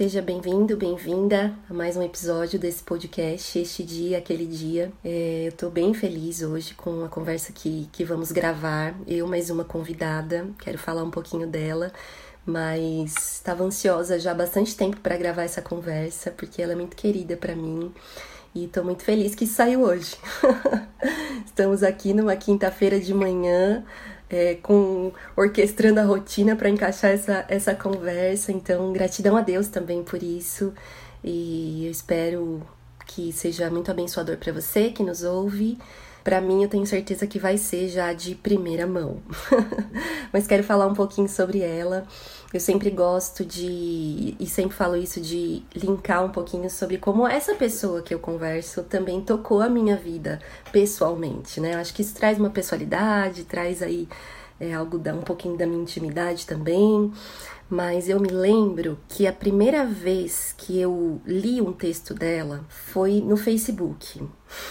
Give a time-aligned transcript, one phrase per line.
[0.00, 4.90] Seja bem-vindo, bem-vinda a mais um episódio desse podcast, este dia, aquele dia.
[5.04, 8.94] É, eu tô bem feliz hoje com a conversa que, que vamos gravar.
[9.06, 11.92] Eu, mais uma convidada, quero falar um pouquinho dela,
[12.46, 16.96] mas estava ansiosa já há bastante tempo para gravar essa conversa, porque ela é muito
[16.96, 17.92] querida para mim.
[18.54, 20.16] E tô muito feliz que saiu hoje.
[21.44, 23.84] Estamos aqui numa quinta-feira de manhã,
[24.30, 28.52] é, com orquestrando a rotina para encaixar essa, essa conversa.
[28.52, 30.72] Então, gratidão a Deus também por isso.
[31.22, 32.62] E eu espero
[33.06, 35.76] que seja muito abençoador para você que nos ouve.
[36.22, 39.18] Para mim, eu tenho certeza que vai ser já de primeira mão.
[40.32, 42.06] Mas quero falar um pouquinho sobre ela.
[42.52, 47.54] Eu sempre gosto de, e sempre falo isso, de linkar um pouquinho sobre como essa
[47.54, 50.40] pessoa que eu converso também tocou a minha vida
[50.72, 51.76] pessoalmente, né?
[51.76, 54.08] Acho que isso traz uma pessoalidade, traz aí
[54.58, 57.12] é, algo da um pouquinho da minha intimidade também.
[57.70, 63.20] Mas eu me lembro que a primeira vez que eu li um texto dela foi
[63.20, 64.20] no Facebook.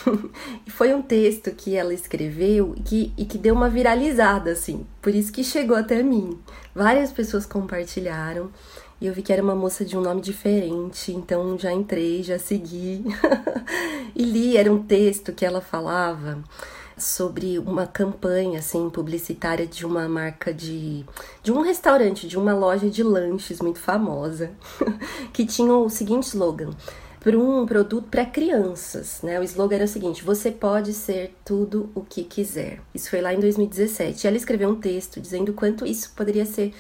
[0.68, 4.86] e foi um texto que ela escreveu e que, e que deu uma viralizada, assim.
[5.02, 6.38] Por isso que chegou até mim.
[6.80, 8.50] Várias pessoas compartilharam.
[9.02, 12.40] E eu vi que era uma moça de um nome diferente, então já entrei, já
[12.40, 13.04] segui.
[14.16, 16.42] e li, era um texto que ela falava
[16.98, 21.06] sobre uma campanha assim publicitária de uma marca de
[21.44, 24.52] de um restaurante, de uma loja de lanches muito famosa,
[25.34, 26.70] que tinha o seguinte slogan:
[27.20, 29.40] para um produto para crianças, né?
[29.40, 32.80] O slogan era o seguinte: você pode ser tudo o que quiser.
[32.94, 34.24] Isso foi lá em 2017.
[34.24, 36.74] E ela escreveu um texto dizendo quanto isso poderia ser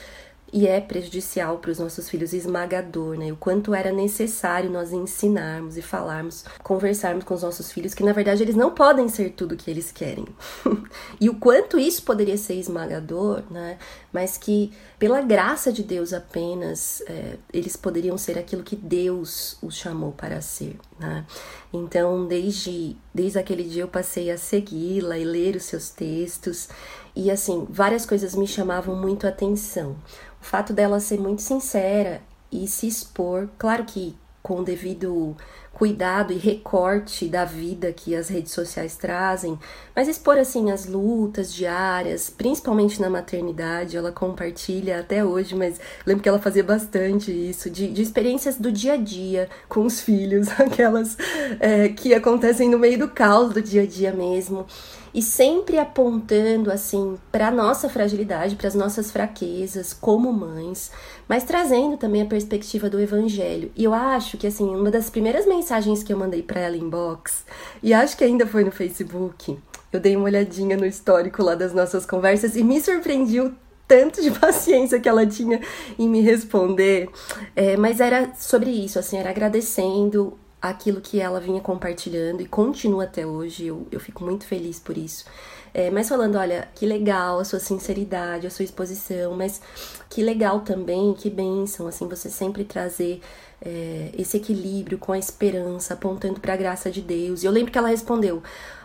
[0.51, 3.31] e é prejudicial para os nossos filhos, esmagador, né?
[3.31, 8.13] O quanto era necessário nós ensinarmos e falarmos, conversarmos com os nossos filhos que na
[8.13, 10.25] verdade eles não podem ser tudo o que eles querem.
[11.21, 13.77] e o quanto isso poderia ser esmagador, né?
[14.11, 19.75] Mas que pela graça de Deus apenas é, eles poderiam ser aquilo que Deus os
[19.75, 21.25] chamou para ser, né?
[21.71, 26.67] Então, desde, desde aquele dia eu passei a segui-la e ler os seus textos.
[27.15, 29.95] E assim, várias coisas me chamavam muito a atenção.
[30.41, 32.21] O fato dela ser muito sincera
[32.51, 35.35] e se expor, claro que com devido
[35.73, 39.57] cuidado e recorte da vida que as redes sociais trazem,
[39.95, 46.21] mas expor assim as lutas diárias, principalmente na maternidade, ela compartilha até hoje, mas lembro
[46.21, 50.49] que ela fazia bastante isso, de, de experiências do dia a dia com os filhos,
[50.59, 51.17] aquelas
[51.59, 54.65] é, que acontecem no meio do caos do dia a dia mesmo
[55.13, 60.91] e sempre apontando assim para nossa fragilidade, para as nossas fraquezas como mães,
[61.27, 63.71] mas trazendo também a perspectiva do evangelho.
[63.75, 67.45] E eu acho que assim, uma das primeiras mensagens que eu mandei para ela inbox,
[67.81, 69.57] e acho que ainda foi no Facebook,
[69.91, 73.53] eu dei uma olhadinha no histórico lá das nossas conversas e me surpreendi o
[73.87, 75.59] tanto de paciência que ela tinha
[75.97, 77.09] em me responder,
[77.55, 83.05] é, mas era sobre isso, assim, era agradecendo aquilo que ela vinha compartilhando e continua
[83.05, 85.25] até hoje, eu, eu fico muito feliz por isso.
[85.73, 89.61] É, mas falando, olha, que legal a sua sinceridade, a sua exposição, mas
[90.09, 93.21] que legal também, que bênção, assim, você sempre trazer
[93.61, 97.43] é, esse equilíbrio com a esperança, apontando para a graça de Deus.
[97.43, 98.41] E eu lembro que ela respondeu: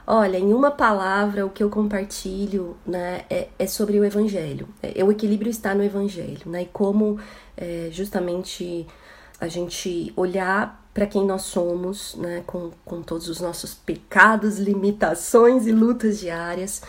[0.06, 4.69] Olha, em uma palavra, o que eu compartilho né, é, é sobre o Evangelho.
[4.83, 6.62] É, o equilíbrio está no Evangelho, né?
[6.62, 7.19] E como
[7.56, 8.87] é, justamente
[9.41, 15.66] a gente olhar para quem nós somos, né, com, com todos os nossos pecados, limitações
[15.66, 16.81] e lutas diárias,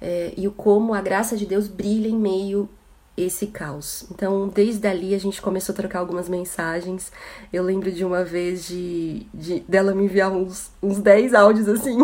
[0.00, 2.68] é, e o como a graça de Deus brilha em meio
[3.16, 4.06] esse caos.
[4.10, 7.12] Então, desde ali a gente começou a trocar algumas mensagens.
[7.52, 11.98] Eu lembro de uma vez de, de dela me enviar uns, uns 10 áudios assim,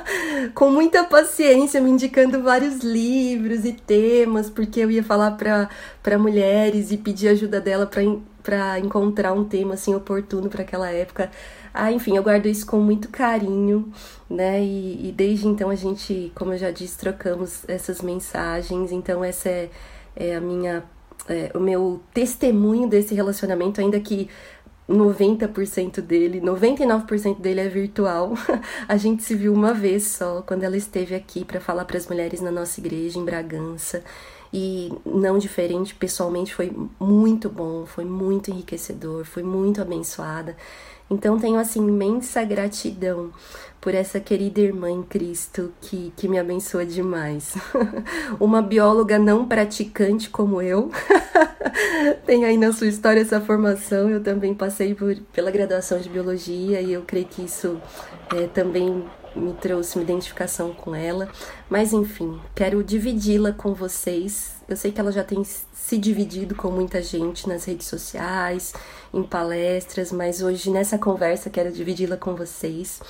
[0.54, 5.38] com muita paciência, me indicando vários livros e temas, porque eu ia falar
[6.02, 8.02] para mulheres e pedir ajuda dela para
[8.48, 11.30] para encontrar um tema assim oportuno para aquela época.
[11.74, 13.92] Ah, enfim, eu guardo isso com muito carinho,
[14.28, 14.58] né?
[14.64, 18.90] E, e, desde então a gente, como eu já disse, trocamos essas mensagens.
[18.90, 19.68] Então essa é,
[20.16, 20.82] é a minha,
[21.28, 24.30] é, o meu testemunho desse relacionamento, ainda que
[24.88, 28.32] 90% dele, 99% dele é virtual.
[28.88, 32.06] A gente se viu uma vez só, quando ela esteve aqui para falar para as
[32.06, 34.02] mulheres na nossa igreja em Bragança.
[34.52, 40.56] E não diferente pessoalmente foi muito bom, foi muito enriquecedor, foi muito abençoada.
[41.10, 43.32] Então tenho assim imensa gratidão
[43.80, 47.54] por essa querida irmã em Cristo que, que me abençoa demais.
[48.38, 50.90] Uma bióloga não praticante como eu.
[52.26, 54.10] Tem aí na sua história essa formação.
[54.10, 57.80] Eu também passei por, pela graduação de biologia e eu creio que isso
[58.36, 59.04] é, também
[59.38, 61.28] me trouxe uma identificação com ela.
[61.68, 64.56] Mas enfim, quero dividi-la com vocês.
[64.68, 68.74] Eu sei que ela já tem se dividido com muita gente nas redes sociais,
[69.12, 73.00] em palestras, mas hoje nessa conversa quero dividi-la com vocês.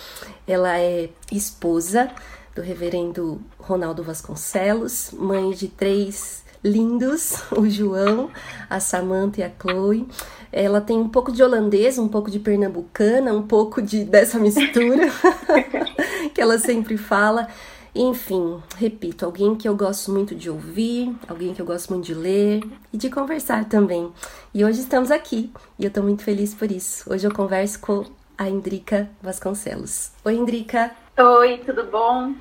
[0.47, 2.11] Ela é esposa
[2.55, 8.31] do reverendo Ronaldo Vasconcelos, mãe de três lindos, o João,
[8.69, 10.07] a Samantha e a Chloe.
[10.53, 15.09] Ela tem um pouco de holandês, um pouco de pernambucana, um pouco de dessa mistura
[16.35, 17.49] que ela sempre fala.
[17.95, 22.15] Enfim, repito, alguém que eu gosto muito de ouvir, alguém que eu gosto muito de
[22.15, 22.63] ler
[22.93, 24.13] e de conversar também.
[24.55, 27.11] E hoje estamos aqui e eu tô muito feliz por isso.
[27.13, 28.05] Hoje eu converso com
[28.39, 30.13] a Indrica Vasconcelos.
[30.25, 30.93] Oi, Indrica.
[31.19, 32.33] Oi, tudo bom?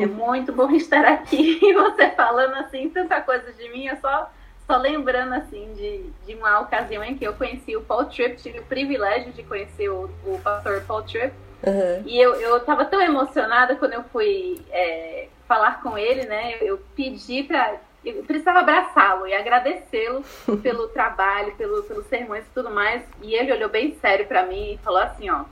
[0.00, 4.32] é muito bom estar aqui e você falando assim tanta coisa de mim, eu só
[4.66, 8.58] só lembrando assim de, de uma ocasião em que eu conheci o Paul Tripp, tive
[8.58, 11.32] o privilégio de conhecer o, o pastor Paul Tripp
[11.64, 12.02] Uhum.
[12.06, 16.54] E eu, eu tava tão emocionada quando eu fui é, falar com ele, né?
[16.60, 17.76] Eu, eu pedi para
[18.12, 20.22] precisava abraçá-lo e agradecê-lo
[20.62, 23.02] pelo trabalho, pelo, pelos sermões e tudo mais.
[23.22, 25.44] E ele olhou bem sério para mim e falou assim, ó,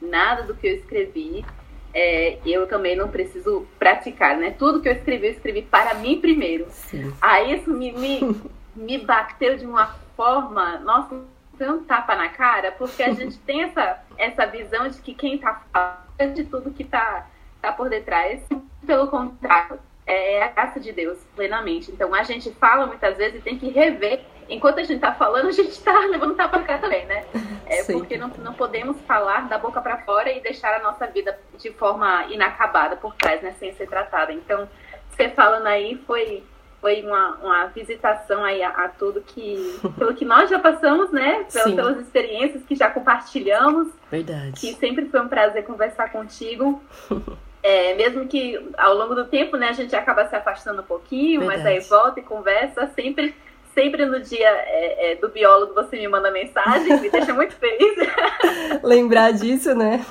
[0.00, 1.44] nada do que eu escrevi,
[1.92, 4.54] é, eu também não preciso praticar, né?
[4.58, 6.66] Tudo que eu escrevi, eu escrevi para mim primeiro.
[6.70, 7.12] Sim.
[7.20, 8.40] Aí isso me, me,
[8.74, 9.86] me bateu de uma
[10.16, 11.20] forma, nossa,
[11.56, 15.34] foi um tapa na cara, porque a gente tem essa, essa visão de que quem
[15.34, 17.26] está falando de tudo que está
[17.60, 18.40] tá por detrás,
[18.86, 19.78] pelo contrário,
[20.10, 21.90] é a graça de Deus plenamente.
[21.90, 24.20] Então a gente fala muitas vezes e tem que rever.
[24.48, 27.24] Enquanto a gente está falando, a gente está levando tapa cara também, né?
[27.66, 31.38] É porque não, não podemos falar da boca para fora e deixar a nossa vida
[31.56, 33.54] de forma inacabada por trás, né?
[33.58, 34.32] Sem ser tratada.
[34.32, 34.68] Então,
[35.08, 36.42] você falando aí foi
[36.80, 41.44] foi uma, uma visitação aí a, a, tudo que pelo que nós já passamos, né?
[41.52, 43.88] Pelas, pelas experiências que já compartilhamos.
[44.10, 44.58] Verdade.
[44.58, 46.82] Que sempre foi um prazer conversar contigo.
[47.62, 51.40] É, mesmo que ao longo do tempo, né, a gente acaba se afastando um pouquinho,
[51.40, 51.62] Verdade.
[51.62, 53.34] mas aí volta e conversa, sempre,
[53.74, 57.96] sempre no dia é, é, do biólogo você me manda mensagem, me deixa muito feliz.
[58.82, 60.04] Lembrar disso, né?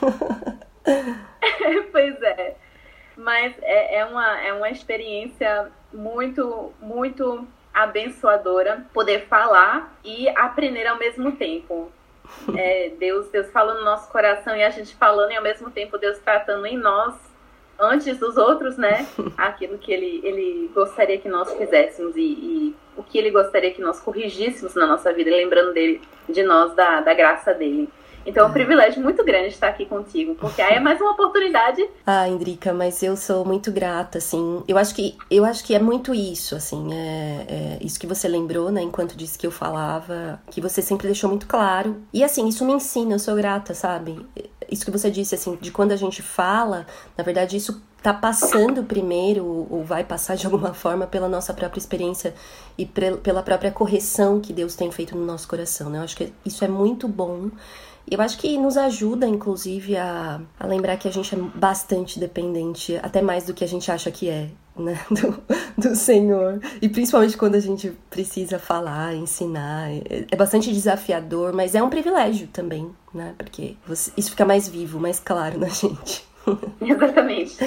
[1.91, 2.55] pois é.
[3.17, 10.97] Mas é, é, uma, é uma experiência muito, muito abençoadora poder falar e aprender ao
[10.97, 11.91] mesmo tempo.
[12.55, 15.97] É, Deus, Deus falando no nosso coração e a gente falando e ao mesmo tempo
[15.97, 17.28] Deus tratando em nós
[17.79, 19.07] antes dos outros, né?
[19.37, 23.81] Aquilo que ele, ele gostaria que nós fizéssemos e, e, o que ele gostaria que
[23.81, 27.89] nós corrigíssemos na nossa vida, lembrando dele, de nós, da, da graça dele.
[28.25, 31.87] Então é um privilégio muito grande estar aqui contigo, porque aí é mais uma oportunidade.
[32.05, 34.63] Ah, Indrica, mas eu sou muito grata, assim.
[34.67, 38.27] Eu acho que eu acho que é muito isso, assim, é, é isso que você
[38.27, 42.01] lembrou, né, enquanto disse que eu falava, que você sempre deixou muito claro.
[42.11, 44.25] E assim, isso me ensina, eu sou grata, sabe?
[44.71, 46.85] Isso que você disse, assim, de quando a gente fala,
[47.17, 51.79] na verdade, isso tá passando primeiro, ou vai passar de alguma forma, pela nossa própria
[51.79, 52.33] experiência
[52.77, 55.99] e pela própria correção que Deus tem feito no nosso coração, né?
[55.99, 57.49] Eu acho que isso é muito bom.
[58.09, 62.99] Eu acho que nos ajuda, inclusive, a, a lembrar que a gente é bastante dependente,
[63.01, 64.99] até mais do que a gente acha que é, né?
[65.09, 66.59] Do, do Senhor.
[66.81, 69.91] E principalmente quando a gente precisa falar, ensinar.
[69.91, 73.33] É, é bastante desafiador, mas é um privilégio também, né?
[73.37, 76.27] Porque você, isso fica mais vivo, mais claro na gente.
[76.81, 77.57] Exatamente.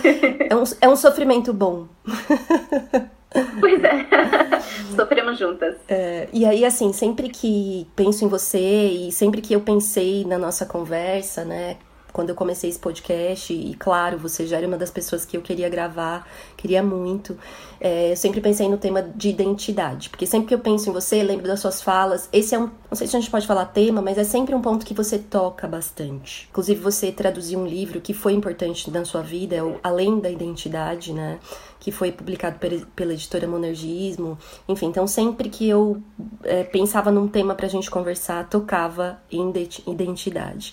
[0.48, 1.86] É um, é um sofrimento bom.
[3.60, 4.06] Pois é,
[4.94, 5.76] sofremos juntas.
[5.88, 10.38] É, e aí, assim, sempre que penso em você e sempre que eu pensei na
[10.38, 11.76] nossa conversa, né,
[12.12, 15.40] quando eu comecei esse podcast, e claro, você já era uma das pessoas que eu
[15.40, 17.37] queria gravar, queria muito.
[17.81, 21.23] É, eu sempre pensei no tema de identidade, porque sempre que eu penso em você,
[21.23, 22.28] lembro das suas falas.
[22.33, 24.61] Esse é um, não sei se a gente pode falar tema, mas é sempre um
[24.61, 26.49] ponto que você toca bastante.
[26.50, 30.31] Inclusive, você traduziu um livro que foi importante na sua vida, é o Além da
[30.31, 31.38] Identidade, né?
[31.81, 32.59] Que foi publicado
[32.95, 34.38] pela editora Monergismo.
[34.69, 36.00] Enfim, então sempre que eu
[36.45, 39.52] é, pensava num tema pra gente conversar, tocava em
[39.87, 40.73] identidade.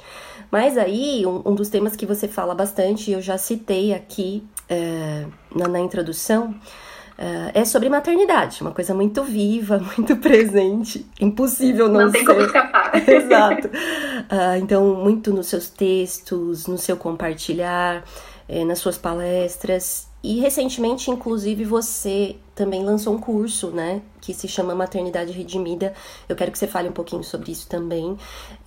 [0.51, 5.25] Mas aí, um, um, dos temas que você fala bastante, eu já citei aqui é,
[5.55, 6.55] na, na, introdução,
[7.17, 12.17] é, é, sobre maternidade, uma coisa muito viva, muito presente, impossível não, não ser.
[12.17, 12.91] Tem como escapar.
[13.07, 13.67] Exato.
[13.67, 18.03] Uh, então, muito nos seus textos, no seu compartilhar,
[18.47, 20.07] é, nas suas palestras.
[20.23, 24.01] E recentemente, inclusive, você também lançou um curso, né?
[24.29, 25.91] Que se chama Maternidade Redimida.
[26.27, 28.15] Eu quero que você fale um pouquinho sobre isso também.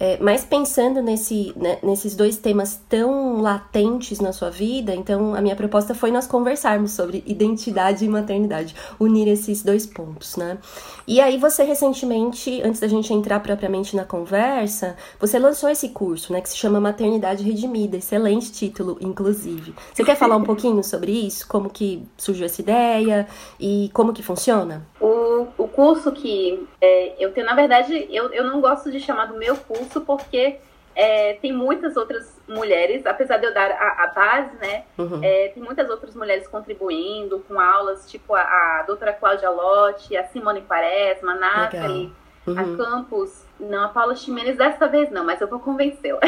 [0.00, 5.40] É, mas pensando nesse, né, nesses dois temas tão latentes na sua vida, então a
[5.40, 10.58] minha proposta foi nós conversarmos sobre identidade e maternidade, unir esses dois pontos, né?
[11.06, 16.32] E aí você recentemente, antes da gente entrar propriamente na conversa, você lançou esse curso,
[16.32, 16.40] né?
[16.40, 17.96] Que se chama Maternidade Redimida.
[17.96, 19.72] Excelente título, inclusive.
[19.94, 21.46] Você quer falar um pouquinho sobre isso?
[21.46, 23.28] Como que surgiu essa ideia
[23.60, 24.90] e como que funciona?
[25.02, 29.26] O, o curso que é, eu tenho, na verdade, eu, eu não gosto de chamar
[29.26, 30.60] do meu curso porque
[30.94, 34.84] é, tem muitas outras mulheres, apesar de eu dar a, a base, né?
[34.96, 35.20] Uhum.
[35.22, 40.24] É, tem muitas outras mulheres contribuindo com aulas, tipo a, a doutora Cláudia Lotti, a
[40.28, 42.12] Simone Quaresma, a Nathalie,
[42.46, 42.58] uhum.
[42.58, 43.44] a Campos.
[43.58, 46.20] Não, a Paula Ximenes dessa vez não, mas eu vou convencê-la.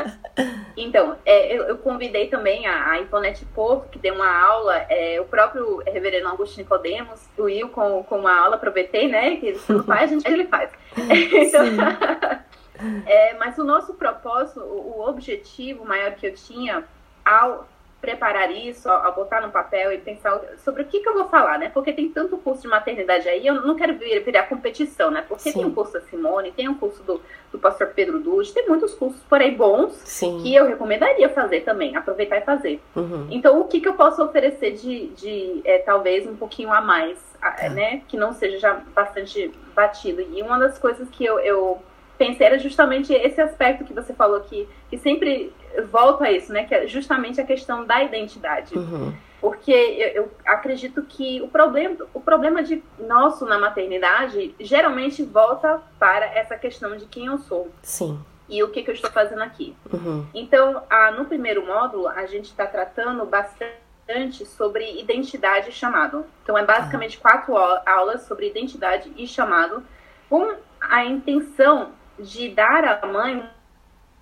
[0.76, 5.20] então, é, eu, eu, convidei também a, a Iponete Porto, que deu uma aula, é,
[5.20, 9.36] o próprio reverendo Augusto Nicodemos, o Will com, com uma aula, aproveitei, né?
[9.36, 10.70] Que ele não faz, a gente ele faz.
[10.96, 11.64] então,
[13.06, 16.84] é, mas o nosso propósito, o, o objetivo maior que eu tinha
[17.24, 17.68] ao
[18.02, 21.56] preparar isso, ao botar no papel e pensar sobre o que, que eu vou falar,
[21.56, 21.70] né?
[21.72, 25.24] Porque tem tanto curso de maternidade aí, eu não quero vir, virar competição, né?
[25.26, 25.60] Porque Sim.
[25.60, 28.92] tem um curso da Simone, tem um curso do, do pastor Pedro Dude, tem muitos
[28.92, 30.40] cursos por aí bons Sim.
[30.42, 32.80] que eu recomendaria fazer também, aproveitar e fazer.
[32.96, 33.28] Uhum.
[33.30, 37.18] Então, o que, que eu posso oferecer de, de é, talvez, um pouquinho a mais,
[37.40, 37.68] tá.
[37.68, 38.02] né?
[38.08, 40.22] Que não seja já bastante batido.
[40.22, 41.80] E uma das coisas que eu, eu
[42.22, 45.52] pensei era justamente esse aspecto que você falou que, que sempre
[45.90, 46.64] volta a isso, né?
[46.64, 48.76] Que é justamente a questão da identidade.
[48.76, 49.12] Uhum.
[49.40, 55.82] Porque eu, eu, acredito que o problema, o problema de nosso na maternidade geralmente volta
[55.98, 57.68] para essa questão de quem eu sou.
[57.82, 58.20] Sim.
[58.48, 59.74] E o que, que eu estou fazendo aqui.
[59.92, 60.26] Uhum.
[60.32, 66.24] Então, a, no primeiro módulo, a gente está tratando bastante sobre identidade e chamado.
[66.42, 67.22] Então, é basicamente uhum.
[67.22, 69.82] quatro aulas sobre identidade e chamado,
[70.28, 73.48] com a intenção de dar à mãe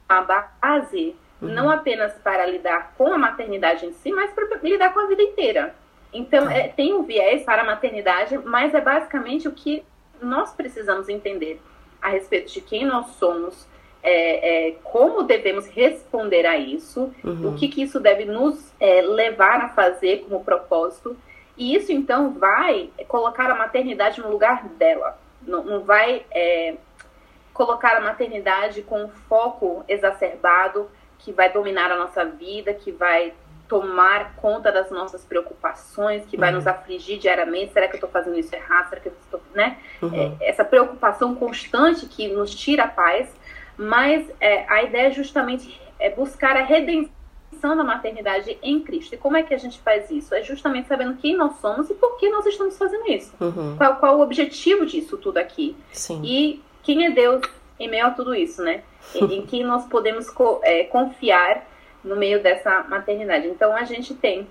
[0.08, 1.48] uma base uhum.
[1.48, 5.22] não apenas para lidar com a maternidade em si, mas para lidar com a vida
[5.22, 5.74] inteira.
[6.12, 6.52] Então, tá.
[6.52, 9.84] é, tem um viés para a maternidade, mas é basicamente o que
[10.20, 11.60] nós precisamos entender
[12.02, 13.66] a respeito de quem nós somos,
[14.02, 17.50] é, é, como devemos responder a isso, uhum.
[17.50, 21.16] o que, que isso deve nos é, levar a fazer como propósito.
[21.56, 25.18] E isso, então, vai colocar a maternidade no lugar dela.
[25.42, 26.76] Não, não vai é,
[27.60, 30.88] colocar a maternidade com um foco exacerbado
[31.18, 33.34] que vai dominar a nossa vida, que vai
[33.68, 36.56] tomar conta das nossas preocupações, que vai uhum.
[36.56, 37.74] nos afligir diariamente.
[37.74, 38.88] Será que eu estou fazendo isso errado?
[38.88, 39.76] Será que eu estou, né?
[40.00, 40.38] Uhum.
[40.40, 43.28] É, essa preocupação constante que nos tira a paz.
[43.76, 49.14] Mas é, a ideia é justamente é buscar a redenção da maternidade em Cristo.
[49.14, 50.34] E como é que a gente faz isso?
[50.34, 53.34] É justamente sabendo quem nós somos e por que nós estamos fazendo isso.
[53.38, 53.76] Uhum.
[53.76, 55.76] Qual, qual o objetivo disso tudo aqui?
[55.92, 56.22] Sim.
[56.24, 57.40] E quem é Deus
[57.78, 58.82] em meio a tudo isso, né?
[59.14, 60.26] Em, que nós podemos
[60.64, 61.64] é, confiar
[62.02, 63.46] no meio dessa maternidade.
[63.46, 64.48] Então, a gente tem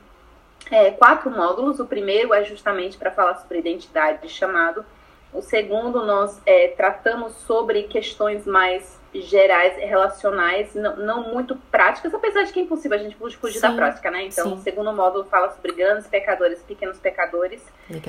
[0.71, 1.81] é, quatro módulos.
[1.81, 4.85] O primeiro é justamente para falar sobre identidade, chamado.
[5.33, 12.43] O segundo, nós é, tratamos sobre questões mais gerais, relacionais, não, não, muito práticas, apesar
[12.43, 13.61] de que é impossível a gente fugir Sim.
[13.61, 14.25] da prática, né?
[14.25, 14.53] Então, Sim.
[14.53, 17.61] o segundo módulo fala sobre grandes pecadores, pequenos pecadores,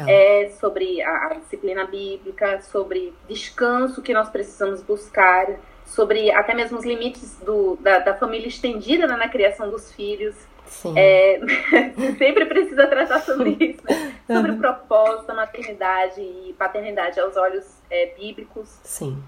[0.07, 5.47] é, sobre a, a, disciplina bíblica, sobre descanso que nós precisamos buscar,
[5.87, 10.37] sobre até mesmo os limites do, da, da família estendida né, na criação dos filhos.
[10.97, 11.41] É,
[12.17, 14.15] sempre precisa tratar sobre isso, né?
[14.27, 14.59] sobre uhum.
[14.59, 18.69] propósito, maternidade e paternidade aos olhos é, bíblicos.
[18.85, 19.23] Sim.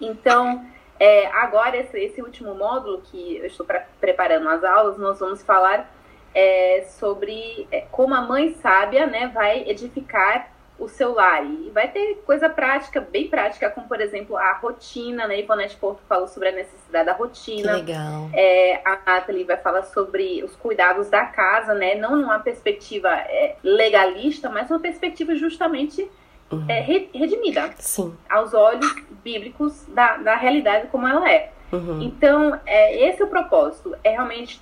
[0.00, 0.64] Então,
[0.98, 5.42] é, agora, esse, esse, último módulo que eu estou pra, preparando as aulas, nós vamos
[5.42, 5.88] falar
[6.34, 11.44] é, sobre é, como a mãe sábia né, vai edificar o seu lar.
[11.44, 15.40] E vai ter coisa prática, bem prática, como, por exemplo, a rotina, né?
[15.40, 17.74] Ivonete Porto falou sobre a necessidade da rotina.
[17.74, 18.30] Que legal.
[18.32, 21.94] É, a Nathalie vai falar sobre os cuidados da casa, né?
[21.94, 26.08] Não numa perspectiva é, legalista, mas uma perspectiva justamente
[26.50, 26.64] uhum.
[26.68, 27.70] é, redimida.
[27.78, 28.16] Sim.
[28.28, 28.86] Aos olhos
[29.22, 31.52] bíblicos da, da realidade como ela é.
[31.72, 32.00] Uhum.
[32.02, 33.94] Então, é, esse é o propósito.
[34.02, 34.58] É realmente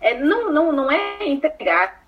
[0.00, 2.04] é, não, não, não é entregar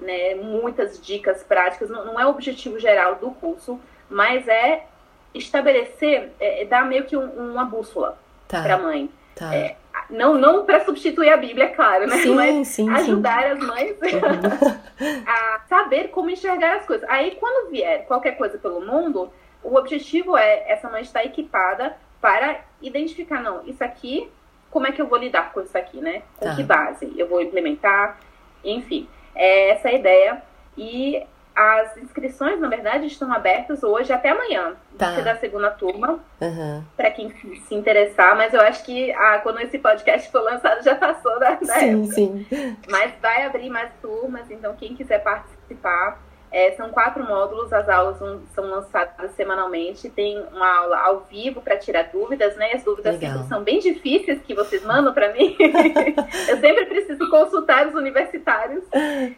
[0.00, 4.86] né, muitas dicas práticas, não, não, é o objetivo geral do curso, mas é
[5.34, 8.62] estabelecer, é, é dar meio que um, uma bússola tá.
[8.62, 9.10] para a mãe.
[9.34, 9.54] Tá.
[9.54, 9.76] É,
[10.10, 12.18] não não para substituir a Bíblia, é claro, né?
[12.18, 13.48] Sim, mas sim, ajudar sim.
[13.48, 15.24] as mães uhum.
[15.26, 17.08] a saber como enxergar as coisas.
[17.08, 22.60] Aí, quando vier qualquer coisa pelo mundo, o objetivo é essa mãe estar equipada para
[22.80, 24.30] identificar, não, isso aqui,
[24.74, 26.22] como é que eu vou lidar com isso aqui, né?
[26.36, 26.56] Com tá.
[26.56, 28.18] que base eu vou implementar,
[28.64, 29.08] enfim.
[29.32, 30.42] É essa a ideia.
[30.76, 35.12] E as inscrições, na verdade, estão abertas hoje até amanhã, tá.
[35.20, 36.82] da segunda turma, uhum.
[36.96, 38.36] para quem se interessar.
[38.36, 41.90] Mas eu acho que ah, quando esse podcast for lançado já passou da, da sim,
[41.90, 42.14] época.
[42.14, 42.46] Sim.
[42.90, 46.20] Mas vai abrir mais turmas, então quem quiser participar
[46.54, 48.16] é, são quatro módulos, as aulas
[48.54, 50.08] são lançadas semanalmente.
[50.08, 52.74] Tem uma aula ao vivo para tirar dúvidas, né?
[52.74, 53.18] As dúvidas
[53.48, 55.56] são bem difíceis que vocês mandam para mim.
[56.48, 58.84] eu sempre preciso consultar os universitários.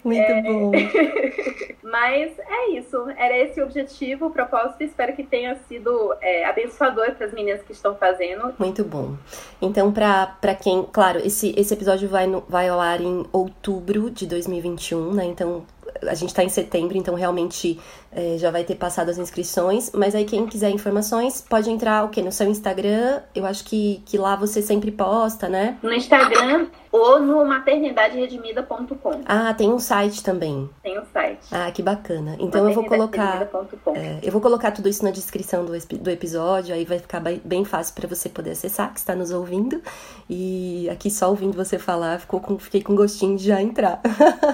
[0.05, 0.43] Muito é...
[0.43, 0.73] bom.
[1.83, 3.09] Mas é isso.
[3.17, 4.83] Era esse o objetivo, o propósito.
[4.83, 8.53] Espero que tenha sido é, abençoador para as meninas que estão fazendo.
[8.59, 9.15] Muito bom.
[9.63, 10.83] Então, para quem.
[10.93, 15.25] Claro, esse, esse episódio vai, no, vai ao ar em outubro de 2021, né?
[15.25, 15.65] Então,
[16.03, 17.79] a gente está em setembro, então realmente
[18.13, 19.91] é, já vai ter passado as inscrições.
[19.93, 22.23] Mas aí quem quiser informações pode entrar o quê?
[22.23, 23.21] No seu Instagram.
[23.35, 25.79] Eu acho que, que lá você sempre posta, né?
[25.83, 29.21] No Instagram ou no maternidaderedimida.com.
[29.27, 30.69] Ah, tem um site também.
[30.83, 31.47] Tem um site.
[31.51, 32.37] Ah, que bacana.
[32.39, 33.47] Então eu vou colocar.
[33.95, 37.65] É, eu vou colocar tudo isso na descrição do, do episódio, aí vai ficar bem
[37.65, 39.83] fácil para você poder acessar, que está nos ouvindo.
[40.29, 44.01] E aqui só ouvindo você falar, ficou com, fiquei com gostinho de já entrar.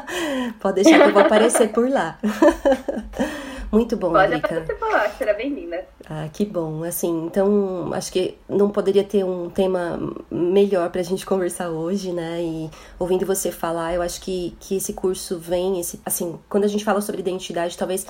[0.60, 2.18] Pode deixar que eu vou aparecer por lá.
[3.72, 4.48] Muito bom, Pode Drica.
[4.48, 5.82] aparecer por lá, será bem-vinda.
[6.08, 6.84] Ah, que bom.
[6.84, 9.98] Assim, então, acho que não poderia ter um tema
[10.30, 12.42] melhor pra gente conversar hoje, né?
[12.42, 16.68] E ouvindo você falar, eu acho que, que esse curso vem, esse, assim, quando a
[16.68, 18.06] gente fala sobre identidade, talvez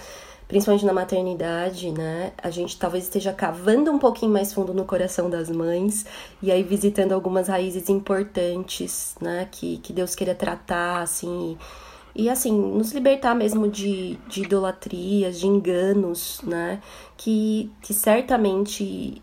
[0.49, 2.33] principalmente na maternidade, né?
[2.43, 6.05] A gente talvez esteja cavando um pouquinho mais fundo no coração das mães
[6.43, 9.47] e aí visitando algumas raízes importantes, né?
[9.49, 11.53] Que, que Deus queira tratar, assim.
[11.53, 11.92] E
[12.29, 16.81] assim, nos libertar mesmo de, de idolatrias, de enganos, né?
[17.17, 19.23] Que, que certamente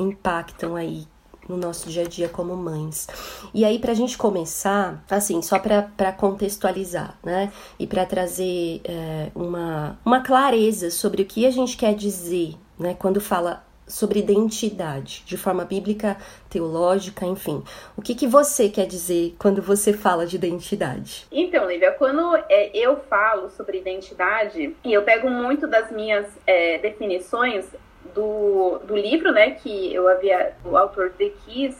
[0.00, 1.06] impactam aí
[1.48, 3.08] no nosso dia a dia como mães.
[3.54, 7.50] E aí, pra gente começar, assim, só pra, pra contextualizar, né?
[7.78, 12.94] E pra trazer é, uma, uma clareza sobre o que a gente quer dizer, né?
[12.94, 16.16] Quando fala sobre identidade, de forma bíblica,
[16.48, 17.62] teológica, enfim.
[17.96, 21.26] O que, que você quer dizer quando você fala de identidade?
[21.32, 26.78] Então, Lívia, quando é, eu falo sobre identidade, e eu pego muito das minhas é,
[26.78, 27.66] definições
[28.14, 31.76] do, do livro, né, que eu havia, o autor The Keys,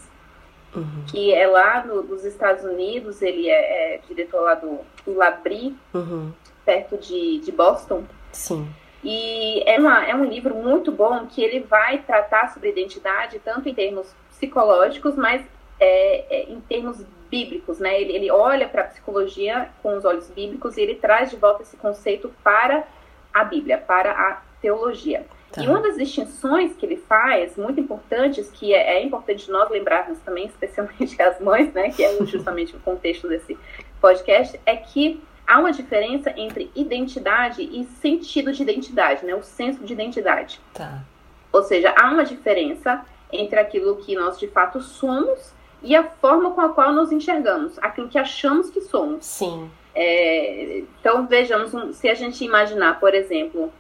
[0.75, 1.05] uhum.
[1.11, 5.77] que é lá no, nos Estados Unidos, ele é, é diretor lá do, do Labri,
[5.95, 6.33] uhum.
[6.65, 8.05] perto de, de Boston.
[8.33, 8.69] Sim.
[9.03, 13.69] E é, uma, é um livro muito bom que ele vai tratar sobre identidade, tanto
[13.69, 15.45] em termos psicológicos, mas
[15.79, 18.01] é, é, em termos bíblicos, né?
[18.01, 21.63] Ele, ele olha para a psicologia com os olhos bíblicos e ele traz de volta
[21.63, 22.85] esse conceito para
[23.33, 25.25] a Bíblia, para a teologia.
[25.53, 25.63] Tá.
[25.63, 30.19] E uma das distinções que ele faz, muito importantes, que é, é importante nós lembrarmos
[30.21, 33.57] também, especialmente as mães, né, que é justamente o contexto desse
[34.01, 39.35] podcast, é que há uma diferença entre identidade e sentido de identidade, né?
[39.35, 40.61] O senso de identidade.
[40.75, 41.03] Tá.
[41.51, 46.51] Ou seja, há uma diferença entre aquilo que nós de fato somos e a forma
[46.51, 49.25] com a qual nos enxergamos, aquilo que achamos que somos.
[49.25, 49.71] Sim.
[49.95, 53.73] É, então vejamos, se a gente imaginar, por exemplo,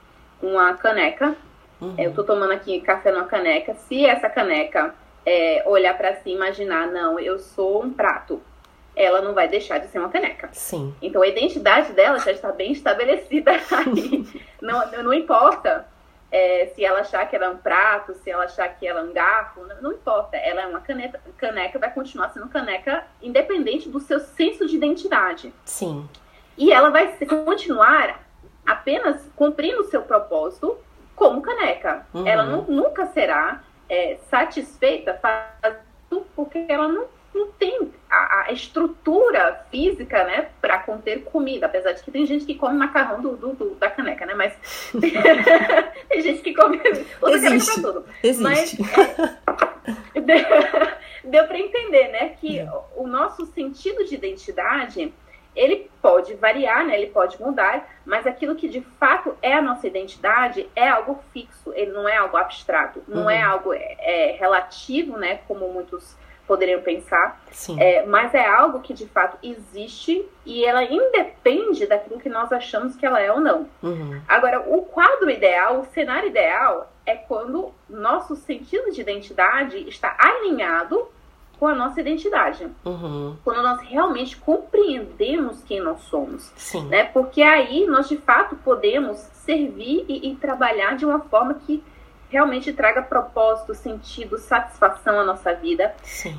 [0.42, 1.36] uma caneca,
[1.80, 1.94] uhum.
[1.98, 4.94] eu estou tomando aqui café numa caneca, se essa caneca
[5.26, 8.40] é, olhar para si e imaginar, não, eu sou um prato,
[8.98, 10.48] ela não vai deixar de ser uma caneca.
[10.52, 10.94] Sim.
[11.00, 14.26] Então a identidade dela já está bem estabelecida aí.
[14.60, 15.86] não, não importa
[16.30, 19.02] é, se ela achar que ela é um prato, se ela achar que ela é
[19.04, 20.36] um garfo, não, não importa.
[20.36, 25.54] Ela é uma caneca, caneca, vai continuar sendo caneca, independente do seu senso de identidade.
[25.64, 26.08] Sim.
[26.56, 28.20] E ela vai continuar
[28.66, 30.76] apenas cumprindo o seu propósito
[31.14, 32.04] como caneca.
[32.12, 32.26] Uhum.
[32.26, 39.66] Ela não, nunca será é, satisfeita fazendo porque ela não não tem a, a estrutura
[39.70, 41.66] física, né, para conter comida.
[41.66, 44.34] Apesar de que tem gente que come macarrão do, do, do da caneca, né?
[44.34, 44.54] Mas
[46.08, 46.78] tem gente que come
[47.20, 47.82] outra Existe.
[47.82, 48.04] tudo.
[48.22, 48.42] Existe.
[48.42, 48.74] Mas
[50.14, 50.38] é, deu,
[51.24, 52.68] deu para entender, né, que é.
[52.96, 55.12] o nosso sentido de identidade
[55.58, 56.96] ele pode variar, né?
[56.96, 61.72] Ele pode mudar, mas aquilo que de fato é a nossa identidade é algo fixo.
[61.74, 63.30] Ele não é algo abstrato, não uhum.
[63.30, 65.40] é algo é, é relativo, né?
[65.48, 66.16] Como muitos
[66.48, 67.40] poderiam pensar.
[67.78, 72.96] É, mas é algo que de fato existe e ela independe daquilo que nós achamos
[72.96, 73.68] que ela é ou não.
[73.82, 74.20] Uhum.
[74.26, 81.06] Agora, o quadro ideal, o cenário ideal, é quando nosso sentido de identidade está alinhado
[81.58, 82.66] com a nossa identidade.
[82.84, 83.36] Uhum.
[83.44, 86.52] Quando nós realmente compreendemos quem nós somos.
[86.56, 86.86] Sim.
[86.86, 87.04] Né?
[87.04, 91.82] Porque aí nós de fato podemos servir e, e trabalhar de uma forma que
[92.30, 95.94] realmente traga propósito, sentido, satisfação à nossa vida.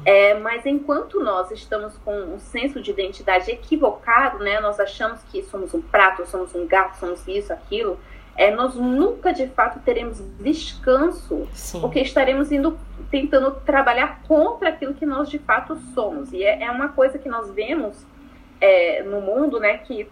[0.06, 5.42] É, mas enquanto nós estamos com um senso de identidade equivocado, né, nós achamos que
[5.44, 8.00] somos um prato, somos um gato, somos isso, aquilo,
[8.36, 11.82] é, nós nunca de fato teremos descanso, Sim.
[11.82, 12.80] porque estaremos indo
[13.12, 16.32] tentando trabalhar contra aquilo que nós de fato somos.
[16.32, 18.06] E é, é uma coisa que nós vemos
[18.62, 20.08] é, no mundo, né, que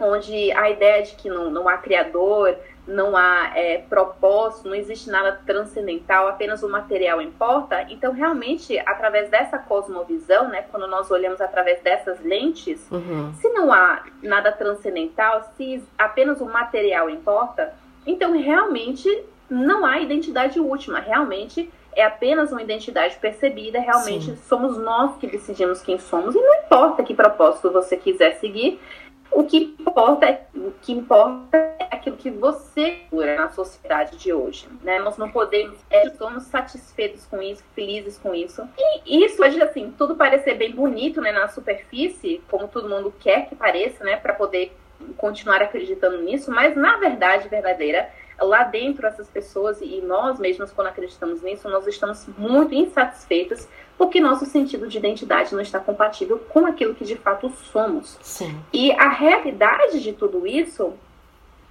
[0.00, 2.56] onde a ideia de que não, não há criador,
[2.88, 7.86] não há é, propósito, não existe nada transcendental, apenas o material importa.
[7.90, 13.32] Então, realmente, através dessa cosmovisão, né, quando nós olhamos através dessas lentes, uhum.
[13.34, 17.74] se não há nada transcendental, se apenas o material importa,
[18.06, 19.06] então realmente
[19.50, 20.98] não há identidade última.
[20.98, 24.38] Realmente é apenas uma identidade percebida, realmente Sim.
[24.48, 28.80] somos nós que decidimos quem somos e não importa que propósito você quiser seguir,
[29.30, 34.32] o que importa é, o que importa é aquilo que você cura na sociedade de
[34.32, 34.98] hoje, né?
[34.98, 38.66] Nós não podemos, é, somos satisfeitos com isso, felizes com isso.
[39.06, 43.48] E isso pode, assim, tudo parecer bem bonito, né, na superfície, como todo mundo quer
[43.48, 44.76] que pareça, né, para poder
[45.16, 48.10] continuar acreditando nisso, mas na verdade verdadeira
[48.40, 54.20] lá dentro essas pessoas e nós mesmos quando acreditamos nisso, nós estamos muito insatisfeitos porque
[54.20, 58.16] nosso sentido de identidade não está compatível com aquilo que de fato somos.
[58.22, 58.58] Sim.
[58.72, 60.94] E a realidade de tudo isso,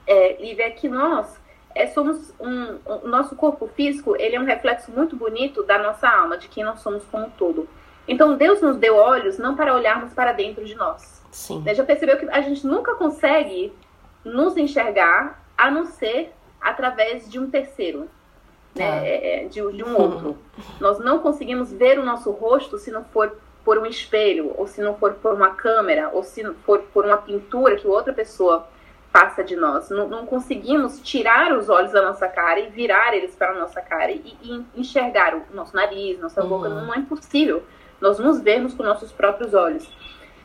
[0.05, 1.39] é, Lívia, é que nós
[1.73, 6.09] é, somos um, o nosso corpo físico, ele é um reflexo muito bonito da nossa
[6.09, 7.67] alma, de quem nós somos como um todo.
[8.05, 11.23] Então Deus nos deu olhos não para olharmos para dentro de nós.
[11.31, 11.63] Sim.
[11.65, 13.71] Já percebeu que a gente nunca consegue
[14.23, 18.09] nos enxergar a não ser através de um terceiro,
[18.77, 19.05] né, ah.
[19.05, 20.37] é, de, de um outro.
[20.79, 24.81] Nós não conseguimos ver o nosso rosto se não for por um espelho, ou se
[24.81, 28.65] não for por uma câmera, ou se não for por uma pintura que outra pessoa
[29.11, 29.89] passa de nós.
[29.89, 33.81] Não, não conseguimos tirar os olhos da nossa cara e virar eles para a nossa
[33.81, 36.49] cara e, e enxergar o nosso nariz, nossa uhum.
[36.49, 36.69] boca.
[36.69, 37.63] Não é impossível
[37.99, 39.89] nós nos vermos com nossos próprios olhos.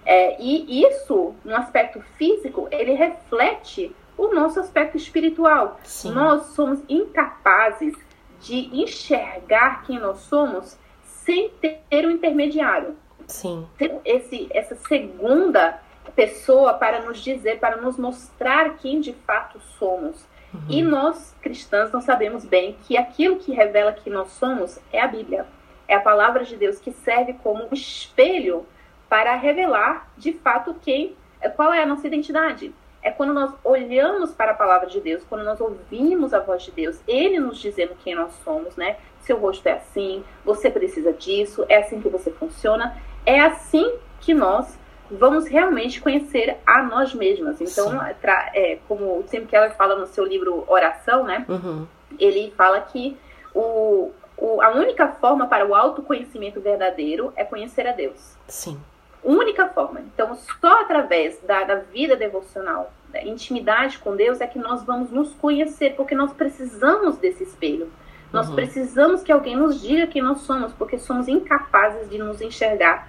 [0.04, 5.78] É, e isso, no aspecto físico, ele reflete o nosso aspecto espiritual.
[5.84, 6.12] Sim.
[6.12, 7.94] Nós somos incapazes
[8.42, 12.96] de enxergar quem nós somos sem ter um intermediário.
[13.26, 13.66] Sim.
[14.04, 15.80] Esse, essa segunda
[16.14, 20.26] pessoa para nos dizer, para nos mostrar quem de fato somos.
[20.52, 20.60] Uhum.
[20.68, 25.06] E nós, cristãos, nós sabemos bem que aquilo que revela que nós somos é a
[25.06, 25.46] Bíblia.
[25.86, 28.66] É a palavra de Deus que serve como um espelho
[29.08, 31.16] para revelar de fato quem,
[31.54, 35.44] qual é a nossa identidade é quando nós olhamos para a palavra de Deus, quando
[35.44, 38.96] nós ouvimos a voz de Deus, Ele nos dizendo quem nós somos, né?
[39.20, 42.96] Seu rosto é assim, você precisa disso, é assim que você funciona.
[43.26, 44.78] É assim que nós
[45.10, 47.60] vamos realmente conhecer a nós mesmas.
[47.60, 48.00] Então,
[48.54, 51.44] é, como o Tim Keller fala no seu livro Oração, né?
[51.48, 51.86] Uhum.
[52.18, 53.16] Ele fala que
[53.54, 58.36] o, o, a única forma para o autoconhecimento verdadeiro é conhecer a Deus.
[58.46, 58.80] Sim
[59.22, 60.00] única forma.
[60.00, 65.10] Então, só através da, da vida devocional, da intimidade com Deus, é que nós vamos
[65.10, 67.90] nos conhecer, porque nós precisamos desse espelho.
[68.32, 68.54] Nós uhum.
[68.54, 73.06] precisamos que alguém nos diga quem nós somos, porque somos incapazes de nos enxergar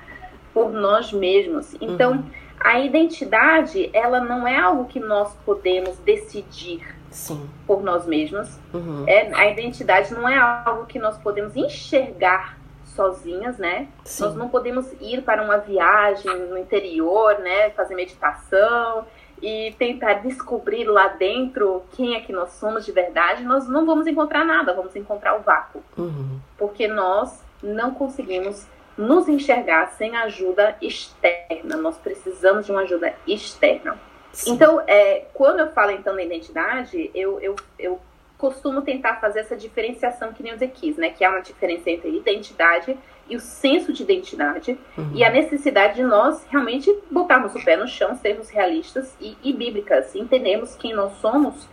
[0.54, 1.76] por nós mesmos.
[1.80, 2.23] Então, uhum.
[2.60, 7.49] a identidade, ela não é algo que nós podemos decidir Sim.
[7.65, 8.60] por nós mesmos.
[8.73, 9.06] Uhum.
[9.08, 12.58] É, a identidade não é algo que nós podemos enxergar
[12.93, 13.88] sozinhas, né?
[14.06, 14.23] Sim.
[14.23, 17.69] Nós não podemos ir para uma viagem no interior, né?
[17.71, 19.06] Fazer meditação
[19.41, 23.43] e tentar descobrir lá dentro quem é que nós somos de verdade.
[23.43, 25.84] Nós não vamos encontrar nada, vamos encontrar o vácuo.
[25.97, 26.39] Uhum.
[26.58, 28.65] Porque nós não conseguimos
[28.97, 31.75] nos enxergar sem ajuda externa.
[31.75, 33.97] Nós precisamos de uma ajuda externa.
[34.32, 34.53] Sim.
[34.53, 37.99] Então, é, quando eu falo então da identidade, eu, eu, eu
[38.43, 41.10] costumo tentar fazer essa diferenciação que Zé quis, né?
[41.12, 42.97] Que há uma diferença entre identidade
[43.29, 45.12] e o senso de identidade uhum.
[45.15, 49.53] e a necessidade de nós realmente botarmos o pé no chão, sermos realistas e, e
[49.53, 51.69] bíblicas, entendermos quem nós somos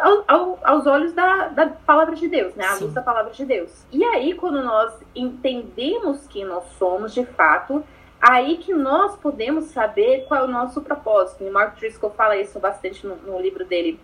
[0.00, 2.64] ao, ao, aos olhos da, da palavra de Deus, né?
[2.64, 3.86] À luz da palavra de Deus.
[3.92, 7.84] E aí, quando nós entendemos quem nós somos de fato,
[8.18, 11.44] aí que nós podemos saber qual é o nosso propósito.
[11.44, 14.00] E Mark Driscoll fala isso bastante no, no livro dele,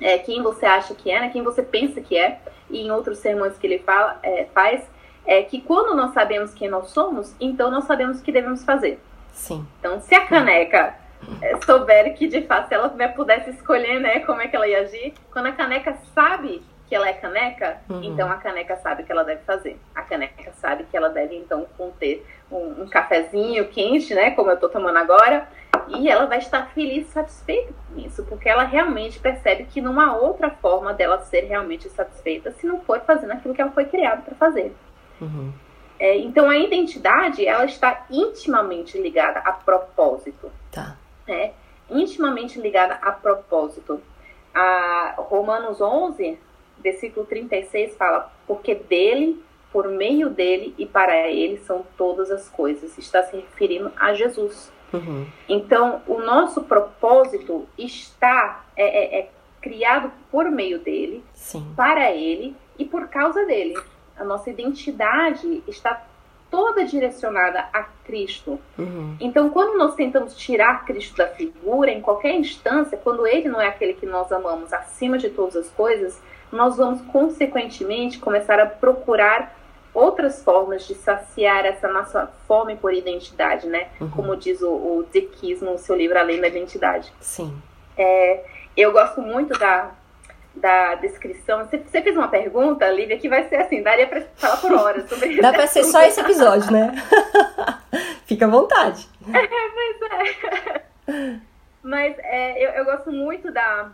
[0.00, 3.18] é, quem você acha que é, né, quem você pensa que é, e em outros
[3.18, 4.82] sermões que ele fala, é, faz,
[5.26, 9.00] é que quando nós sabemos quem nós somos, então nós sabemos o que devemos fazer.
[9.32, 9.66] Sim.
[9.78, 10.94] Então, se a caneca
[11.40, 14.80] é, souber que de fato, se ela pudesse escolher, né, como é que ela ia
[14.80, 18.02] agir, quando a caneca sabe que ela é caneca, uhum.
[18.02, 19.78] então a caneca sabe o que ela deve fazer.
[19.94, 24.58] A caneca sabe que ela deve, então, conter um, um cafezinho quente, né, como eu
[24.58, 25.48] tô tomando agora,
[25.88, 30.00] E ela vai estar feliz e satisfeita com isso, porque ela realmente percebe que não
[30.00, 33.84] há outra forma dela ser realmente satisfeita se não for fazendo aquilo que ela foi
[33.84, 34.74] criada para fazer.
[35.20, 35.52] Uhum.
[35.98, 40.50] É, então a identidade ela está intimamente ligada a propósito.
[40.70, 40.96] Tá.
[41.26, 41.52] É,
[41.88, 44.00] intimamente ligada a propósito.
[44.52, 46.38] A Romanos 11,
[46.78, 49.42] versículo 36 fala: Porque dele,
[49.72, 52.96] por meio dele e para ele são todas as coisas.
[52.98, 54.72] Está se referindo a Jesus.
[54.96, 55.26] Uhum.
[55.48, 59.28] Então, o nosso propósito está é, é, é,
[59.60, 61.66] criado por meio dele, Sim.
[61.76, 63.74] para ele e por causa dele.
[64.16, 66.04] A nossa identidade está
[66.50, 68.60] toda direcionada a Cristo.
[68.78, 69.16] Uhum.
[69.18, 73.66] Então, quando nós tentamos tirar Cristo da figura, em qualquer instância, quando ele não é
[73.66, 76.20] aquele que nós amamos acima de todas as coisas,
[76.52, 79.63] nós vamos consequentemente começar a procurar
[79.94, 83.88] outras formas de saciar essa nossa fome por identidade, né?
[84.00, 84.10] Uhum.
[84.10, 85.06] Como diz o, o
[85.62, 87.12] no seu livro Além da Identidade.
[87.20, 87.56] Sim.
[87.96, 88.44] É,
[88.76, 89.92] eu gosto muito da,
[90.54, 91.64] da descrição.
[91.64, 95.08] Você, você, fez uma pergunta, Lívia, que vai ser assim, daria para falar por horas
[95.08, 95.42] sobre isso.
[95.42, 96.92] Dá para ser só esse episódio, né?
[98.26, 99.08] Fica à vontade.
[99.32, 99.48] É,
[99.96, 101.40] pois é.
[101.82, 103.90] Mas é, eu, eu gosto muito da,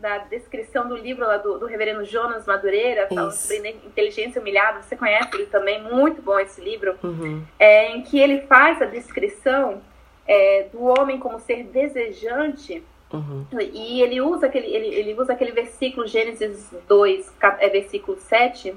[0.00, 4.82] da descrição do livro lá do, do reverendo Jonas Madureira, falando sobre inteligência humilhada.
[4.82, 7.44] Você conhece ele também, muito bom esse livro, uhum.
[7.58, 9.82] é, em que ele faz a descrição
[10.26, 12.82] é, do homem como ser desejante.
[13.12, 13.44] Uhum.
[13.72, 18.74] E ele usa aquele, ele, ele usa aquele versículo, Gênesis 2, é, versículo 7,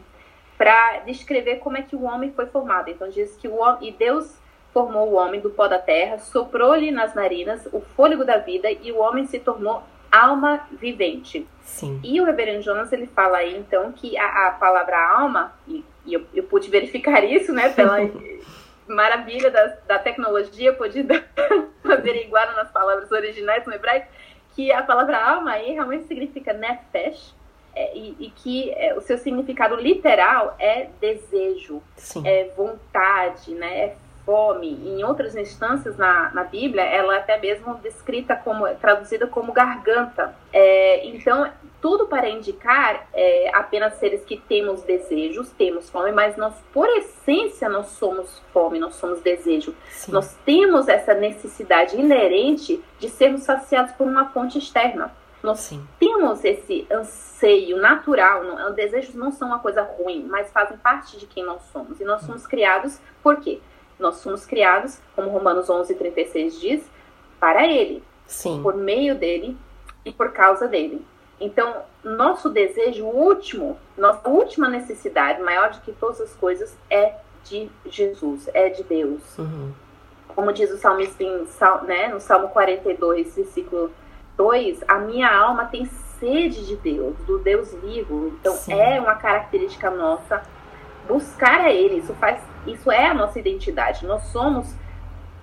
[0.58, 2.90] para descrever como é que o homem foi formado.
[2.90, 4.38] Então diz que o homem, e Deus
[4.74, 8.92] formou o homem do pó da terra, soprou-lhe nas narinas o fôlego da vida e
[8.92, 9.84] o homem se tornou
[10.14, 11.48] alma vivente.
[11.64, 12.00] Sim.
[12.04, 16.14] E o reverendo Jonas ele fala aí então que a, a palavra alma, e, e
[16.14, 17.98] eu, eu, pude verificar isso, né, pela
[18.88, 21.06] maravilha da, da tecnologia, pude
[21.84, 24.08] averiguar nas palavras originais no hebraico,
[24.56, 27.34] que a palavra alma aí realmente significa nefesh,
[27.76, 32.22] é, e, e, que é, o seu significado literal é desejo, Sim.
[32.28, 37.76] é vontade, né, é fome, em outras instâncias na, na Bíblia, ela é até mesmo
[37.76, 40.34] descrita como, traduzida como garganta.
[40.52, 41.50] É, então,
[41.82, 47.68] tudo para indicar é, apenas seres que temos desejos, temos fome, mas nós, por essência,
[47.68, 49.76] nós somos fome, nós somos desejo.
[49.90, 50.14] Sim.
[50.14, 55.12] Nós temos essa necessidade inerente de sermos saciados por uma fonte externa.
[55.44, 55.86] Nós Sim.
[56.00, 61.28] temos esse anseio natural, não, desejos não são uma coisa ruim, mas fazem parte de
[61.28, 62.00] quem nós somos.
[62.00, 63.60] E nós somos criados por quê?
[64.00, 66.92] Nós somos criados, como Romanos 11, 36 diz,
[67.40, 68.62] para Ele, Sim.
[68.62, 69.58] por meio dele
[70.06, 71.06] e por causa dele.
[71.40, 77.70] Então, nosso desejo último, nossa última necessidade, maior do que todas as coisas, é de
[77.86, 79.38] Jesus, é de Deus.
[79.38, 79.74] Uhum.
[80.30, 81.46] Como diz o salmista em,
[81.86, 83.92] né, no Salmo 42, versículo
[84.38, 85.86] 2, a minha alma tem
[86.20, 88.28] sede de Deus, do Deus vivo.
[88.40, 88.74] Então, Sim.
[88.74, 90.42] é uma característica nossa
[91.08, 91.98] buscar a Ele.
[91.98, 94.06] Isso faz isso é a nossa identidade.
[94.06, 94.74] Nós somos,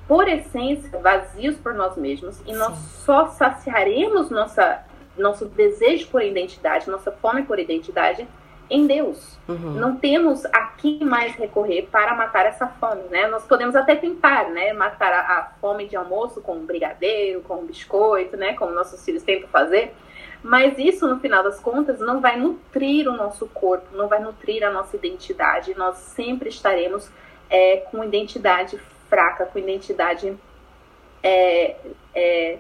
[0.06, 2.56] por essência, vazios por nós mesmos e Sim.
[2.56, 4.82] nós só saciaremos nossa,
[5.16, 8.26] nosso desejo por identidade, nossa fome por identidade
[8.70, 9.36] em Deus.
[9.48, 9.72] Uhum.
[9.72, 13.26] Não temos a quem mais recorrer para matar essa fome, né?
[13.26, 17.56] Nós podemos até tentar, né, matar a, a fome de almoço com um brigadeiro, com
[17.56, 19.92] um biscoito, né, como nossos filhos tentam fazer,
[20.42, 24.62] mas isso, no final das contas, não vai nutrir o nosso corpo, não vai nutrir
[24.64, 25.74] a nossa identidade.
[25.76, 27.10] Nós sempre estaremos
[27.48, 30.36] é, com identidade fraca, com identidade
[31.22, 31.76] é,
[32.14, 32.58] é,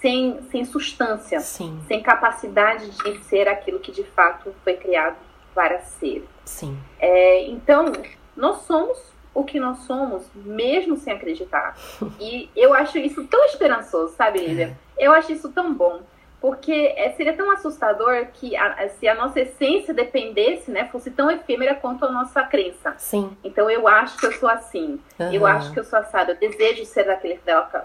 [0.00, 1.80] sem, sem substância, Sim.
[1.86, 5.16] sem capacidade de ser aquilo que de fato foi criado
[5.54, 6.26] para ser.
[6.44, 6.76] Sim.
[6.98, 7.92] É, então,
[8.36, 11.74] nós somos o que nós somos, mesmo sem acreditar.
[12.20, 14.76] E eu acho isso tão esperançoso, sabe, Lívia?
[14.98, 15.06] É.
[15.06, 16.02] Eu acho isso tão bom
[16.42, 21.30] porque é, seria tão assustador que a, se a nossa essência dependesse, né, fosse tão
[21.30, 22.94] efêmera quanto a nossa crença.
[22.98, 23.36] Sim.
[23.44, 25.32] Então eu acho que eu sou assim, uhum.
[25.32, 27.40] eu acho que eu sou assada, eu desejo ser daquele,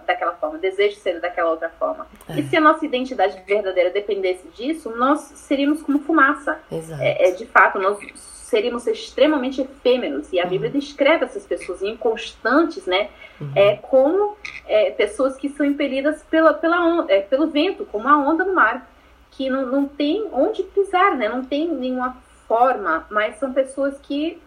[0.08, 2.08] daquela forma, eu desejo ser daquela outra forma.
[2.28, 2.40] É.
[2.40, 6.60] E se a nossa identidade verdadeira dependesse disso, nós seríamos como fumaça.
[6.72, 7.00] Exato.
[7.00, 8.00] É, é de fato, nós
[8.48, 10.32] seríamos extremamente efêmeros.
[10.32, 10.50] E a uhum.
[10.50, 13.10] Bíblia descreve essas pessoas inconstantes, né?
[13.42, 13.52] Uhum.
[13.54, 18.18] É, como é, pessoas que são impelidas pela, pela onda, é, pelo vento, como a
[18.18, 18.90] onda no mar,
[19.32, 21.28] que não, não tem onde pisar, né?
[21.28, 22.16] Não tem nenhuma
[22.48, 24.42] forma, mas são pessoas que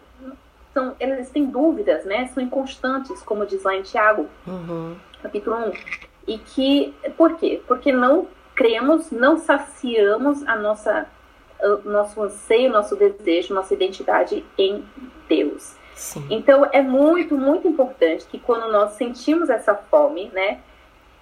[0.73, 2.27] são, elas têm dúvidas, né?
[2.29, 4.97] São inconstantes, como diz lá em Tiago, uhum.
[5.23, 5.73] capítulo 1.
[6.27, 7.61] E que, por quê?
[7.69, 11.07] Porque não cremos, não saciamos a nossa
[11.85, 14.85] nosso anseio, nosso desejo, nossa identidade em
[15.29, 15.75] Deus.
[15.95, 16.27] Sim.
[16.31, 20.61] Então é muito, muito importante que quando nós sentimos essa fome, né,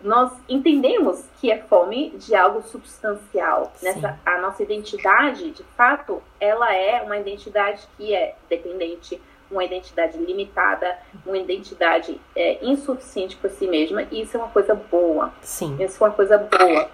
[0.01, 3.73] nós entendemos que é fome de algo substancial.
[3.83, 9.21] Nessa, a nossa identidade, de fato, ela é uma identidade que é dependente,
[9.51, 10.97] uma identidade limitada,
[11.27, 15.33] uma identidade é, insuficiente por si mesma, e isso é uma coisa boa.
[15.41, 15.77] Sim.
[15.81, 16.89] Isso é uma coisa boa.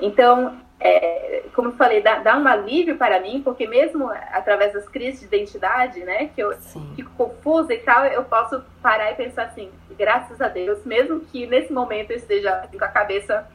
[0.00, 4.88] Então, é, como eu falei, dá, dá, um alívio para mim, porque mesmo através das
[4.88, 6.92] crises de identidade, né, que eu Sim.
[6.94, 11.46] fico confusa e tal, eu posso parar e pensar assim, graças a Deus, mesmo que
[11.46, 13.46] nesse momento eu esteja com a cabeça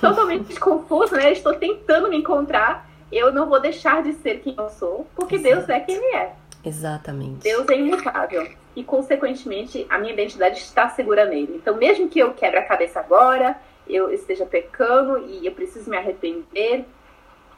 [0.00, 4.70] totalmente confusa, né, estou tentando me encontrar, eu não vou deixar de ser quem eu
[4.70, 5.54] sou, porque Exato.
[5.54, 6.32] Deus é quem Ele é.
[6.64, 7.42] Exatamente.
[7.42, 8.48] Deus é imutável.
[8.74, 11.56] E, consequentemente, a minha identidade está segura nele.
[11.56, 13.56] Então, mesmo que eu quebre a cabeça agora,
[13.94, 16.84] eu esteja pecando e eu preciso me arrepender,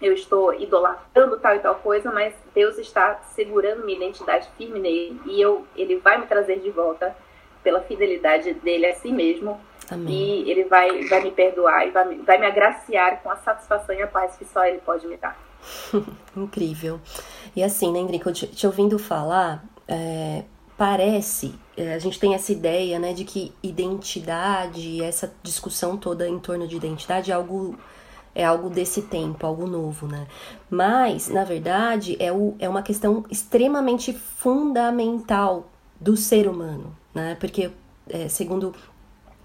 [0.00, 5.20] eu estou idolatrando tal e tal coisa, mas Deus está segurando minha identidade firme nele
[5.26, 7.16] e eu, ele vai me trazer de volta
[7.62, 9.58] pela fidelidade dele a si mesmo.
[9.90, 10.42] Amém.
[10.42, 13.94] E ele vai, vai me perdoar e vai me, vai me agraciar com a satisfação
[13.94, 15.38] e a paz que só ele pode me dar.
[16.36, 17.00] Incrível.
[17.54, 20.44] E assim, né, Enrique, te, te ouvindo falar, é,
[20.76, 26.68] parece, a gente tem essa ideia, né, de que identidade, essa discussão toda em torno
[26.68, 27.76] de identidade é algo
[28.34, 30.26] é algo desse tempo, algo novo, né?
[30.68, 37.36] Mas, na verdade, é, o, é uma questão extremamente fundamental do ser humano, né?
[37.38, 37.70] Porque,
[38.08, 38.74] é, segundo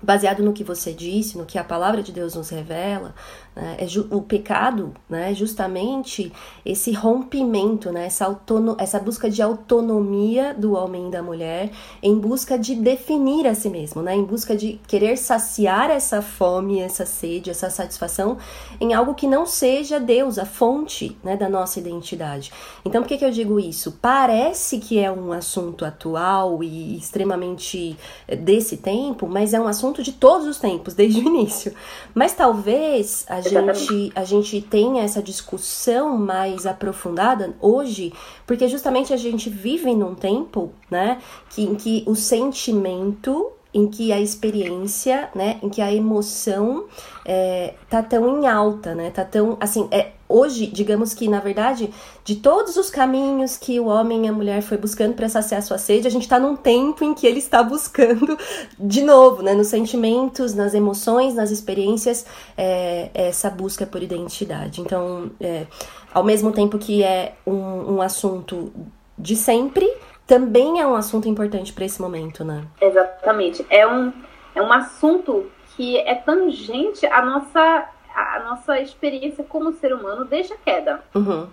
[0.02, 3.14] baseado no que você disse, no que a palavra de Deus nos revela,
[3.56, 6.32] né, é o pecado né, é justamente
[6.66, 8.40] esse rompimento, né, essa,
[8.78, 13.70] essa busca de autonomia do homem e da mulher em busca de definir a si
[13.70, 18.38] mesmo, né, em busca de querer saciar essa fome, essa sede, essa satisfação
[18.80, 22.52] em algo que não seja Deus, a fonte né, da nossa identidade.
[22.86, 23.98] Então, por que, que eu digo isso?
[24.02, 29.89] Parece que é um assunto atual e extremamente eh, desse tempo, mas é um assunto
[29.94, 31.74] de todos os tempos, desde o início.
[32.14, 38.14] Mas talvez a gente, a gente tenha essa discussão mais aprofundada hoje,
[38.46, 44.12] porque justamente a gente vive num tempo, né, que, em que o sentimento em que
[44.12, 46.86] a experiência, né, em que a emoção
[47.24, 51.92] é, tá tão em alta, né, tá tão, assim, é, hoje, digamos que, na verdade,
[52.24, 55.80] de todos os caminhos que o homem e a mulher foi buscando para saciar sua
[55.80, 58.38] sede, a gente está num tempo em que ele está buscando
[58.80, 64.80] de novo, né, nos sentimentos, nas emoções, nas experiências, é, essa busca por identidade.
[64.80, 65.66] Então, é,
[66.14, 68.72] ao mesmo tempo que é um, um assunto
[69.18, 69.92] de sempre,
[70.30, 72.64] também é um assunto importante para esse momento, né?
[72.80, 73.66] Exatamente.
[73.68, 74.14] É um,
[74.54, 80.54] é um assunto que é tangente à nossa, à nossa experiência como ser humano desde
[80.54, 81.04] a queda.
[81.14, 81.48] Uhum.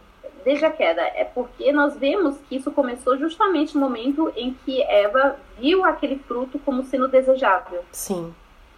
[0.45, 1.03] Desde a queda.
[1.03, 6.19] É porque nós vemos que isso começou justamente no momento em que Eva viu aquele
[6.19, 7.85] fruto como sendo desejável.
[7.91, 8.35] Sim.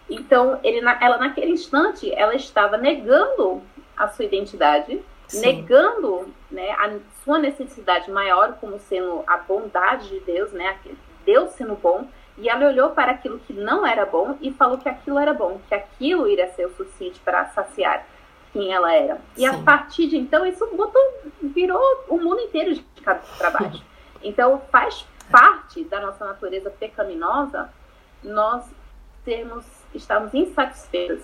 [0.08, 3.62] Então, ele, ela naquele instante, ela estava negando
[3.96, 5.40] a sua identidade, Sim.
[5.40, 10.78] negando né, a sua necessidade maior como sendo a bondade de Deus, né,
[11.26, 12.06] Deus sendo bom,
[12.38, 15.60] e ela olhou para aquilo que não era bom e falou que aquilo era bom,
[15.68, 18.06] que aquilo iria ser o suficiente para saciar
[18.52, 19.18] quem ela era.
[19.36, 19.46] E Sim.
[19.48, 21.02] a partir de então, isso botou,
[21.42, 23.82] virou o mundo inteiro de cabeça para baixo.
[24.20, 27.72] Então, faz parte da nossa natureza pecaminosa
[28.20, 28.64] nós
[29.24, 31.22] sermos, estarmos insatisfeitos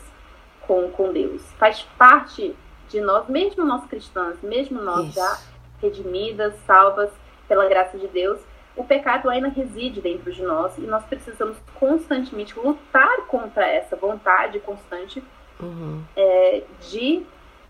[0.61, 1.43] com, com Deus.
[1.59, 2.55] Faz parte
[2.89, 5.17] de nós, mesmo nós cristãs, mesmo nós Isso.
[5.17, 5.41] já
[5.83, 7.11] redimidas, salvas
[7.49, 8.41] pela graça de Deus,
[8.77, 14.59] o pecado ainda reside dentro de nós e nós precisamos constantemente lutar contra essa vontade
[14.61, 15.23] constante
[15.61, 16.03] uhum.
[16.17, 17.23] é, de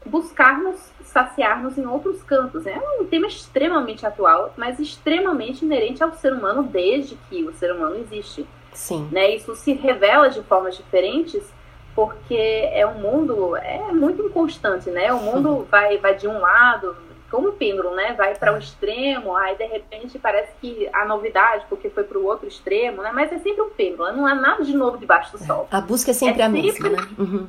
[0.04, 2.66] buscarmos saciar-nos em outros campos.
[2.66, 7.72] É um tema extremamente atual, mas extremamente inerente ao ser humano desde que o ser
[7.72, 8.46] humano existe.
[8.72, 9.08] Sim.
[9.10, 9.34] Né?
[9.34, 11.52] Isso se revela de formas diferentes
[11.94, 12.34] porque
[12.72, 15.12] é um mundo é muito inconstante, né?
[15.12, 15.64] O mundo uhum.
[15.70, 16.96] vai, vai de um lado,
[17.34, 18.14] como um pêndulo, né?
[18.16, 22.24] Vai para um extremo, aí de repente parece que a novidade, porque foi para o
[22.24, 23.10] outro extremo, né?
[23.12, 25.66] Mas é sempre um pêndulo, não há nada de novo debaixo do sol.
[25.68, 27.08] A busca é sempre é a sempre, mesma, né?
[27.18, 27.46] Uhum.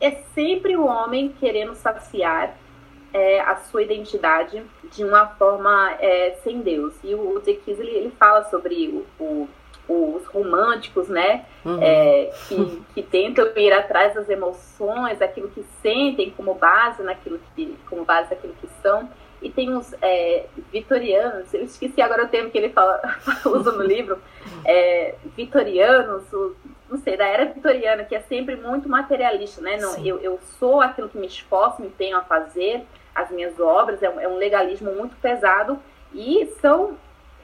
[0.00, 2.56] É sempre o homem querendo saciar
[3.14, 6.94] é, a sua identidade de uma forma é, sem Deus.
[7.04, 9.48] E o Zekis, ele, ele fala sobre o, o
[9.90, 11.44] os românticos, né?
[11.64, 11.82] Uhum.
[11.82, 17.76] É, que, que tentam ir atrás das emoções, daquilo que sentem como base naquilo que,
[17.88, 19.08] como base daquilo que são.
[19.42, 23.00] E tem uns é, vitorianos, eu esqueci agora o termo que ele fala,
[23.46, 24.18] usa no livro,
[24.64, 26.24] é, vitorianos,
[26.90, 29.78] não sei, da era vitoriana, que é sempre muito materialista, né?
[29.78, 32.84] Não, eu, eu sou aquilo que me esforço, me empenho a fazer,
[33.14, 35.78] as minhas obras, é um, é um legalismo muito pesado,
[36.12, 36.96] e são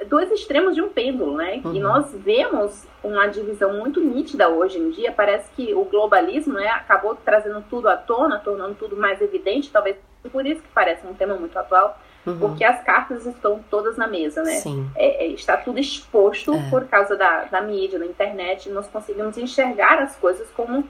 [0.05, 1.61] dois extremos de um pêndulo, né?
[1.65, 1.75] Uhum.
[1.75, 5.13] E nós vemos uma divisão muito nítida hoje em dia.
[5.13, 9.71] Parece que o globalismo né, acabou trazendo tudo à tona, tornando tudo mais evidente.
[9.71, 9.97] Talvez
[10.29, 11.99] por isso que parece um tema muito atual.
[12.27, 12.39] Uhum.
[12.39, 14.61] Porque as cartas estão todas na mesa, né?
[14.97, 16.70] É, é, está tudo exposto é.
[16.70, 18.68] por causa da, da mídia, da internet.
[18.68, 20.85] Nós conseguimos enxergar as coisas como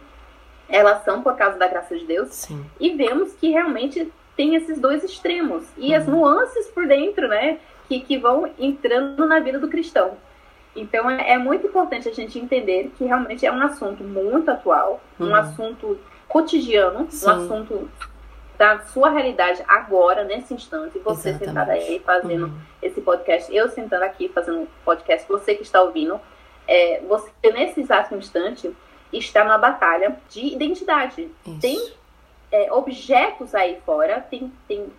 [0.69, 2.29] elas são por causa da graça de Deus.
[2.31, 2.65] Sim.
[2.81, 5.65] E vemos que realmente tem esses dois extremos.
[5.77, 5.97] E uhum.
[5.97, 7.59] as nuances por dentro, né?
[7.87, 10.17] Que, que vão entrando na vida do cristão.
[10.77, 15.01] Então é, é, muito importante a gente entender que realmente é um assunto muito atual,
[15.19, 15.29] uhum.
[15.29, 17.27] um assunto cotidiano, Sim.
[17.27, 17.91] um assunto
[18.57, 21.45] da sua realidade agora, nesse instante, você Exatamente.
[21.45, 22.59] sentada aí fazendo uhum.
[22.83, 26.21] esse podcast, eu sentando aqui fazendo podcast, você que está ouvindo,
[26.67, 28.75] é, você nesse exato instante
[29.13, 31.31] está numa batalha de identidade.
[31.47, 31.61] Isso.
[31.61, 31.93] Tem
[32.51, 34.93] é, objetos aí fora, tem, tem uh,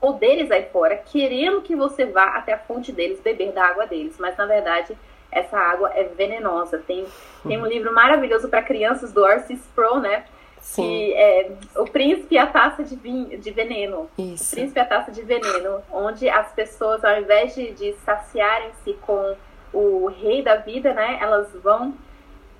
[0.00, 4.16] poderes aí fora, querendo que você vá até a fonte deles, beber da água deles.
[4.18, 4.96] Mas, na verdade,
[5.30, 6.78] essa água é venenosa.
[6.78, 7.06] Tem,
[7.46, 10.24] tem um livro maravilhoso para crianças do Arcis Pro, né?
[10.66, 10.82] Sim.
[10.82, 14.10] Que é O Príncipe e a Taça de, vinho, de Veneno.
[14.18, 14.52] Isso.
[14.52, 18.94] O Príncipe e a Taça de Veneno, onde as pessoas, ao invés de, de saciarem-se
[18.94, 19.36] com
[19.72, 21.18] o rei da vida, né?
[21.20, 21.94] Elas vão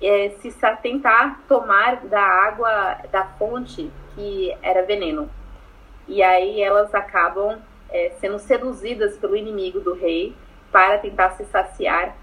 [0.01, 0.51] é, se
[0.81, 5.29] tentar tomar da água da fonte que era veneno.
[6.07, 10.33] E aí elas acabam é, sendo seduzidas pelo inimigo do rei
[10.71, 12.15] para tentar se saciar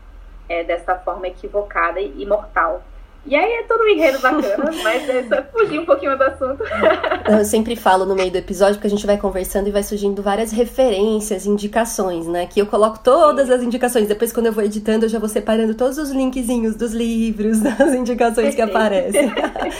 [0.49, 2.83] é, dessa forma equivocada e mortal.
[3.27, 6.63] E aí é todo um enredo bacana, mas é só fugir um pouquinho do assunto.
[7.27, 10.23] Eu sempre falo no meio do episódio que a gente vai conversando e vai surgindo
[10.23, 12.47] várias referências, indicações, né?
[12.47, 14.07] Que eu coloco todas as indicações.
[14.07, 17.95] Depois, quando eu vou editando, eu já vou separando todos os linkzinhos dos livros, das
[17.95, 19.33] indicações que aparecem.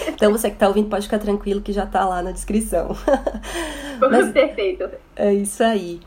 [0.09, 2.97] então, você que tá ouvindo pode ficar tranquilo que já tá lá na descrição.
[4.01, 4.89] Mas, Perfeito.
[5.17, 6.01] É isso aí.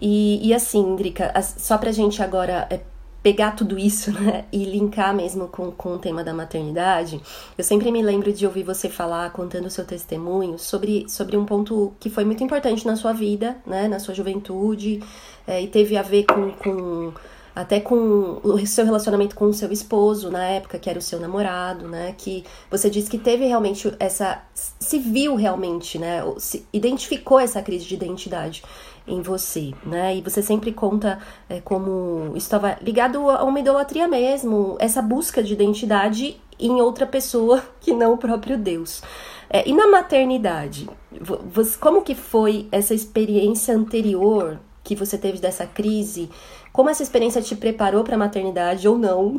[0.00, 2.80] E, e assim, Drica, só pra gente agora é,
[3.26, 7.20] pegar tudo isso, né, e linkar mesmo com, com o tema da maternidade,
[7.58, 11.44] eu sempre me lembro de ouvir você falar, contando o seu testemunho, sobre, sobre um
[11.44, 15.02] ponto que foi muito importante na sua vida, né, na sua juventude,
[15.44, 17.12] é, e teve a ver com, com
[17.52, 21.18] até com o seu relacionamento com o seu esposo na época, que era o seu
[21.18, 22.14] namorado, né?
[22.18, 24.42] Que você disse que teve realmente essa.
[24.54, 26.22] se viu realmente, né?
[26.36, 28.62] Se identificou essa crise de identidade
[29.06, 30.16] em você, né?
[30.16, 35.52] E você sempre conta é, como estava ligado a uma idolatria mesmo, essa busca de
[35.52, 39.02] identidade em outra pessoa que não o próprio Deus.
[39.48, 40.88] É, e na maternidade,
[41.20, 46.28] você, como que foi essa experiência anterior que você teve dessa crise?
[46.76, 49.38] Como essa experiência te preparou para a maternidade ou não?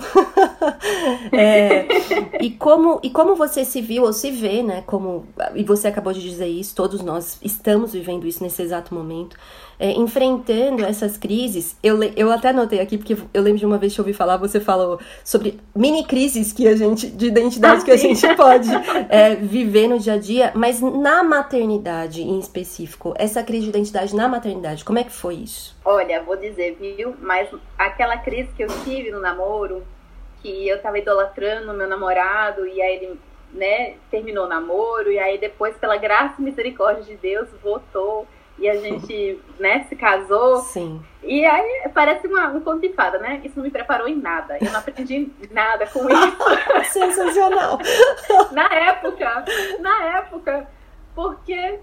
[1.32, 1.86] é,
[2.42, 4.82] e, como, e como você se viu ou se vê, né?
[4.88, 5.24] Como,
[5.54, 9.38] e você acabou de dizer isso, todos nós estamos vivendo isso nesse exato momento
[9.80, 11.78] é, enfrentando essas crises.
[11.84, 14.38] Eu, eu até anotei aqui, porque eu lembro de uma vez que eu ouvi falar,
[14.38, 18.70] você falou sobre mini crises que a gente, de identidade ah, que a gente pode
[19.10, 24.16] é, viver no dia a dia, mas na maternidade em específico, essa crise de identidade
[24.16, 25.78] na maternidade, como é que foi isso?
[25.86, 27.16] Olha, vou dizer, viu?
[27.22, 29.84] Mas aquela crise que eu tive no namoro,
[30.42, 33.20] que eu tava idolatrando meu namorado e aí ele
[33.54, 38.68] né, terminou o namoro e aí depois, pela graça e misericórdia de Deus, voltou e
[38.68, 40.62] a gente, né, se casou.
[40.62, 41.01] Sim.
[41.24, 43.41] E aí parece uma, um conto de fada, né?
[43.43, 44.58] Isso não me preparou em nada.
[44.60, 46.93] Eu não aprendi nada com isso.
[46.93, 47.78] Sensacional.
[48.51, 49.45] na época,
[49.80, 50.68] na época,
[51.14, 51.80] porque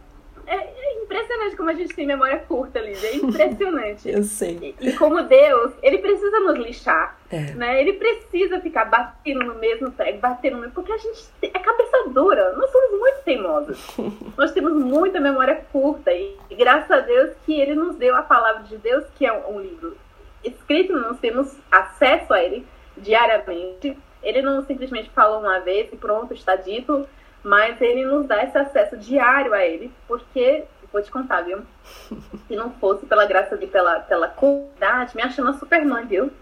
[0.46, 3.08] é, é, impressionante como a gente tem memória curta, Lídia.
[3.08, 4.08] É impressionante.
[4.10, 4.74] Eu sei.
[4.80, 7.18] E, e, como Deus, ele precisa nos lixar.
[7.30, 7.52] É.
[7.54, 7.80] Né?
[7.80, 10.74] Ele precisa ficar batendo no mesmo prego, batendo no mesmo.
[10.74, 12.52] Porque a gente é cabeça dura.
[12.52, 13.96] Nós somos muito teimosos.
[14.36, 16.12] Nós temos muita memória curta.
[16.12, 19.32] E, e, graças a Deus que ele nos deu a palavra de Deus, que é
[19.32, 19.96] um, um livro
[20.42, 22.66] escrito, nós temos acesso a ele
[22.96, 23.96] diariamente.
[24.22, 27.06] Ele não simplesmente falou uma vez e pronto, está dito
[27.44, 31.62] mas ele nos dá esse acesso diário a ele, porque, vou te contar, viu?
[32.48, 36.32] Se não fosse pela graça de pela, pela comunidade, me achando uma Superman, viu?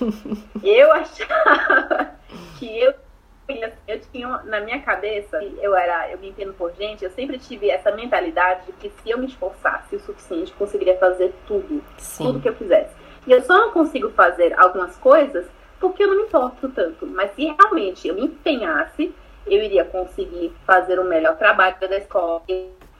[0.62, 2.14] Eu achava
[2.58, 2.94] que eu
[3.86, 7.68] eu tinha na minha cabeça, eu era, eu me entendo por gente, eu sempre tive
[7.68, 12.24] essa mentalidade de que se eu me esforçasse o suficiente, eu conseguiria fazer tudo, Sim.
[12.24, 12.94] tudo que eu quisesse.
[13.26, 15.46] E eu só não consigo fazer algumas coisas
[15.78, 17.06] porque eu não me importo tanto.
[17.06, 19.14] Mas se realmente eu me empenhasse,
[19.46, 22.42] eu iria conseguir fazer o melhor trabalho da escola,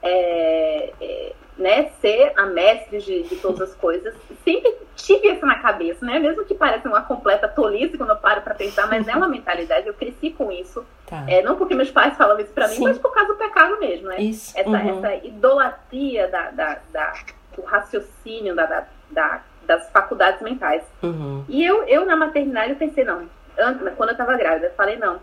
[0.02, 4.14] é, é, né, ser a mestre de, de, todas as coisas.
[4.44, 6.18] Sempre tive isso na cabeça, né?
[6.18, 9.86] Mesmo que pareça uma completa tolice quando eu paro para pensar, mas é uma mentalidade.
[9.86, 10.84] Eu cresci com isso.
[11.06, 11.24] Tá.
[11.28, 14.08] É, não porque meus pais falam isso para mim, mas por causa do pecado mesmo,
[14.08, 14.20] né?
[14.20, 14.52] Isso.
[14.58, 14.98] Essa, uhum.
[14.98, 17.14] essa idolatria da, da, da,
[17.56, 20.82] do raciocínio, da, da da, das faculdades mentais.
[21.02, 21.44] Uhum.
[21.48, 23.28] E eu, eu na maternidade eu pensei, não,
[23.96, 25.20] quando eu estava grávida, eu falei, não,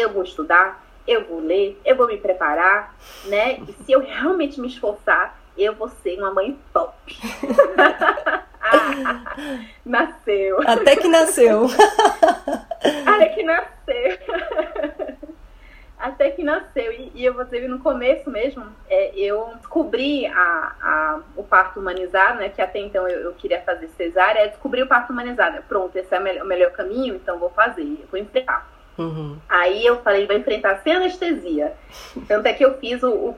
[0.00, 2.94] eu vou estudar, eu vou ler, eu vou me preparar,
[3.26, 3.60] né?
[3.68, 7.16] E se eu realmente me esforçar, eu vou ser uma mãe top.
[8.62, 9.36] ah,
[9.84, 10.60] nasceu.
[10.66, 11.66] Até que nasceu.
[13.06, 14.18] Até que nasceu.
[15.98, 16.92] Até que nasceu.
[16.92, 21.78] E, e eu vou dizer, no começo mesmo, é, eu descobri a, a, o parto
[21.78, 22.48] humanizado, né?
[22.48, 24.48] Que até então eu, eu queria fazer cesárea.
[24.48, 25.62] Descobri o parto humanizado.
[25.68, 28.06] Pronto, esse é o melhor, o melhor caminho, então vou fazer.
[28.10, 28.66] Vou enfrentar.
[29.00, 29.38] Uhum.
[29.48, 31.72] Aí eu falei, vai enfrentar sem anestesia.
[32.28, 33.36] Tanto é que eu fiz o, o,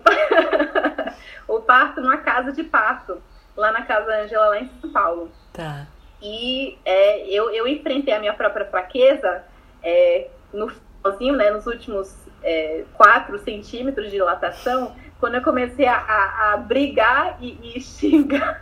[1.46, 3.22] o parto numa casa de parto,
[3.56, 5.30] lá na Casa Angela, lá em São Paulo.
[5.52, 5.86] Tá.
[6.20, 9.44] E é, eu, eu enfrentei a minha própria fraqueza
[9.84, 15.96] é, no finalzinho, né, nos últimos é, 4 centímetros de dilatação, quando eu comecei a,
[15.96, 18.60] a, a brigar e, e xingar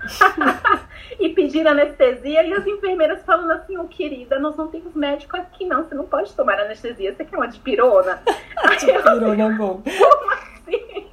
[1.19, 5.39] e pedir anestesia, e as enfermeiras falando assim, ô oh, querida, nós não temos médico
[5.39, 8.23] aqui não, você não pode tomar anestesia, você quer uma dipirona?
[8.79, 9.81] dipirona é bom.
[9.89, 11.07] Como assim?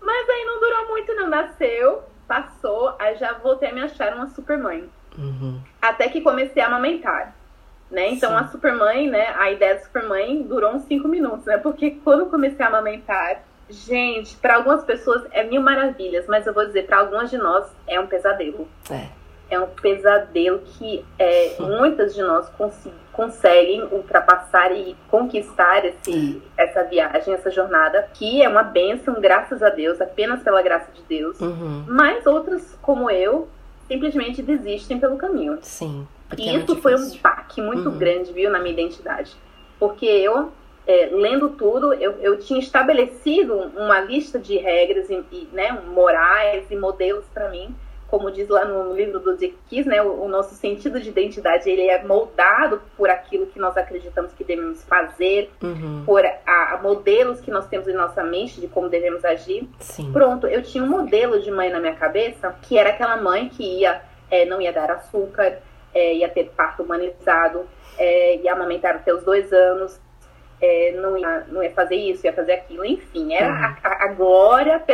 [0.00, 4.28] Mas aí não durou muito não, nasceu, passou, aí já voltei a me achar uma
[4.28, 4.88] super mãe.
[5.18, 5.60] Uhum.
[5.82, 7.34] Até que comecei a amamentar.
[7.90, 8.10] Né?
[8.10, 8.36] Então Sim.
[8.36, 9.34] a supermãe, né?
[9.36, 11.56] A ideia da supermãe durou uns 5 minutos, né?
[11.58, 16.66] Porque quando comecei a amamentar, gente, para algumas pessoas é mil maravilhas, mas eu vou
[16.66, 18.68] dizer, para algumas de nós é um pesadelo.
[18.90, 19.08] É.
[19.48, 26.82] É um pesadelo que é, muitas de nós cons conseguem ultrapassar e conquistar esse, essa
[26.84, 31.40] viagem, essa jornada, que é uma bênção, graças a Deus, apenas pela graça de Deus.
[31.40, 31.84] Uhum.
[31.88, 33.48] Mas outras, como eu,
[33.88, 35.58] simplesmente desistem pelo caminho.
[35.62, 36.06] Sim.
[36.36, 37.98] E é isso foi um baque muito uhum.
[37.98, 39.34] grande, viu, na minha identidade.
[39.78, 40.52] Porque eu,
[40.86, 46.70] é, lendo tudo, eu, eu tinha estabelecido uma lista de regras e, e né, morais
[46.70, 47.74] e modelos para mim
[48.08, 51.68] como diz lá no livro do Dick Kiss, né, o, o, nosso sentido de identidade
[51.68, 56.04] ele é moldado por aquilo que nós acreditamos que devemos fazer, uhum.
[56.04, 59.68] por a, a, modelos que nós temos em nossa mente de como devemos agir.
[59.80, 60.12] Sim.
[60.12, 63.80] Pronto, eu tinha um modelo de mãe na minha cabeça que era aquela mãe que
[63.80, 65.58] ia é, não ia dar açúcar,
[65.94, 67.66] é, ia ter parto humanizado,
[67.98, 70.00] é, ia amamentar até os dois anos,
[70.60, 73.76] é, não, ia, não ia fazer isso, ia fazer aquilo, enfim, era uhum.
[73.82, 74.80] a, a, glória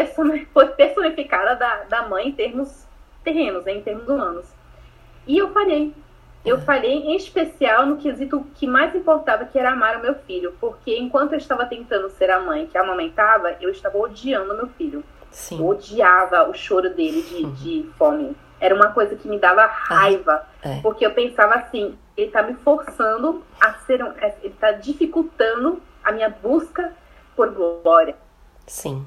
[0.76, 2.86] personificada da, da mãe em termos
[3.22, 4.46] terrenos, né, em termos humanos.
[5.26, 5.94] E eu falhei.
[6.44, 10.56] Eu falhei em especial no quesito que mais importava, que era amar o meu filho.
[10.60, 15.04] Porque enquanto eu estava tentando ser a mãe que amamentava, eu estava odiando meu filho.
[15.30, 15.62] Sim.
[15.62, 17.52] Odiava o choro dele de, uhum.
[17.62, 18.36] de fome.
[18.62, 20.46] Era uma coisa que me dava raiva.
[20.62, 20.80] Ah, é.
[20.82, 24.12] Porque eu pensava assim, ele está me forçando a ser um.
[24.18, 26.92] É, ele está dificultando a minha busca
[27.34, 28.14] por glória.
[28.64, 29.04] Sim.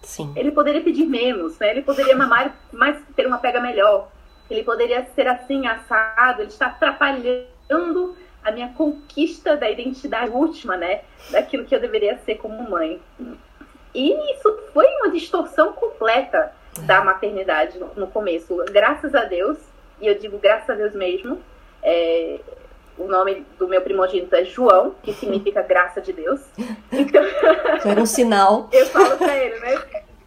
[0.00, 0.32] Sim.
[0.34, 1.72] Ele poderia pedir menos, né?
[1.72, 4.08] Ele poderia mamar, mais ter uma pega melhor.
[4.48, 6.40] Ele poderia ser assim, assado.
[6.40, 11.02] Ele está atrapalhando a minha conquista da identidade última, né?
[11.30, 12.98] Daquilo que eu deveria ser como mãe.
[13.94, 18.56] E isso foi uma distorção completa da maternidade no, no começo.
[18.70, 19.58] Graças a Deus,
[20.00, 21.40] e eu digo graças a Deus mesmo,
[21.82, 22.40] é,
[22.96, 26.40] o nome do meu primogênito é João, que significa graça de Deus.
[26.92, 27.22] Então,
[27.84, 28.68] era um sinal.
[28.72, 29.82] eu falo pra ele, né?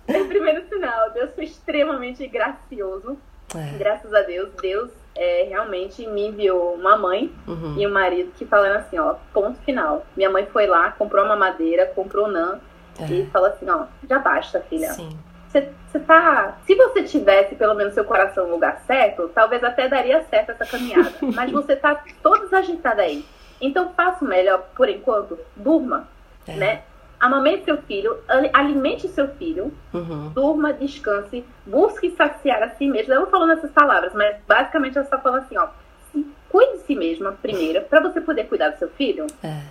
[0.07, 1.11] É o primeiro sinal.
[1.11, 3.17] Deus foi extremamente gracioso.
[3.55, 3.77] É.
[3.77, 7.75] Graças a Deus, Deus é, realmente me enviou uma mãe uhum.
[7.77, 10.05] e um marido que falaram assim, ó, ponto final.
[10.17, 12.59] Minha mãe foi lá, comprou uma madeira, comprou nã
[12.99, 13.05] é.
[13.05, 14.91] e falou assim, ó, já basta, filha.
[14.93, 15.09] Sim.
[15.61, 16.57] Você tá.
[16.65, 20.65] Se você tivesse pelo menos seu coração no lugar certo, talvez até daria certo essa
[20.65, 21.11] caminhada.
[21.35, 23.23] Mas você tá toda desagitada aí.
[23.61, 26.07] Então faça o melhor por enquanto, durma,
[26.47, 26.55] É.
[26.55, 26.81] né?
[27.19, 30.29] Amamente seu filho, ali- alimente seu filho, Uhum.
[30.33, 33.13] durma, descanse, busque saciar a si mesmo.
[33.13, 35.67] Eu não falando essas palavras, mas basicamente ela está falando assim, ó.
[36.49, 39.61] Cuide de si mesma primeiro, para você poder cuidar do seu filho, É.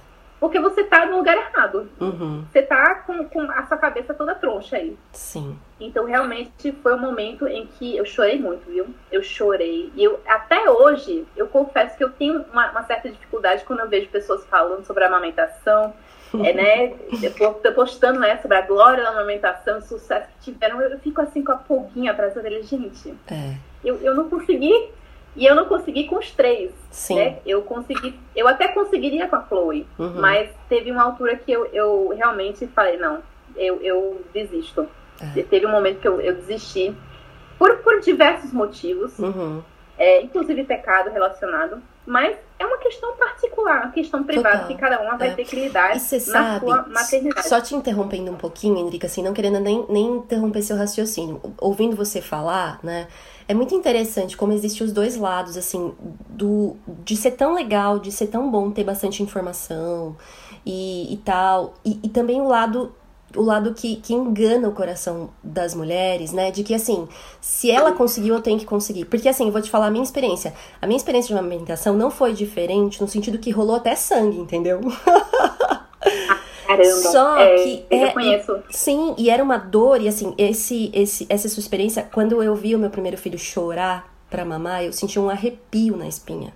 [0.43, 1.89] porque você tá no lugar errado.
[2.01, 2.45] Uhum.
[2.51, 4.99] Você tá com, com a sua cabeça toda troncha aí.
[5.13, 5.57] Sim.
[5.79, 8.87] Então, realmente, foi um momento em que eu chorei muito, viu?
[9.13, 9.93] Eu chorei.
[9.95, 13.89] E eu, até hoje, eu confesso que eu tenho uma, uma certa dificuldade quando eu
[13.89, 15.95] vejo pessoas falando sobre a amamentação,
[16.35, 16.93] é, né?
[17.23, 20.81] Eu tô postando né, sobre a glória da amamentação, o sucesso que tiveram.
[20.81, 22.65] Eu fico assim com a pulguinha atrás da orelha.
[22.65, 23.55] Gente, É.
[23.85, 24.91] eu, eu não consegui.
[25.35, 27.17] E eu não consegui com os três, Sim.
[27.17, 27.39] né?
[27.47, 30.21] Eu consegui, eu até conseguiria com a Chloe, Uhum.
[30.21, 33.23] mas teve uma altura que eu, eu realmente falei, não,
[33.57, 34.87] eu, eu desisto.
[35.37, 35.43] É.
[35.43, 36.95] Teve um momento que eu, eu desisti
[37.59, 39.63] por, por diversos motivos, Uhum.
[39.99, 41.83] é, inclusive pecado relacionado.
[42.05, 44.69] Mas é uma questão particular, uma questão privada, Total.
[44.69, 45.35] que cada uma vai é.
[45.35, 47.49] ter que lidar e na sabe, sua maternidade.
[47.49, 51.41] Só te interrompendo um pouquinho, Henrique, assim, não querendo nem, nem interromper seu raciocínio.
[51.59, 53.07] Ouvindo você falar, né?
[53.47, 55.95] É muito interessante como existem os dois lados, assim,
[56.29, 60.17] do de ser tão legal, de ser tão bom ter bastante informação
[60.67, 61.75] e, e tal.
[61.85, 62.93] E, e também o lado
[63.37, 66.51] o lado que, que engana o coração das mulheres, né?
[66.51, 67.09] De que assim,
[67.41, 69.05] se ela conseguiu, eu tenho que conseguir.
[69.07, 70.55] Porque assim, eu vou te falar a minha experiência.
[70.81, 74.81] A minha experiência de amamentação não foi diferente no sentido que rolou até sangue, entendeu?
[76.67, 78.63] Caramba, Só é, que eu é, conheço.
[78.71, 82.75] Sim, e era uma dor, e assim, esse, esse, essa sua experiência, quando eu vi
[82.75, 86.53] o meu primeiro filho chorar pra mamar, eu senti um arrepio na espinha.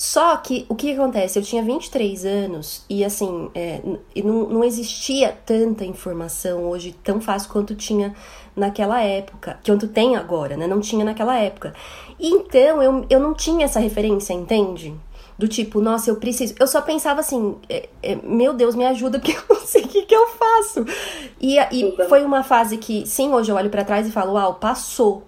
[0.00, 1.38] Só que o que acontece?
[1.38, 3.82] Eu tinha 23 anos e assim, é,
[4.24, 8.14] não, não existia tanta informação hoje tão fácil quanto tinha
[8.56, 10.66] naquela época, quanto tem agora, né?
[10.66, 11.74] Não tinha naquela época.
[12.18, 14.94] Então eu, eu não tinha essa referência, entende?
[15.38, 16.54] Do tipo, nossa, eu preciso.
[16.58, 19.88] Eu só pensava assim, é, é, meu Deus, me ajuda, porque eu não sei o
[19.88, 20.82] que, que eu faço.
[21.38, 24.54] E, e foi uma fase que, sim, hoje eu olho para trás e falo, uau,
[24.54, 25.24] passou.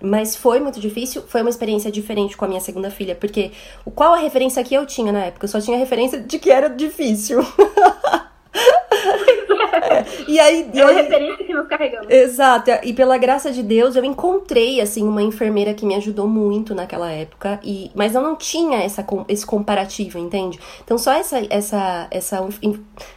[0.00, 3.50] Mas foi muito difícil, foi uma experiência diferente com a minha segunda filha, porque
[3.94, 5.44] qual a referência que eu tinha na época?
[5.44, 7.40] Eu só tinha a referência de que era difícil.
[10.28, 12.08] e aí, é uma referência que nos carregamos.
[12.10, 12.70] Exato.
[12.82, 17.10] E pela graça de Deus, eu encontrei assim uma enfermeira que me ajudou muito naquela
[17.10, 17.60] época.
[17.62, 20.58] E mas eu não tinha essa, esse comparativo, entende?
[20.84, 22.48] Então só essa essa essa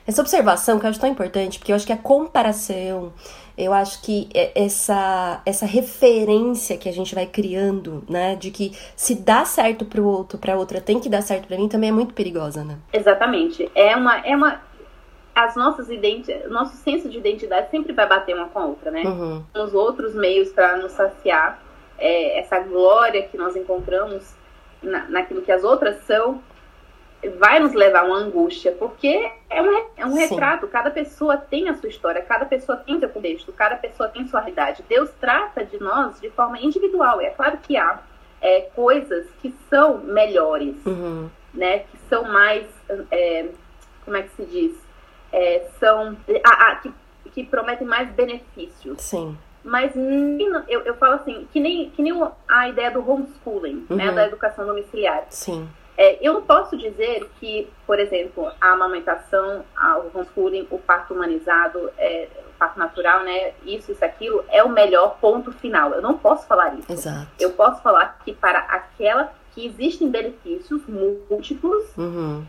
[0.07, 3.13] essa observação que eu acho tão importante, porque eu acho que a comparação
[3.59, 9.13] eu acho que essa, essa referência que a gente vai criando, né, de que se
[9.13, 12.13] dá certo pro outro, pra outra tem que dar certo para mim, também é muito
[12.13, 12.77] perigosa, né?
[12.93, 13.69] Exatamente.
[13.75, 14.61] É uma, é uma,
[15.35, 19.03] as nossas identidades, nosso senso de identidade sempre vai bater uma com a outra, né?
[19.03, 19.43] Uhum.
[19.53, 21.61] Os outros meios para nos saciar
[21.97, 24.33] é, essa glória que nós encontramos
[24.81, 26.41] na, naquilo que as outras são
[27.37, 31.67] vai nos levar a uma angústia, porque é um, é um retrato, cada pessoa tem
[31.67, 34.83] a sua história, cada pessoa tem seu contexto, cada pessoa tem sua realidade.
[34.87, 37.19] Deus trata de nós de forma individual.
[37.19, 37.99] É claro que há
[38.41, 41.29] é, coisas que são melhores, uhum.
[41.53, 41.79] né?
[41.79, 42.65] Que são mais,
[43.11, 43.49] é,
[44.05, 44.77] como é que se diz?
[45.31, 46.15] É, são,
[46.45, 46.93] ah, ah, que,
[47.31, 49.01] que prometem mais benefícios.
[49.01, 49.37] Sim.
[49.61, 49.91] Mas
[50.69, 52.13] eu, eu falo assim, que nem, que nem
[52.47, 53.89] a ideia do homeschooling, né?
[53.89, 53.97] uhum.
[53.97, 54.11] né?
[54.13, 55.25] Da educação domiciliar.
[55.29, 55.67] Sim
[55.99, 61.91] é, eu não posso dizer que, por exemplo, a amamentação, o homeschooling, o parto humanizado,
[61.97, 65.91] é, o parto natural, né, isso, isso, aquilo, é o melhor ponto final.
[65.91, 66.89] Eu não posso falar isso.
[66.89, 67.27] Exato.
[67.37, 72.45] Eu posso falar que para aquela que existem benefícios múltiplos uhum.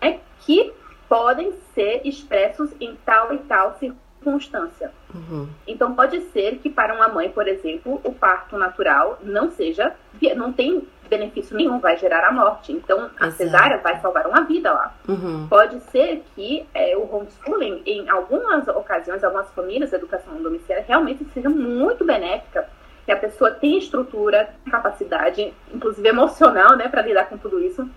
[0.00, 0.72] é, que
[1.08, 4.90] podem ser expressos em tal e tal circunstância.
[5.14, 5.48] Uhum.
[5.64, 9.94] Então pode ser que para uma mãe, por exemplo, o parto natural não seja,
[10.34, 12.72] não tem benefício nenhum, vai gerar a morte.
[12.72, 13.36] Então, a Exato.
[13.36, 14.94] cesárea vai salvar uma vida lá.
[15.08, 15.46] Uhum.
[15.48, 21.26] Pode ser que é, o homeschooling, em algumas ocasiões, algumas famílias, a educação domiciliar realmente
[21.34, 22.66] seja muito benéfica,
[23.04, 27.88] que a pessoa tenha estrutura, capacidade, inclusive emocional, né, para lidar com tudo isso.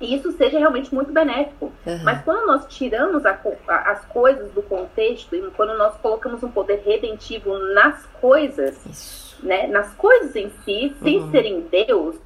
[0.00, 1.72] E isso seja realmente muito benéfico.
[1.86, 2.00] Uhum.
[2.02, 3.38] Mas quando nós tiramos a,
[3.68, 9.68] a, as coisas do contexto, e quando nós colocamos um poder redentivo nas coisas, né,
[9.68, 11.30] nas coisas em si, sem uhum.
[11.30, 12.16] serem Deus,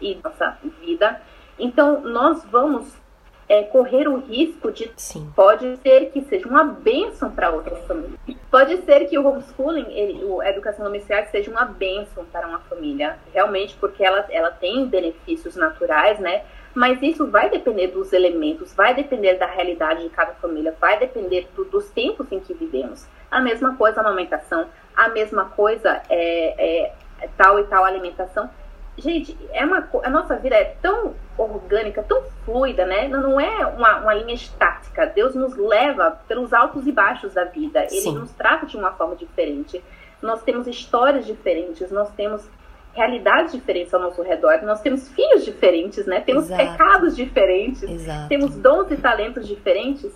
[0.00, 1.20] e nossa vida.
[1.58, 2.96] Então, nós vamos
[3.50, 4.92] é, correr o risco de.
[4.96, 5.28] Sim.
[5.34, 8.14] Pode ser que seja uma bênção para outras famílias.
[8.48, 13.18] Pode ser que o homeschooling, ele, a educação domiciliar, seja uma bênção para uma família,
[13.34, 16.44] realmente, porque ela, ela tem benefícios naturais, né?
[16.72, 21.48] Mas isso vai depender dos elementos, vai depender da realidade de cada família, vai depender
[21.56, 23.04] do, dos tempos em que vivemos.
[23.28, 26.86] A mesma coisa a amamentação, a mesma coisa é,
[27.18, 28.48] é tal e tal alimentação
[29.00, 33.08] gente, é uma, a nossa vida é tão orgânica, tão fluida, né?
[33.08, 35.06] Não é uma, uma linha estática.
[35.06, 37.82] Deus nos leva pelos altos e baixos da vida.
[37.84, 38.14] Ele Sim.
[38.18, 39.82] nos trata de uma forma diferente.
[40.22, 42.46] Nós temos histórias diferentes, nós temos
[42.92, 46.20] realidades diferentes ao nosso redor, nós temos filhos diferentes, né?
[46.20, 46.70] Temos Exato.
[46.70, 48.28] pecados diferentes, Exato.
[48.28, 50.12] temos dons e talentos diferentes.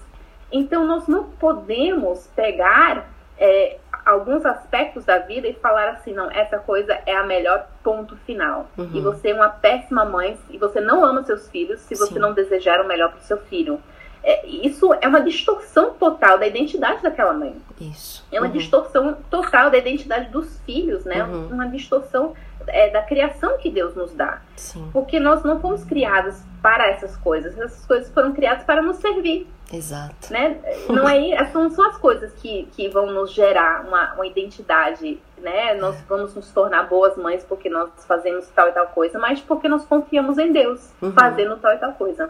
[0.53, 6.59] Então nós não podemos pegar é, alguns aspectos da vida e falar assim, não, essa
[6.59, 8.69] coisa é a melhor ponto final.
[8.77, 8.91] Uhum.
[8.93, 12.19] E você é uma péssima mãe e você não ama seus filhos se você Sim.
[12.19, 13.81] não desejar o melhor para o seu filho.
[14.23, 17.55] É, isso é uma distorção total da identidade daquela mãe.
[17.79, 18.27] Isso.
[18.33, 18.53] É uma uhum.
[18.53, 21.23] distorção total da identidade dos filhos, né?
[21.25, 21.49] Uhum.
[21.49, 22.35] Uma distorção
[22.67, 24.41] é, da criação que Deus nos dá.
[24.57, 24.89] Sim.
[24.93, 27.59] Porque nós não fomos criados para essas coisas.
[27.59, 29.47] Essas coisas foram criadas para nos servir.
[29.73, 30.33] Exato.
[30.33, 30.59] Né?
[30.89, 35.75] Não é, são só as coisas que, que vão nos gerar uma, uma identidade, né?
[35.75, 39.69] Nós vamos nos tornar boas mães porque nós fazemos tal e tal coisa, mas porque
[39.69, 41.13] nós confiamos em Deus uhum.
[41.13, 42.29] fazendo tal e tal coisa.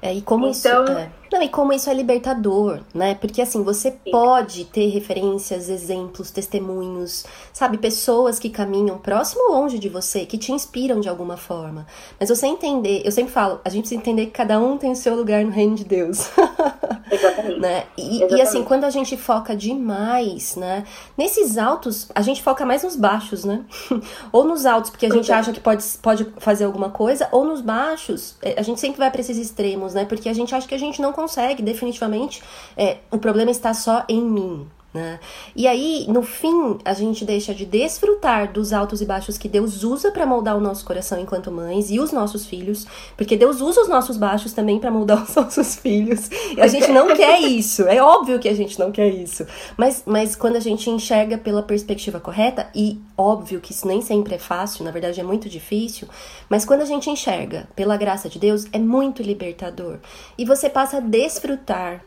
[0.00, 0.92] É, e como então, isso.
[0.92, 1.10] É.
[1.32, 3.14] Não, e como isso é libertador, né?
[3.14, 4.10] Porque assim, você sim.
[4.10, 10.36] pode ter referências, exemplos, testemunhos, sabe, pessoas que caminham próximo ou longe de você, que
[10.36, 11.86] te inspiram de alguma forma.
[12.18, 14.96] Mas você entender, eu sempre falo, a gente precisa entender que cada um tem o
[14.96, 16.30] seu lugar no reino de Deus.
[17.10, 17.60] Exatamente.
[17.60, 17.84] né?
[17.96, 18.34] E, Exatamente.
[18.34, 20.84] e assim, quando a gente foca demais, né?
[21.16, 23.64] Nesses altos, a gente foca mais nos baixos, né?
[24.32, 25.34] ou nos altos, porque a gente é.
[25.34, 29.10] acha que pode, pode fazer alguma coisa, ou nos baixos, é, a gente sempre vai
[29.10, 30.04] para esses extremos né?
[30.04, 31.21] Porque a gente acha que a gente não consegue,
[31.62, 32.42] definitivamente.
[32.76, 35.18] É, o problema está só em mim, né?
[35.56, 39.82] E aí, no fim, a gente deixa de desfrutar dos altos e baixos que Deus
[39.82, 42.86] usa para moldar o nosso coração enquanto mães e os nossos filhos,
[43.16, 46.28] porque Deus usa os nossos baixos também para moldar os nossos filhos.
[46.56, 49.46] E a gente não quer isso, é óbvio que a gente não quer isso.
[49.76, 54.34] Mas, mas quando a gente enxerga pela perspectiva correta, e óbvio que isso nem sempre
[54.34, 56.06] é fácil, na verdade é muito difícil,
[56.50, 59.98] mas quando a gente enxerga pela graça de Deus, é muito libertador.
[60.36, 62.04] E você passa a desfrutar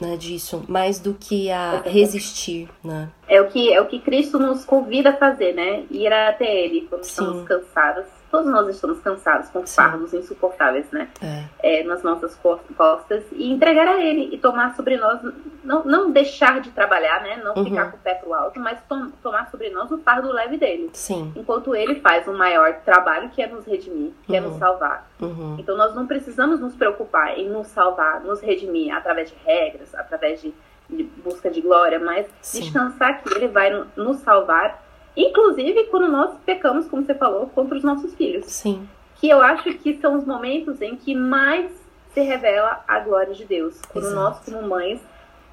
[0.00, 3.08] né, disso, mais do que a resistir, né?
[3.28, 5.84] É o que é o que Cristo nos convida a fazer, né?
[5.90, 7.10] Ir até Ele quando Sim.
[7.10, 8.15] estamos cansados.
[8.36, 11.08] Todos nós estamos cansados com fardos insuportáveis, né?
[11.22, 11.80] É.
[11.80, 12.38] É, nas nossas
[12.76, 15.22] costas e entregar a Ele e tomar sobre nós,
[15.64, 17.40] não, não deixar de trabalhar, né?
[17.42, 17.64] Não uhum.
[17.64, 20.90] ficar com o pé pro alto, mas tom, tomar sobre nós o fardo leve dele.
[20.92, 21.32] Sim.
[21.34, 24.36] Enquanto Ele faz um maior trabalho que é nos redimir, que uhum.
[24.36, 24.58] é nos uhum.
[24.58, 25.10] salvar.
[25.18, 25.56] Uhum.
[25.58, 30.42] Então nós não precisamos nos preocupar em nos salvar, nos redimir através de regras, através
[30.42, 30.52] de,
[30.90, 32.60] de busca de glória, mas Sim.
[32.60, 34.85] descansar que Ele vai nos salvar
[35.16, 38.46] Inclusive quando nós pecamos, como você falou, contra os nossos filhos.
[38.46, 38.88] Sim.
[39.16, 41.70] Que eu acho que são os momentos em que mais
[42.12, 43.80] se revela a glória de Deus.
[43.88, 44.20] Quando Exato.
[44.20, 45.00] nós, como mães,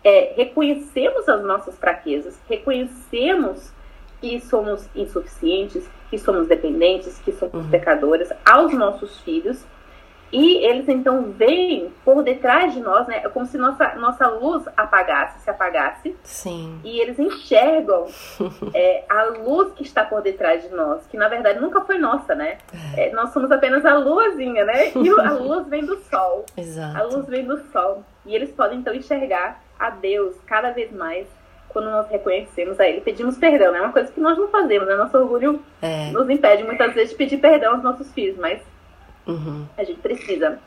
[0.03, 3.71] é, reconhecemos as nossas fraquezas, reconhecemos
[4.19, 7.69] que somos insuficientes, que somos dependentes, que somos uhum.
[7.69, 9.65] pecadoras aos nossos filhos
[10.33, 13.21] e eles então vêm por detrás de nós, né?
[13.23, 16.17] É como se nossa, nossa luz apagasse, se apagasse.
[16.23, 16.81] Sim.
[16.83, 18.07] E eles enxergam
[18.73, 22.33] é, a luz que está por detrás de nós, que na verdade nunca foi nossa,
[22.33, 22.57] né?
[22.97, 24.91] É, nós somos apenas a luzinha, né?
[24.95, 26.45] E a luz vem do sol.
[26.57, 26.97] Exato.
[26.97, 28.03] A luz vem do sol.
[28.25, 31.27] E eles podem então enxergar a Deus cada vez mais
[31.69, 33.79] quando nós reconhecemos a Ele, pedimos perdão, né?
[33.79, 34.95] É uma coisa que nós não fazemos, né?
[34.95, 36.11] Nosso orgulho é.
[36.11, 38.59] nos impede muitas vezes de pedir perdão aos nossos filhos, mas
[39.27, 39.65] Uhum.
[39.77, 40.59] A gente precisa.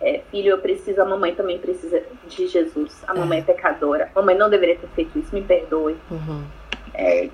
[0.00, 3.02] É, filho, eu preciso, a mamãe também precisa de Jesus.
[3.06, 4.10] A mamãe é, é pecadora.
[4.14, 5.96] A mamãe não deveria ter feito isso, me perdoe.
[6.10, 6.44] Uhum.
[6.92, 7.30] É,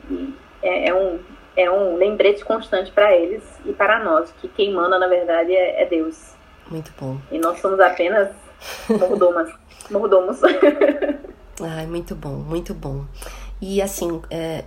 [0.62, 1.18] é, é, um,
[1.56, 5.82] é um lembrete constante para eles e para nós, que quem manda, na verdade, é,
[5.82, 6.34] é Deus.
[6.70, 7.18] Muito bom.
[7.30, 8.30] E nós somos apenas
[8.88, 9.52] mordomas.
[9.90, 10.40] mordomos.
[11.60, 13.04] Ai, muito bom, muito bom.
[13.60, 14.64] E assim, é,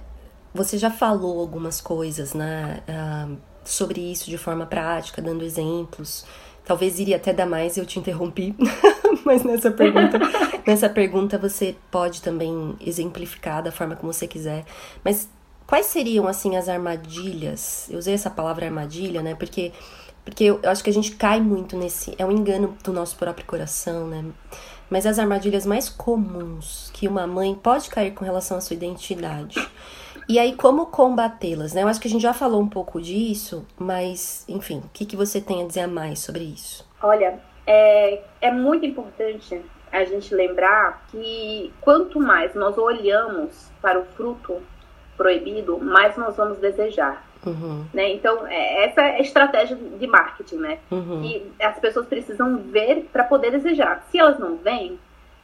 [0.54, 2.82] você já falou algumas coisas, né?
[2.88, 6.26] Uh, sobre isso de forma prática, dando exemplos.
[6.64, 8.56] Talvez iria até dar mais, eu te interrompi,
[9.24, 10.20] mas nessa pergunta,
[10.66, 14.66] nessa pergunta você pode também exemplificar da forma como você quiser.
[15.04, 15.30] Mas
[15.68, 17.88] quais seriam assim as armadilhas?
[17.90, 19.36] Eu usei essa palavra armadilha, né?
[19.36, 19.72] Porque
[20.24, 23.16] porque eu, eu acho que a gente cai muito nesse, é um engano do nosso
[23.16, 24.26] próprio coração, né?
[24.90, 29.56] Mas as armadilhas mais comuns que uma mãe pode cair com relação à sua identidade
[30.28, 31.84] e aí, como combatê-las, né?
[31.84, 35.16] Eu acho que a gente já falou um pouco disso, mas, enfim, o que, que
[35.16, 36.88] você tem a dizer a mais sobre isso?
[37.02, 39.62] Olha, é, é muito importante
[39.92, 44.62] a gente lembrar que quanto mais nós olhamos para o fruto
[45.16, 47.26] proibido, mais nós vamos desejar.
[47.46, 47.86] Uhum.
[47.94, 48.12] Né?
[48.14, 50.80] Então, é, essa é a estratégia de marketing, né?
[50.92, 51.22] Uhum.
[51.22, 54.04] Que as pessoas precisam ver para poder desejar.
[54.10, 55.00] Se elas não veem,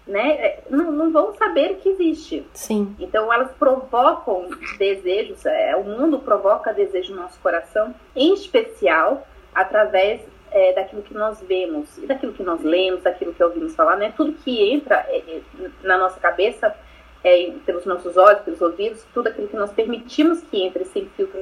[0.08, 2.45] né, é, não, não vão saber que existe.
[2.54, 2.95] Sim.
[2.99, 10.22] Então elas provocam desejos, é, o mundo provoca desejo no nosso coração, em especial através
[10.52, 14.14] é, daquilo que nós vemos e daquilo que nós lemos, daquilo que ouvimos falar, né?
[14.16, 15.41] Tudo que entra é, é
[15.84, 16.76] na nossa cabeça,
[17.24, 21.39] é, pelos nossos olhos, pelos ouvidos, tudo aquilo que nós permitimos que entre sem filtro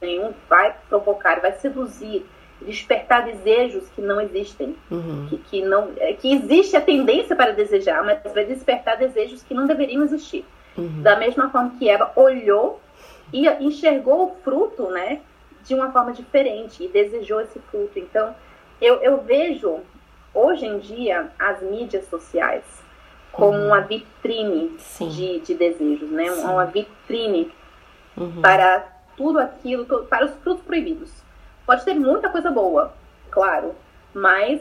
[0.00, 2.26] nenhum vai provocar, vai seduzir
[2.62, 5.26] despertar desejos que não existem, uhum.
[5.28, 9.54] que, que, não, é, que existe a tendência para desejar, mas vai despertar desejos que
[9.54, 10.44] não deveriam existir.
[10.76, 11.02] Uhum.
[11.02, 12.80] Da mesma forma que Eva olhou
[13.32, 15.20] e enxergou o fruto, né,
[15.64, 17.98] de uma forma diferente e desejou esse fruto.
[17.98, 18.34] Então,
[18.80, 19.80] eu, eu vejo
[20.34, 22.64] hoje em dia as mídias sociais
[23.32, 23.66] como uhum.
[23.68, 26.44] uma vitrine de, de desejos, né, Sim.
[26.44, 27.50] uma vitrine
[28.16, 28.40] uhum.
[28.42, 28.86] para
[29.16, 31.19] tudo aquilo, para os frutos proibidos
[31.70, 32.92] Pode ter muita coisa boa,
[33.30, 33.76] claro,
[34.12, 34.60] mas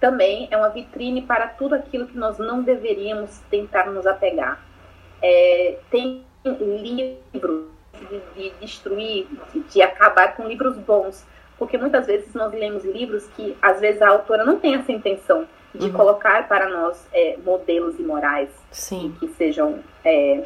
[0.00, 4.58] também é uma vitrine para tudo aquilo que nós não deveríamos tentar nos apegar.
[5.20, 7.66] É, tem livros
[8.08, 11.26] de, de destruir, de, de, acabar com livros bons,
[11.58, 15.46] porque muitas vezes nós lemos livros que às vezes a autora não tem essa intenção
[15.74, 15.92] de uhum.
[15.92, 19.14] colocar para nós é, modelos imorais Sim.
[19.20, 20.42] que sejam é,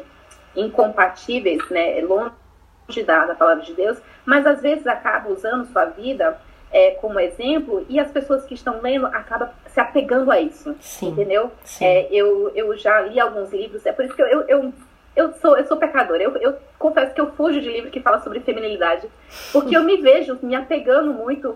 [0.57, 6.37] incompatíveis, né, longe da, da palavra de Deus, mas às vezes acaba usando sua vida
[6.71, 11.09] é, como exemplo e as pessoas que estão lendo acabam se apegando a isso, Sim.
[11.09, 11.51] entendeu?
[11.63, 11.85] Sim.
[11.85, 14.73] É, eu, eu já li alguns livros, é por isso que eu, eu, eu,
[15.15, 16.21] eu sou, eu sou pecadora.
[16.21, 19.07] Eu, eu confesso que eu fujo de livro que fala sobre feminilidade,
[19.53, 21.55] porque eu me vejo me apegando muito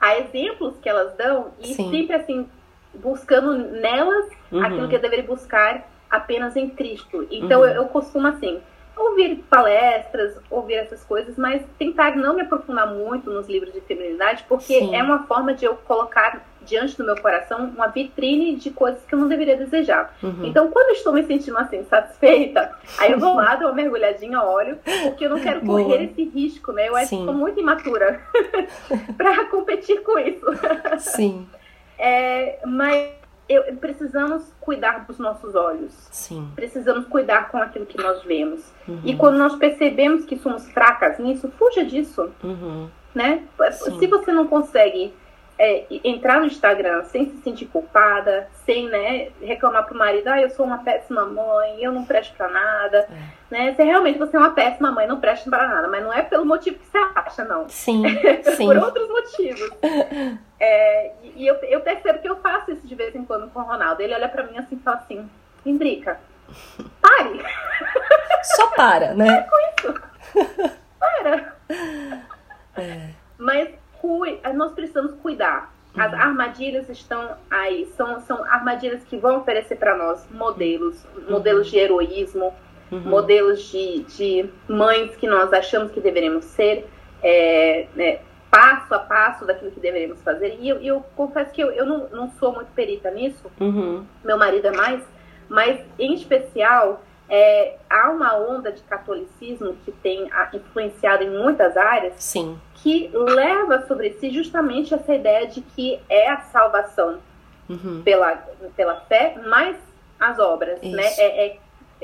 [0.00, 1.90] a exemplos que elas dão e Sim.
[1.90, 2.48] sempre assim
[2.94, 4.64] buscando nelas Uhum.
[4.64, 7.26] aquilo que eu deveria buscar apenas em Cristo.
[7.30, 7.66] Então Uhum.
[7.66, 8.60] eu, eu costumo assim
[8.96, 14.44] ouvir palestras, ouvir essas coisas, mas tentar não me aprofundar muito nos livros de feminilidade,
[14.48, 14.94] porque Sim.
[14.94, 19.14] é uma forma de eu colocar diante do meu coração uma vitrine de coisas que
[19.14, 20.16] eu não deveria desejar.
[20.22, 20.46] Uhum.
[20.46, 24.42] Então, quando eu estou me sentindo assim, satisfeita, aí eu vou lá, dou uma mergulhadinha,
[24.42, 25.82] olho, porque eu não quero Boa.
[25.82, 26.88] correr esse risco, né?
[26.88, 28.20] Eu acho que sou muito imatura
[29.16, 30.46] para competir com isso.
[30.98, 31.46] Sim,
[31.96, 33.12] É, mas
[33.48, 35.92] eu- precisamos cuidar dos nossos olhos.
[36.10, 36.48] sim.
[36.54, 38.72] Precisamos cuidar com aquilo que nós vemos.
[38.88, 39.00] Uhum.
[39.04, 42.88] E quando nós percebemos que somos fracas nisso, fuja disso, Uhum.
[43.14, 43.42] né?
[43.72, 43.98] Sim.
[43.98, 45.12] Se você não consegue
[45.58, 50.50] é, entrar no Instagram sem se sentir culpada, sem né, reclamar pro marido, ah, eu
[50.50, 53.14] sou uma péssima mãe, eu não presto pra nada, É.
[53.50, 53.74] né?
[53.74, 56.44] Se realmente você é uma péssima mãe, não presta pra nada, mas não é pelo
[56.44, 57.68] motivo que você acha, não.
[57.68, 58.02] Sim,
[58.56, 58.66] sim.
[58.66, 59.70] Por outros motivos.
[60.58, 63.64] É, e eu, eu percebo que eu faço isso de vez em quando com o
[63.64, 64.02] Ronaldo.
[64.02, 65.28] Ele olha pra mim assim e fala assim,
[65.64, 66.18] Indrica,
[67.00, 67.42] pare,
[68.56, 69.46] Só para, né?
[70.98, 71.54] para.
[72.76, 73.08] É.
[73.38, 73.78] Mas cui-
[74.54, 75.72] nós precisamos cuidar.
[75.96, 76.18] As Uhum.
[76.18, 82.52] armadilhas estão aí, são, são armadilhas que vão oferecer para nós modelos, modelos de heroísmo,
[82.90, 83.00] Uhum.
[83.00, 86.86] modelos de, de mães que nós achamos que deveríamos ser,
[87.22, 88.18] é, né,
[88.50, 90.58] passo a passo daquilo que deveríamos fazer.
[90.60, 94.04] E eu, eu confesso que eu, eu não, não sou muito perita nisso, Uhum.
[94.24, 95.02] meu marido é mais,
[95.48, 101.76] mas em especial é, há uma onda de catolicismo que tem ah, influenciado em muitas
[101.76, 102.58] áreas Sim.
[102.74, 107.18] que leva sobre si justamente essa ideia de que é a salvação
[107.66, 108.02] Uhum.
[108.04, 108.44] pela,
[108.76, 109.74] pela fé, mais
[110.20, 110.94] as obras, Isso.
[110.94, 111.06] né?
[111.18, 111.56] É, é-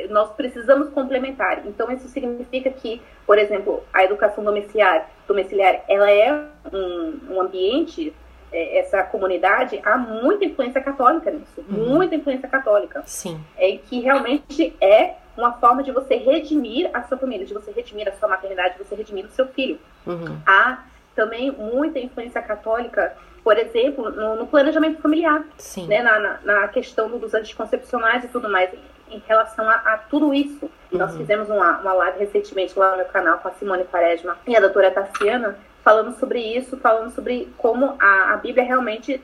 [0.08, 1.66] nós precisamos complementar.
[1.66, 6.32] Então isso significa que, por exemplo, a educação domiciliar, domiciliar ela é
[6.72, 8.14] um, um ambiente,
[8.52, 11.88] essa comunidade, há muita influência católica nisso, Uhum.
[11.88, 13.40] muita influência católica Sim.
[13.56, 18.08] é que realmente é uma forma de você redimir a sua família, de você redimir
[18.08, 19.78] a sua maternidade, de você redimir o seu filho.
[20.06, 20.36] Uhum.
[20.46, 20.80] Há
[21.14, 25.86] também muita influência católica, por exemplo, no, no planejamento familiar, Sim.
[25.86, 29.74] né, na, na, na questão do- dos anticoncepcionais e tudo mais, em, em relação a,
[29.74, 30.70] a tudo isso.
[30.92, 31.18] E Nós Uhum.
[31.18, 34.60] fizemos uma, uma live recentemente lá no meu canal com a Simone Quaresma e a
[34.60, 39.20] doutora Tassiana, falando sobre isso, falando sobre como a, a Bíblia realmente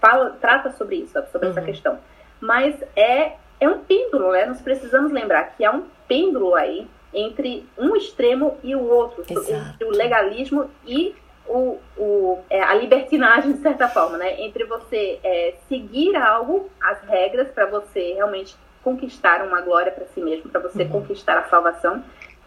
[0.00, 1.66] fala, trata sobre isso, sobre essa Uhum.
[1.66, 1.98] questão.
[2.40, 4.46] Mas é, é um pêndulo, né?
[4.46, 9.52] Nós precisamos lembrar que há um pêndulo aí entre um extremo e o outro, Exato.
[9.74, 11.14] entre o legalismo e
[11.46, 14.40] o, o, é, a libertinagem, de certa forma, né?
[14.40, 20.20] Entre você é, seguir algo, as regras, para você realmente conquistar uma glória para si
[20.20, 20.88] mesmo, para você Uhum.
[20.90, 22.02] conquistar a salvação,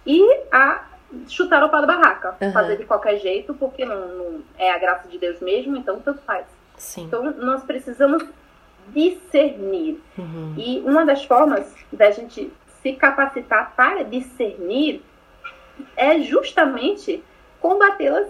[0.05, 0.83] e a
[1.27, 2.51] chutar o pau da barraca, Uhum.
[2.51, 6.21] fazer de qualquer jeito, porque não, não é a graça de Deus mesmo, então tanto
[6.21, 6.45] faz.
[6.77, 7.03] Sim.
[7.05, 8.23] Então nós precisamos
[8.89, 10.01] discernir.
[10.17, 10.53] Uhum.
[10.57, 12.51] E uma das formas da gente
[12.81, 15.03] se capacitar para discernir
[15.95, 17.23] é justamente
[17.59, 18.27] combatê-las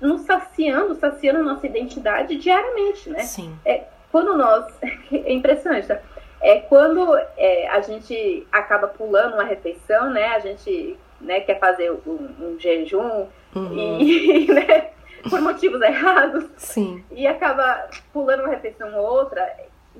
[0.00, 3.20] no saciando, saciando nossa identidade diariamente, né?
[3.20, 3.56] Sim.
[4.10, 4.66] Quando nós.
[5.12, 5.98] É impressionante, tá?
[6.40, 10.28] É quando é, a gente acaba pulando uma refeição, né?
[10.28, 14.00] A gente né, quer fazer um, um jejum Uhum.
[14.00, 14.90] e, né,
[15.28, 17.04] por motivos errados Sim.
[17.10, 19.46] e acaba pulando uma refeição ou outra,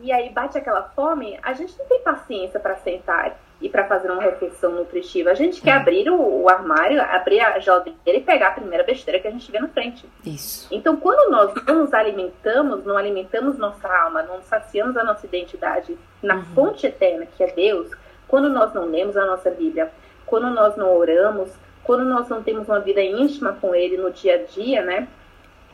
[0.00, 4.10] e aí bate aquela fome, a gente não tem paciência para sentar e para fazer
[4.10, 5.30] uma refeição nutritiva.
[5.30, 5.80] A gente quer Hum.
[5.80, 9.52] abrir o, o armário, abrir a geladeira e pegar a primeira besteira que a gente
[9.52, 10.04] vê na frente.
[10.24, 10.66] Isso.
[10.72, 15.96] Então, quando nós não nos alimentamos, não alimentamos nossa alma, não saciamos a nossa identidade
[16.22, 16.44] na Uhum.
[16.54, 17.90] fonte eterna, que é Deus,
[18.26, 19.92] quando nós não lemos a nossa Bíblia,
[20.32, 21.50] quando nós não oramos,
[21.84, 25.06] quando nós não temos uma vida íntima com Ele no dia a dia, né?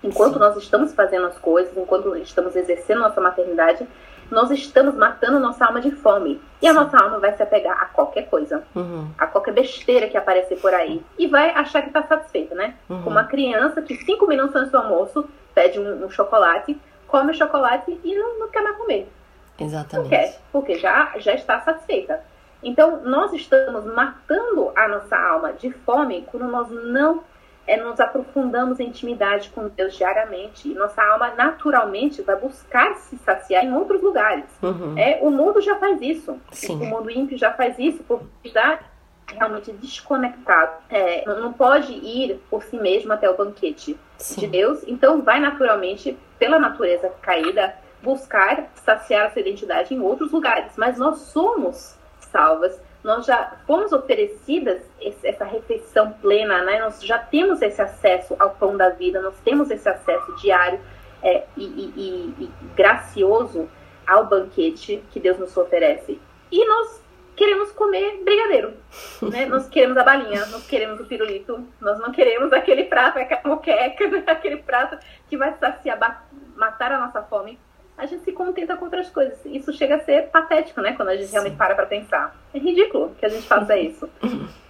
[0.03, 0.41] Enquanto Sim.
[0.41, 3.87] nós estamos fazendo as coisas, enquanto estamos exercendo nossa maternidade,
[4.29, 6.43] nós estamos matando nossa alma de fome.
[6.61, 6.77] E a Sim.
[6.77, 9.09] nossa alma vai se apegar a qualquer coisa, Uhum.
[9.17, 11.05] a qualquer besteira que aparecer por aí.
[11.17, 12.75] E vai achar que está satisfeita, né?
[12.91, 13.03] Uhum.
[13.05, 17.35] Como uma criança que cinco minutos antes do almoço pede um, um chocolate come o
[17.35, 19.09] chocolate e não, não quer mais comer.
[19.57, 20.03] Exatamente.
[20.03, 22.21] Não quer, porque já, já está satisfeita.
[22.63, 27.23] Então, nós estamos matando a nossa alma de fome quando nós não
[27.69, 30.69] é, nos aprofundamos em intimidade com Deus diariamente.
[30.69, 34.47] E nossa alma, naturalmente, vai buscar se saciar em outros lugares.
[34.63, 34.97] Uhum.
[34.97, 36.41] É, o mundo já faz isso.
[36.51, 36.83] Sim.
[36.83, 38.81] O mundo ímpio já faz isso, porque está
[39.27, 40.73] realmente desconectado.
[40.89, 44.41] É, não pode ir por si mesmo até o banquete Sim.
[44.41, 44.83] de Deus.
[44.87, 50.73] Então, vai naturalmente, pela natureza caída, buscar saciar essa identidade em outros lugares.
[50.77, 51.98] Mas nós somos
[52.31, 54.83] salvas, nós já fomos oferecidas
[55.23, 56.81] essa refeição plena, né?
[56.81, 60.81] Nós já temos esse acesso ao pão da vida, nós temos esse acesso diário
[61.23, 63.69] é, e, e, e, e gracioso
[64.07, 66.21] ao banquete que Deus nos oferece.
[66.51, 67.03] E nós
[67.37, 68.75] queremos comer brigadeiro,
[69.23, 69.47] né?
[69.47, 74.05] Nós queremos a balinha, nós queremos o pirulito, nós não queremos aquele prato, aquela moqueca,
[74.27, 74.99] aquele prato
[75.29, 76.27] que vai saciar,
[76.57, 77.59] matar a nossa fome
[77.99, 79.39] a gente se contenta com outras coisas.
[79.45, 80.93] Isso chega a ser patético, né?
[80.93, 81.33] Quando a gente Sim.
[81.33, 82.35] realmente para para pensar.
[82.55, 84.09] É ridículo que a gente faça isso.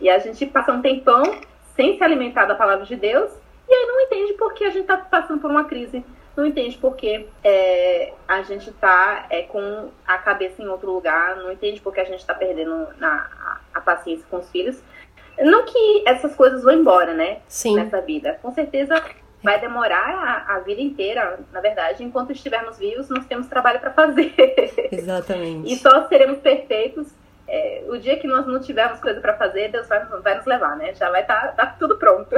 [0.01, 1.22] E a gente passa um tempão
[1.76, 3.31] sem se alimentar da palavra de Deus
[3.68, 6.03] e aí não entende por que a gente está passando por uma crise.
[6.35, 11.37] Não entende por que é, a gente está é, com a cabeça em outro lugar.
[11.37, 14.83] Não entende por que a gente está perdendo na, a, a paciência com os filhos.
[15.39, 17.41] Não que essas coisas vão embora, né?
[17.47, 17.76] Sim.
[17.76, 18.39] Nessa vida.
[18.41, 19.03] Com certeza
[19.43, 23.93] vai demorar a, a, vida inteira, na verdade, enquanto estivermos vivos, nós temos trabalho para
[23.93, 24.34] fazer.
[24.91, 25.72] Exatamente.
[25.72, 27.09] e só seremos perfeitos
[27.49, 30.76] é, o dia que nós não tivermos coisa para fazer, Deus vai, vai, nos levar,
[30.76, 30.95] né?
[30.95, 32.36] Já vai estar tá, tá tudo pronto.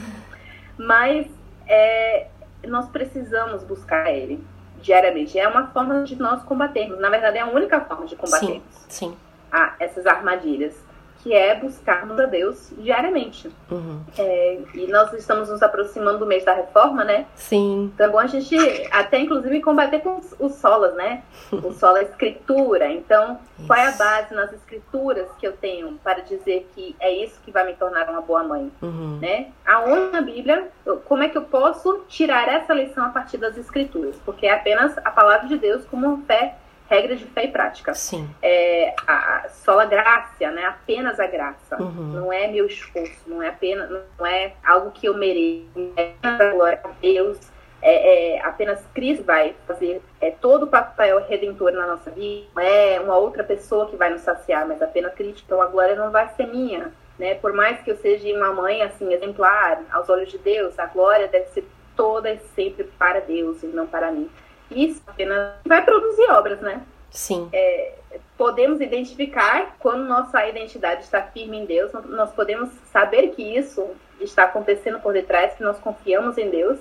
[0.78, 1.26] Mas
[1.68, 2.28] é,
[2.66, 4.42] nós precisamos buscar Ele
[4.80, 5.38] diariamente.
[5.38, 6.98] É uma forma de nós combatermos.
[6.98, 9.16] Na verdade, é a única forma de combatermos sim, sim.
[9.52, 10.74] A, essas armadilhas
[11.22, 13.48] que é buscarmos a Deus diariamente.
[13.70, 14.00] Uhum.
[14.18, 17.26] É, e nós estamos nos aproximando do mês da reforma, né?
[17.36, 17.92] Sim.
[17.94, 18.56] Então é bom a gente
[18.90, 21.22] até, inclusive, combater com os, os solas, né?
[21.52, 22.90] O solo é a escritura.
[22.90, 23.68] Então, isso.
[23.68, 27.52] qual é a base nas escrituras que eu tenho para dizer que é isso que
[27.52, 28.72] vai me tornar uma boa mãe?
[28.82, 29.18] Uhum.
[29.20, 29.48] Né?
[29.64, 30.68] Aonde na Bíblia,
[31.04, 34.16] como é que eu posso tirar essa lição a partir das escrituras?
[34.24, 36.56] Porque é apenas a palavra de Deus como fé
[36.92, 37.94] regras de fé e prática.
[37.94, 38.28] Sim.
[38.42, 40.66] É, a, a graça, né?
[40.66, 41.82] Apenas a graça.
[41.82, 42.12] Uhum.
[42.12, 43.88] Não é meu esforço, não é apenas,
[44.18, 45.66] não é algo que eu mereço.
[45.96, 47.38] É a glória a Deus.
[47.80, 52.46] É, é, apenas Cristo vai fazer é, todo o papel redentor na nossa vida.
[52.54, 55.42] Não é uma outra pessoa que vai nos saciar, mas apenas Cristo.
[55.46, 56.92] Então a glória não vai ser minha.
[57.18, 57.34] Né?
[57.36, 61.26] Por mais que eu seja uma mãe assim exemplar aos olhos de Deus, a glória
[61.26, 61.64] deve ser
[61.96, 64.30] toda e sempre para Deus e não para mim
[64.74, 66.82] isso apenas vai produzir obras, né?
[67.10, 67.48] Sim.
[67.52, 67.92] É,
[68.36, 74.44] podemos identificar quando nossa identidade está firme em Deus, nós podemos saber que isso está
[74.44, 76.78] acontecendo por detrás, que nós confiamos em Deus,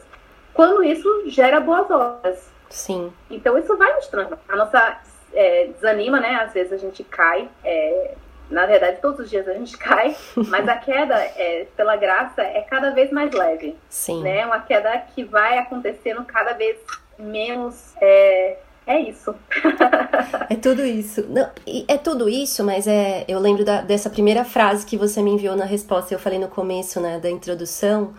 [0.53, 2.51] quando isso gera boas obras.
[2.69, 3.11] Sim.
[3.29, 4.41] Então isso vai nos transformar.
[4.47, 5.01] A nossa
[5.33, 6.35] é, desanima, né?
[6.35, 7.49] Às vezes a gente cai.
[7.63, 8.15] É,
[8.49, 10.15] na verdade, todos os dias a gente cai,
[10.47, 13.77] mas a queda, é, pela graça, é cada vez mais leve.
[13.89, 14.23] Sim.
[14.23, 14.45] Né?
[14.45, 16.77] Uma queda que vai acontecendo cada vez
[17.21, 17.93] menos.
[18.01, 19.33] É, é isso.
[20.49, 21.25] é tudo isso.
[21.29, 21.49] Não,
[21.87, 23.23] é tudo isso, mas é.
[23.27, 26.13] Eu lembro da, dessa primeira frase que você me enviou na resposta.
[26.13, 28.13] Eu falei no começo, né, da introdução,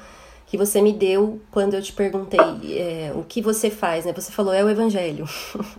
[0.47, 2.41] que você me deu quando eu te perguntei
[2.79, 4.13] é, o que você faz, né?
[4.13, 5.27] Você falou é o evangelho.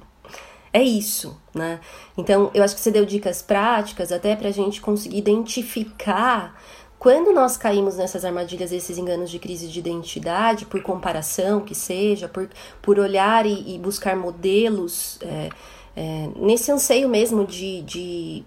[0.74, 1.80] é isso, né?
[2.18, 6.60] Então, eu acho que você deu dicas práticas até pra gente conseguir identificar
[7.04, 12.30] quando nós caímos nessas armadilhas, esses enganos de crise de identidade, por comparação que seja,
[12.30, 12.48] por,
[12.82, 15.50] por olhar e, e buscar modelos, é,
[15.98, 18.44] é, nesse anseio mesmo de, de,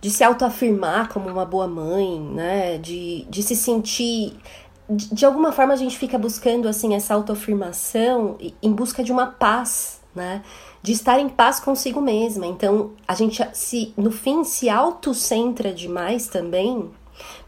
[0.00, 2.78] de se autoafirmar como uma boa mãe, né?
[2.78, 4.36] De, de se sentir.
[4.88, 10.00] De, alguma forma a gente fica buscando assim essa autoafirmação em busca de uma paz,
[10.14, 10.44] né?
[10.80, 12.46] De estar em paz consigo mesma.
[12.46, 16.88] Então a gente se no fim se autocentra demais também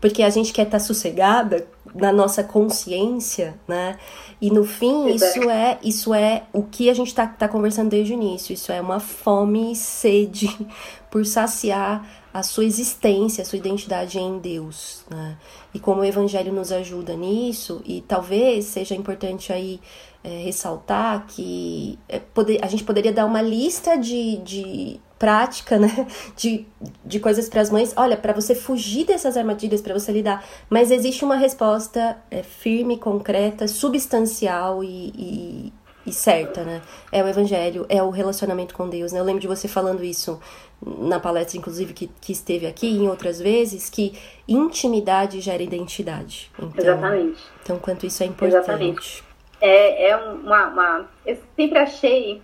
[0.00, 3.98] porque a gente quer estar tá sossegada na nossa consciência, né?
[4.40, 8.12] E no fim, isso é isso é o que a gente está tá conversando desde
[8.12, 8.52] o início.
[8.52, 10.48] Isso é uma fome e sede
[11.10, 15.38] por saciar a sua existência, a sua identidade em Deus, né?
[15.72, 19.80] E como o Evangelho nos ajuda nisso, e talvez seja importante aí
[20.22, 26.06] é, ressaltar que é, poder, a gente poderia dar uma lista de, de prática, né?
[26.36, 26.66] De,
[27.04, 27.92] de coisas para as mães.
[27.96, 30.44] Olha, para você fugir dessas armadilhas, para você lidar.
[30.68, 35.72] Mas existe uma resposta é, firme, concreta, substancial e, e,
[36.06, 36.82] e, certa, né?
[37.10, 39.20] É o evangelho, é o relacionamento com Deus, né?
[39.20, 40.40] Eu lembro de você falando isso
[40.84, 44.12] na palestra, inclusive, que, que esteve aqui em outras vezes, que
[44.46, 46.50] intimidade gera identidade.
[46.58, 47.42] Então, Exatamente.
[47.62, 48.62] Então, quanto isso é importante.
[48.62, 49.24] Exatamente.
[49.60, 52.42] é, é uma, uma, Eu sempre achei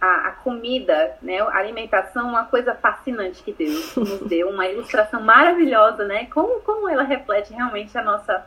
[0.00, 5.20] a, a, comida, né, a alimentação, uma coisa fascinante que Deus nos deu, uma ilustração
[5.20, 6.26] maravilhosa, né?
[6.26, 8.46] Como, como ela reflete realmente a nossa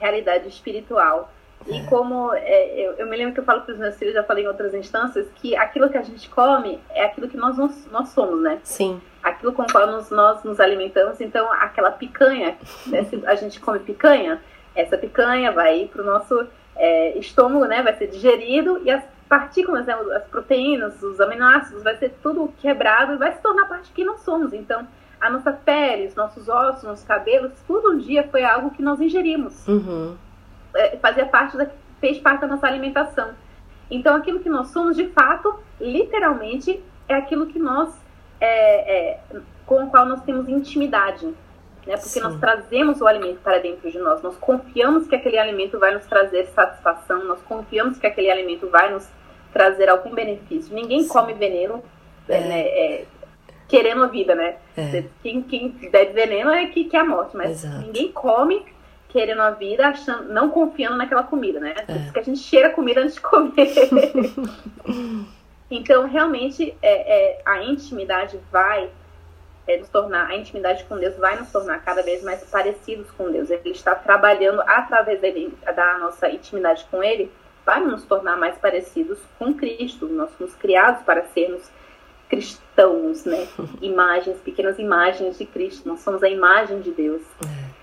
[0.00, 1.30] realidade espiritual.
[1.66, 1.84] E é.
[1.84, 4.44] como é, eu, eu, me lembro que eu falo para os meus filhos, já falei
[4.44, 7.56] em outras instâncias, que aquilo que a gente come é aquilo que nós,
[7.90, 8.58] nós, somos, né?
[8.62, 9.00] Sim.
[9.22, 11.20] Aquilo com o qual nós, nós nos alimentamos.
[11.20, 14.42] Então, aquela picanha, né, a gente come picanha,
[14.74, 16.46] essa picanha vai para o nosso
[16.76, 17.82] é, estômago, né?
[17.82, 23.14] Vai ser digerido e as partículas, né, as proteínas, os aminoácidos, vai ser tudo quebrado
[23.14, 24.52] e vai se tornar parte que nós somos.
[24.52, 24.86] Então,
[25.20, 29.00] a nossa pele, os nossos ossos, nossos cabelos, tudo um dia foi algo que nós
[29.00, 29.66] ingerimos.
[29.66, 30.16] Uhum.
[30.74, 31.66] É, fazia parte da,
[32.00, 33.30] fez parte da nossa alimentação.
[33.90, 37.94] Então, aquilo que nós somos, de fato, literalmente, é aquilo que nós,
[38.40, 39.20] é, é,
[39.66, 41.32] com o qual nós temos intimidade.
[41.86, 41.96] Né?
[41.96, 42.20] Porque Sim.
[42.20, 46.06] nós trazemos o alimento para dentro de nós, nós confiamos que aquele alimento vai nos
[46.06, 49.08] trazer satisfação, nós confiamos que aquele alimento vai nos
[49.52, 50.74] trazer algum benefício.
[50.74, 51.08] Ninguém Sim.
[51.08, 51.82] come veneno
[52.28, 52.40] é.
[52.40, 53.04] Né, é,
[53.68, 54.56] querendo a vida, né?
[54.76, 55.04] É.
[55.22, 57.86] Quem, quem bebe veneno é que quer a morte, mas Exato.
[57.86, 58.64] ninguém come
[59.08, 61.74] querendo a vida, achando, não confiando naquela comida, né?
[61.86, 63.52] Por isso que a gente cheira a comida antes de comer.
[65.70, 68.90] então, realmente, é, é, a intimidade vai
[69.66, 73.30] é, nos tornar, a intimidade com Deus vai nos tornar cada vez mais parecidos com
[73.30, 73.50] Deus.
[73.50, 77.30] Ele está trabalhando através dele, da nossa intimidade com Ele
[77.64, 80.06] para nos tornar mais parecidos com Cristo.
[80.06, 81.70] Nós fomos criados para sermos
[82.28, 83.48] cristãos, né?
[83.80, 85.88] Imagens, pequenas imagens de Cristo.
[85.88, 87.22] Nós somos a imagem de Deus.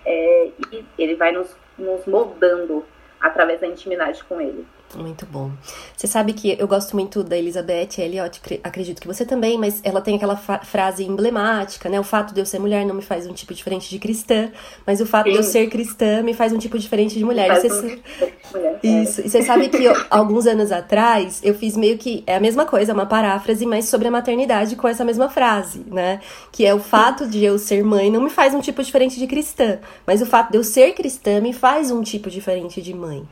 [0.06, 2.86] É, e ele vai nos, nos moldando
[3.20, 4.66] através da intimidade com ele.
[4.96, 5.52] Muito bom.
[5.96, 10.02] Você sabe que eu gosto muito da Elizabeth Elliot, acredito que você também, mas ela
[10.02, 12.00] tem aquela frase emblemática, né?
[12.00, 14.52] O fato de eu ser mulher não me faz um tipo diferente de cristã,
[14.86, 15.32] mas o fato Sim.
[15.32, 17.50] de eu ser cristã me faz um tipo diferente de mulher.
[17.62, 17.68] Você...
[17.68, 18.80] Um tipo mulher.
[18.84, 18.88] É.
[18.88, 19.22] Isso.
[19.22, 22.66] E você sabe que eu, alguns anos atrás eu fiz meio que é a mesma
[22.66, 26.20] coisa, uma paráfrase, mas sobre a maternidade com essa mesma frase, né?
[26.52, 29.28] Que é o fato de eu ser mãe não me faz um tipo diferente de
[29.28, 33.28] cristã, mas o fato de eu ser cristã me faz um tipo diferente de mãe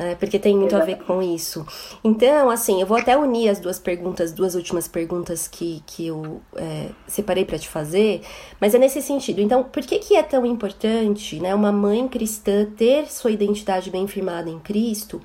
[0.00, 0.14] né?
[0.14, 1.66] Porque tem muito a ver com isso.
[2.02, 6.40] Então, assim, eu vou até unir as duas perguntas, duas últimas perguntas que, que eu
[6.56, 8.22] é, separei para te fazer,
[8.58, 9.42] mas é nesse sentido.
[9.42, 14.06] Então, por que, que é tão importante, né, uma mãe cristã ter sua identidade bem
[14.06, 15.20] firmada em Cristo?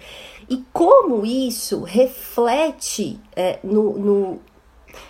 [0.50, 4.40] E como isso reflete é, no, no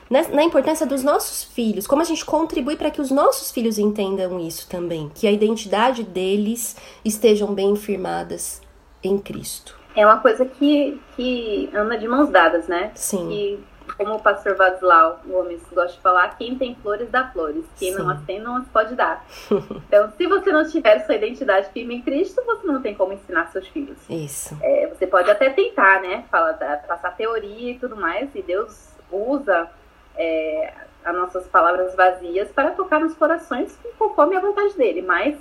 [0.07, 4.39] na, importância dos nossos filhos, como a gente contribui para que os nossos filhos entendam
[4.39, 8.63] isso também, que a identidade deles estejam bem firmadas
[9.07, 9.77] em Cristo.
[9.95, 12.91] É uma coisa que, que anda de mãos dadas, né?
[12.95, 13.63] Sim.
[13.97, 17.99] Como o pastor Vadislau Gomes gosta de falar, quem tem flores dá flores, quem Sim.
[17.99, 19.25] não as tem não as pode dar.
[19.87, 23.47] então, se você não tiver sua identidade firme em Cristo, você não tem como ensinar
[23.51, 23.97] seus filhos.
[24.09, 24.57] Isso.
[24.61, 26.25] É, você pode até tentar, né?
[26.29, 26.53] Falar,
[26.87, 29.69] passar teoria e tudo mais, e Deus usa
[30.17, 30.73] é,
[31.05, 35.37] as nossas palavras vazias para tocar nos corações conforme a vontade dele, mas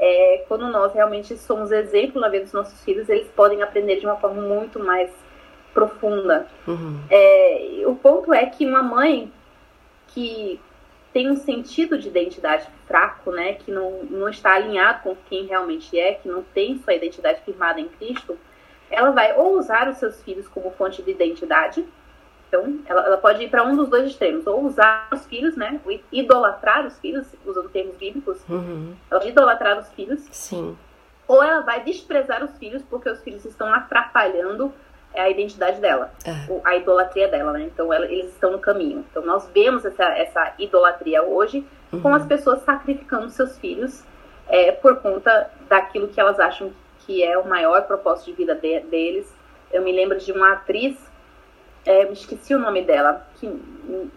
[0.00, 4.06] é, quando nós realmente somos exemplo na vida dos nossos filhos, eles podem aprender de
[4.06, 5.10] uma forma muito mais
[5.74, 6.48] profunda.
[6.66, 6.98] Uhum.
[7.10, 9.30] É, o ponto é que uma mãe
[10.08, 10.58] que
[11.12, 15.98] tem um sentido de identidade fraco, né, que não, não está alinhado com quem realmente
[15.98, 18.38] é, que não tem sua identidade firmada em Cristo,
[18.90, 21.84] ela vai ou usar os seus filhos como fonte de identidade,
[22.50, 25.80] então, ela, ela pode ir para um dos dois extremos, ou usar os filhos, né?
[26.10, 28.38] Idolatrar os filhos, usando termos bíblicos.
[28.48, 28.92] Uhum.
[29.08, 30.26] Ela pode idolatrar os filhos.
[30.32, 30.76] Sim.
[31.28, 34.74] Ou ela vai desprezar os filhos porque os filhos estão atrapalhando
[35.16, 36.30] a identidade dela, é.
[36.64, 37.62] a idolatria dela, né?
[37.62, 39.04] Então ela, eles estão no caminho.
[39.10, 42.00] Então nós vemos essa, essa idolatria hoje uhum.
[42.00, 44.04] com as pessoas sacrificando seus filhos
[44.48, 48.80] é, por conta daquilo que elas acham que é o maior propósito de vida de,
[48.80, 49.32] deles.
[49.72, 51.09] Eu me lembro de uma atriz
[51.84, 53.46] é, me esqueci o nome dela, que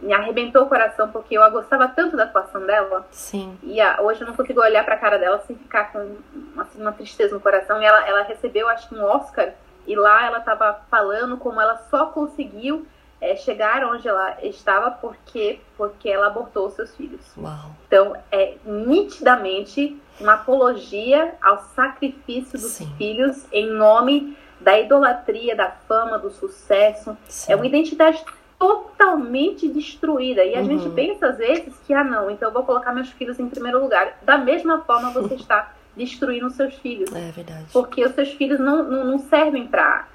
[0.02, 3.06] me arrebentou o coração porque eu gostava tanto da atuação dela.
[3.12, 3.58] Sim.
[3.64, 6.18] E a, hoje eu não consigo olhar para a cara dela sem ficar com
[6.58, 7.82] assim, uma tristeza no coração.
[7.82, 9.54] E ela, ela recebeu, acho que um Oscar,
[9.88, 12.86] e lá ela estava falando como ela só conseguiu
[13.20, 17.22] é, chegar onde ela estava porque porque ela abortou seus filhos.
[17.38, 17.72] Uau.
[17.88, 22.94] Então é nitidamente uma apologia ao sacrifício dos Sim.
[22.98, 27.18] filhos em nome da idolatria, da fama, do sucesso.
[27.28, 27.54] Sim.
[27.54, 28.24] É uma identidade
[28.58, 30.44] totalmente destruída.
[30.44, 30.66] E a uhum.
[30.66, 33.82] gente pensa às vezes que, ah, não, então eu vou colocar meus filhos em primeiro
[33.82, 34.18] lugar.
[34.22, 37.14] Da mesma forma, você está destruindo os seus filhos.
[37.14, 37.66] É verdade.
[37.72, 40.08] Porque os seus filhos não, não, não servem para.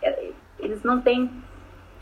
[0.58, 1.30] Eles não têm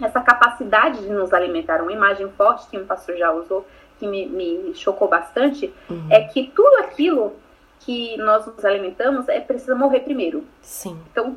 [0.01, 1.83] essa capacidade de nos alimentar.
[1.83, 3.67] Uma imagem forte que um pastor já usou,
[3.99, 6.07] que me, me chocou bastante, uhum.
[6.11, 7.35] é que tudo aquilo
[7.81, 10.45] que nós nos alimentamos é precisa morrer primeiro.
[10.61, 10.99] Sim.
[11.11, 11.37] Então,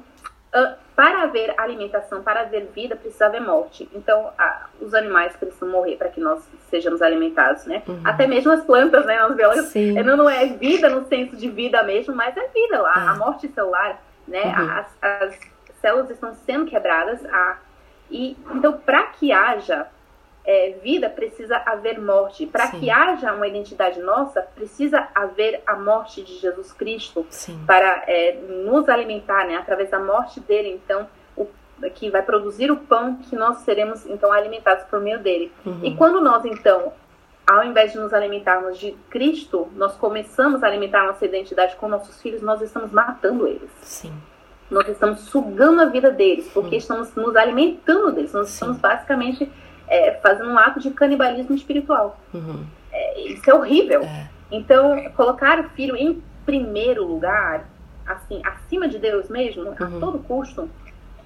[0.99, 3.89] para haver alimentação, para haver vida, precisa haver morte.
[3.93, 7.81] Então, a, os animais precisam morrer para que nós sejamos alimentados, né?
[7.87, 8.01] Uhum.
[8.03, 9.17] Até mesmo as plantas, né?
[9.17, 9.73] Nós vemos,
[10.05, 12.95] não, não é vida no senso de vida mesmo, mas é vida lá.
[12.97, 13.07] É.
[13.11, 13.97] A morte celular,
[14.27, 14.43] né?
[14.43, 14.71] Uhum.
[14.71, 15.39] As, as,
[15.79, 17.25] células estão sendo quebradas.
[17.27, 17.59] A,
[18.11, 19.87] e, então, para que haja
[20.45, 22.45] é, vida, precisa haver morte.
[22.45, 27.59] Para que haja uma identidade nossa, precisa haver a morte de Jesus Cristo Sim.
[27.65, 28.33] para é,
[28.63, 29.55] nos alimentar, né?
[29.57, 31.47] Através da morte dele, então, o,
[31.93, 35.51] que vai produzir o pão que nós seremos, então, alimentados por meio dele.
[35.65, 35.79] Uhum.
[35.83, 36.93] E quando nós, então,
[37.45, 42.21] ao invés de nos alimentarmos de Cristo, nós começamos a alimentar nossa identidade com nossos
[42.21, 43.69] filhos, nós estamos matando eles.
[43.81, 44.13] Sim.
[44.69, 46.77] Nós estamos sugando a vida deles, porque uhum.
[46.77, 48.33] estamos nos alimentando deles.
[48.33, 48.53] Nós Sim.
[48.53, 49.51] estamos basicamente
[49.89, 52.17] é, fazendo um ato de canibalismo espiritual.
[52.33, 52.63] Uhum.
[52.91, 54.03] É, isso é horrível.
[54.03, 54.29] É.
[54.51, 57.67] Então, colocar o filho em primeiro lugar,
[58.05, 59.73] assim, acima de Deus mesmo, uhum.
[59.73, 60.69] a todo custo,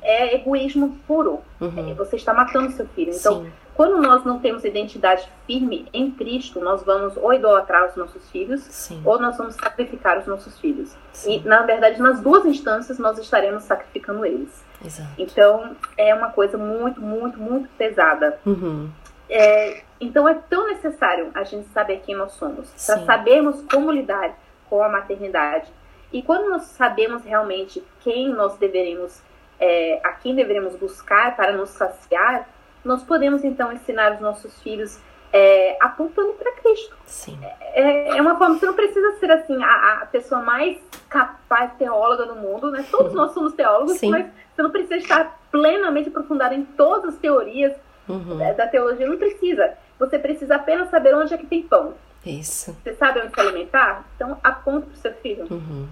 [0.01, 1.41] é egoísmo puro.
[1.59, 1.91] Uhum.
[1.91, 3.11] É, você está matando seu filho.
[3.13, 3.51] Então, Sim.
[3.73, 8.61] quando nós não temos identidade firme em Cristo, nós vamos ou idolatrar os nossos filhos,
[8.61, 9.01] Sim.
[9.05, 10.95] ou nós vamos sacrificar os nossos filhos.
[11.13, 11.41] Sim.
[11.43, 14.63] E, na verdade, nas duas instâncias, nós estaremos sacrificando eles.
[14.83, 15.09] Exato.
[15.17, 18.39] Então, é uma coisa muito, muito, muito pesada.
[18.45, 18.89] Uhum.
[19.29, 24.37] É, então, é tão necessário a gente saber quem nós somos, para sabermos como lidar
[24.69, 25.71] com a maternidade.
[26.11, 29.21] E quando nós sabemos realmente quem nós deveremos,
[29.59, 32.47] é, a quem deveremos buscar para nos saciar,
[32.83, 34.99] nós podemos então ensinar os nossos filhos
[35.33, 36.95] é, apontando para Cristo.
[37.05, 37.39] Sim.
[37.41, 40.77] É, é, uma forma, você não precisa ser assim a, a, pessoa mais
[41.09, 42.85] capaz teóloga do mundo, né?
[42.91, 44.11] Todos nós somos teólogos, Sim.
[44.11, 47.73] mas você não precisa estar plenamente aprofundado em todas as teorias
[48.07, 48.37] uhum.
[48.37, 49.73] da, da, teologia, não precisa.
[49.99, 51.93] Você precisa apenas saber onde é que tem pão.
[52.25, 52.75] Isso.
[52.83, 54.05] Você sabe onde se alimentar?
[54.15, 55.47] Então aponta pro seu filho.
[55.49, 55.87] Uhum.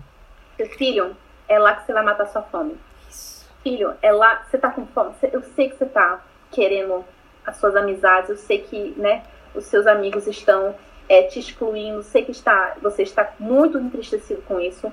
[0.58, 1.16] Seu filho,
[1.48, 2.78] é lá que você vai matar sua fome.
[3.10, 3.50] Isso.
[3.64, 5.14] Filho, é lá, você tá com fome.
[5.32, 7.04] Eu sei que você tá querendo
[7.46, 9.24] as suas amizades, eu sei que, né,
[9.56, 10.76] os seus amigos estão
[11.10, 14.92] é, te excluindo, sei que está, você está muito entristecido com isso,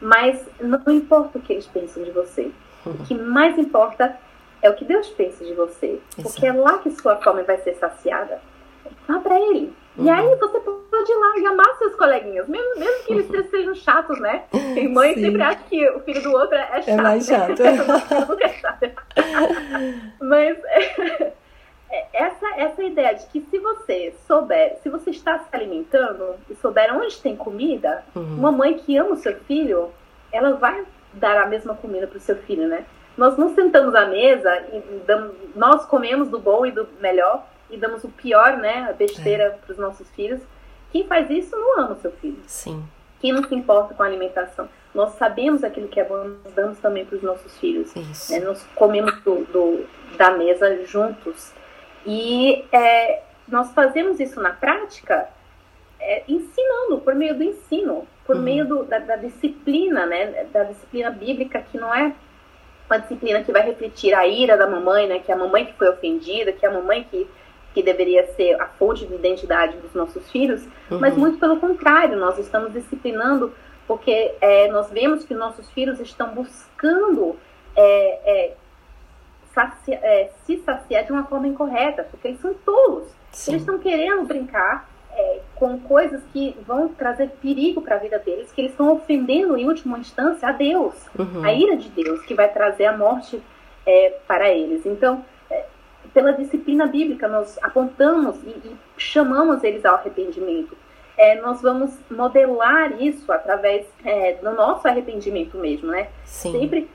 [0.00, 2.50] mas não importa o que eles pensam de você.
[2.90, 4.18] O que mais importa
[4.62, 7.74] é o que Deus pensa de você, porque é lá que sua fome vai ser
[7.74, 8.40] saciada.
[9.06, 9.72] Vá para Ele.
[9.96, 10.04] Uhum.
[10.04, 13.50] E aí você pode ir lá e amar seus coleguinhas, mesmo, mesmo que eles uhum.
[13.50, 14.44] sejam chatos, né?
[14.50, 16.88] Tem mãe que sempre acha que o filho do outro é chato.
[16.88, 17.62] É mais chato.
[18.40, 18.92] é chato.
[20.20, 21.32] Mas é,
[22.12, 26.94] essa, essa ideia de que se você souber, se você está se alimentando e souber
[26.94, 28.36] onde tem comida, uhum.
[28.38, 29.90] uma mãe que ama o seu filho,
[30.32, 32.84] ela vai dar a mesma comida para o seu filho, né?
[33.16, 37.76] Nós não sentamos à mesa e damos, nós comemos do bom e do melhor e
[37.76, 39.50] damos o pior, né, a besteira é.
[39.50, 40.40] para os nossos filhos.
[40.90, 42.38] Quem faz isso não ama o seu filho.
[42.46, 42.82] Sim.
[43.20, 44.68] Quem não se importa com a alimentação.
[44.94, 47.94] Nós sabemos aquilo que é bom, nós damos também para os nossos filhos.
[47.94, 48.32] Isso.
[48.32, 48.40] Né?
[48.40, 49.86] Nós comemos do, do,
[50.16, 51.52] da mesa juntos.
[52.06, 55.28] E é, nós fazemos isso na prática
[56.00, 58.42] é, ensinando, por meio do ensino, por uhum.
[58.42, 62.12] meio do, da, da, disciplina, né, da disciplina bíblica, que não é
[62.88, 65.72] uma disciplina que vai refletir a ira da mamãe, né, que é a mamãe que
[65.72, 67.26] foi ofendida, que é a mamãe que,
[67.72, 71.00] que deveria ser a fonte de identidade dos nossos filhos, uhum.
[71.00, 73.50] mas muito pelo contrário, nós estamos disciplinando
[73.86, 77.34] porque é, nós vemos que nossos filhos estão buscando
[77.74, 78.54] é, é
[79.54, 83.08] sacia, é, se saciar de uma forma incorreta, porque eles são tolos.
[83.32, 83.52] Sim.
[83.52, 84.86] Eles estão querendo brincar
[85.18, 89.56] é, com coisas que vão trazer perigo para a vida deles, que eles estão ofendendo,
[89.56, 91.44] em última instância, a Deus, uhum.
[91.44, 93.42] a ira de Deus, que vai trazer a morte
[93.84, 94.86] é, para eles.
[94.86, 95.64] Então, é,
[96.14, 100.76] pela disciplina bíblica, nós apontamos e, e chamamos eles ao arrependimento.
[101.16, 106.08] É, nós vamos modelar isso através é, do nosso arrependimento mesmo, né?
[106.24, 106.52] Sim.
[106.52, 106.88] Sempre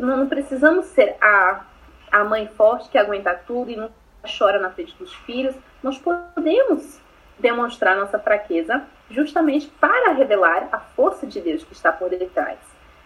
[0.00, 1.64] não precisamos ser a
[2.10, 3.90] a mãe forte que aguenta tudo e não
[4.38, 7.00] chora na frente dos filhos, nós podemos
[7.40, 12.58] demonstrar nossa fraqueza justamente para revelar a força de Deus que está por detrás.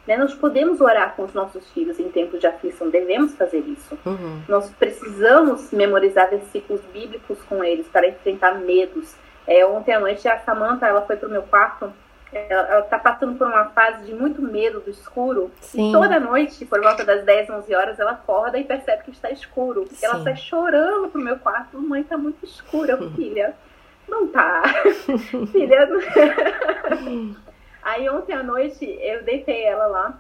[0.07, 0.17] Né?
[0.17, 3.99] Nós podemos orar com os nossos filhos em tempos de aflição, devemos fazer isso.
[4.05, 4.43] Uhum.
[4.49, 9.15] Nós precisamos memorizar versículos bíblicos com eles para enfrentar medos.
[9.47, 11.93] É, ontem à noite a Samantha ela foi para o meu quarto
[12.35, 15.51] ela está passando por uma fase de muito medo do escuro.
[15.61, 15.91] Sim.
[15.91, 19.31] E toda noite, por volta das 10, 11 horas, ela acorda e percebe que está
[19.31, 19.87] escuro.
[19.91, 20.05] Sim.
[20.05, 21.81] Ela sai chorando pro meu quarto.
[21.81, 23.55] Mãe, está muito escura, filha.
[24.15, 24.63] Não tá.
[25.51, 25.89] filha.
[27.83, 30.19] Aí ontem à noite eu deitei ela lá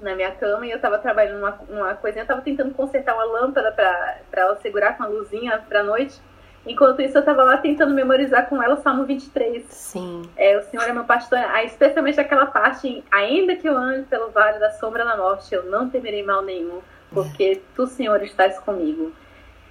[0.00, 3.24] na minha cama e eu estava trabalhando numa, numa coisinha, eu tava tentando consertar uma
[3.24, 6.20] lâmpada para ela segurar com a luzinha pra noite.
[6.66, 9.64] Enquanto isso, eu estava lá tentando memorizar com ela o Salmo 23.
[9.64, 10.22] Sim.
[10.36, 14.58] É, o Senhor é meu pastor, especialmente aquela parte, ainda que eu ande pelo vale
[14.58, 16.80] da sombra da morte, eu não temerei mal nenhum,
[17.10, 19.10] porque tu, Senhor, estás comigo.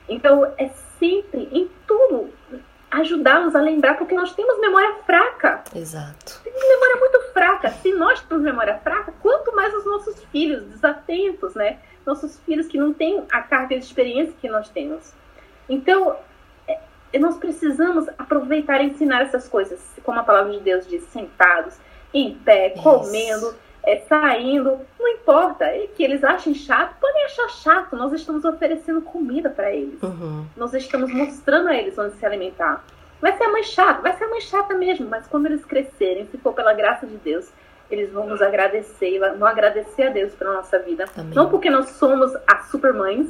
[0.07, 1.47] Então, é sempre,
[3.19, 5.63] ajudar-nos a lembrar, porque nós temos memória fraca.
[5.75, 6.39] Exato.
[6.43, 7.69] Temos memória muito fraca.
[7.69, 11.79] Se nós temos memória fraca, quanto mais os nossos filhos desatentos, né?
[12.05, 15.13] Nossos filhos que não têm a carga de experiência que nós temos.
[15.67, 16.15] Então,
[16.67, 21.75] é, nós precisamos aproveitar e ensinar essas coisas, como a palavra de Deus diz, sentados,
[22.13, 22.81] em pé, Isso.
[22.81, 28.43] comendo, é, saindo, não importa, é que eles achem chato, podem achar chato, nós estamos
[28.43, 30.45] oferecendo comida para eles, uhum.
[30.57, 32.83] nós estamos mostrando a eles onde se alimentar.
[33.21, 36.25] Vai ser a mãe chata, vai ser a mãe chata mesmo, mas quando eles crescerem,
[36.27, 37.49] se for pela graça de Deus,
[37.91, 41.05] eles vão nos agradecer, vão agradecer a Deus pela nossa vida.
[41.17, 41.33] Amém.
[41.33, 43.27] Não porque nós somos as supermães,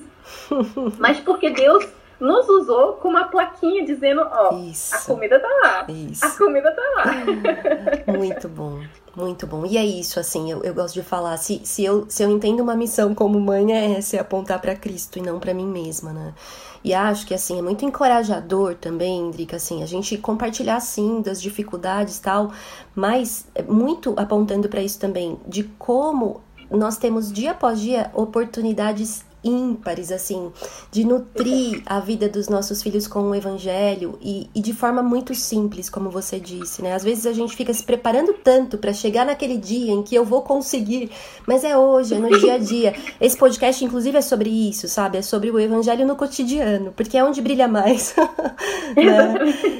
[0.99, 1.87] mas porque Deus
[2.19, 4.93] nos usou com uma plaquinha dizendo, ó, Isso.
[4.93, 5.85] a comida tá lá.
[5.87, 6.25] Isso.
[6.25, 8.13] A comida tá lá.
[8.17, 8.81] Muito bom.
[9.19, 9.65] Muito bom.
[9.65, 12.61] E é isso, assim, eu, eu gosto de falar, se, se, eu, se eu entendo
[12.61, 16.13] uma missão como mãe, é essa, é apontar para Cristo e não para mim mesma,
[16.13, 16.33] né?
[16.81, 21.41] E acho que, assim, é muito encorajador também, Drica, assim, a gente compartilhar, sim, das
[21.41, 22.53] dificuldades e tal,
[22.95, 26.39] mas é muito apontando para isso também, de como
[26.71, 30.51] nós temos dia após dia oportunidades ímpares, assim,
[30.91, 35.33] de nutrir a vida dos nossos filhos com o evangelho e, e, de forma muito
[35.33, 36.93] simples, como você disse, né?
[36.93, 40.25] Às vezes a gente fica se preparando tanto para chegar naquele dia em que eu
[40.25, 41.09] vou conseguir,
[41.47, 42.93] mas é hoje, é no dia a dia.
[43.19, 45.17] Esse podcast, inclusive, é sobre isso, sabe?
[45.17, 48.13] É sobre o evangelho no cotidiano, porque é onde brilha mais.
[48.95, 49.35] né?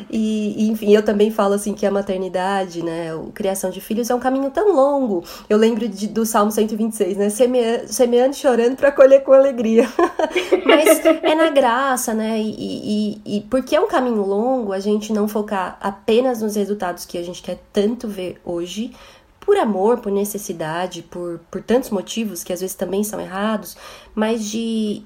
[0.10, 4.16] e, enfim, eu também falo assim que a maternidade, né, a criação de filhos é
[4.16, 5.24] um caminho tão longo.
[5.50, 7.30] Eu lembro de, do Salmo 126, né?
[7.30, 9.90] Semeando, semeando chorando para colher com alegria alegria.
[10.66, 12.40] Mas é na graça, né?
[12.40, 17.06] E, e, e porque é um caminho longo, a gente não focar apenas nos resultados
[17.06, 18.92] que a gente quer tanto ver hoje,
[19.40, 23.76] por amor, por necessidade, por, por tantos motivos que às vezes também são errados,
[24.14, 25.02] mas de,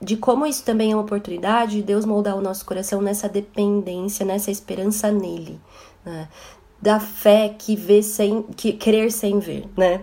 [0.00, 4.24] de como isso também é uma oportunidade de Deus moldar o nosso coração nessa dependência,
[4.24, 5.60] nessa esperança nele,
[6.04, 6.28] né?
[6.80, 10.02] Da fé que vê sem que querer sem ver, né?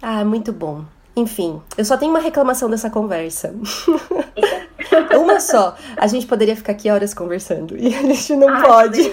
[0.00, 0.84] Ah, muito bom.
[1.14, 3.54] Enfim, eu só tenho uma reclamação dessa conversa.
[5.18, 5.76] uma só.
[5.96, 9.12] A gente poderia ficar aqui horas conversando e a gente não Ai, pode.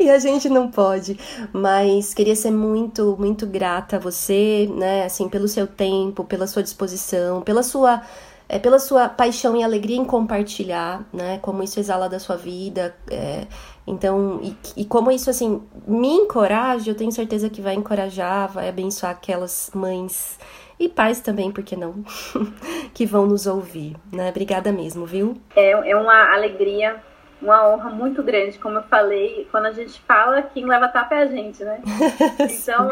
[0.00, 1.18] e a gente não pode.
[1.52, 5.04] Mas queria ser muito, muito grata a você, né?
[5.04, 8.02] Assim, pelo seu tempo, pela sua disposição, pela sua
[8.48, 11.38] é pela sua paixão e alegria em compartilhar, né?
[11.42, 12.96] Como isso exala da sua vida.
[13.10, 13.46] É,
[13.88, 18.68] então, e, e, como isso, assim, me encoraja, eu tenho certeza que vai encorajar, vai
[18.68, 20.38] abençoar aquelas mães
[20.78, 22.04] e pais também, por que não?
[22.92, 24.28] que vão nos ouvir, né?
[24.28, 25.40] Obrigada mesmo, viu?
[25.56, 27.02] É, é uma alegria,
[27.40, 31.22] uma honra muito grande, como eu falei, quando a gente fala, quem leva tapa é
[31.22, 31.80] a gente, né?
[32.40, 32.90] Então,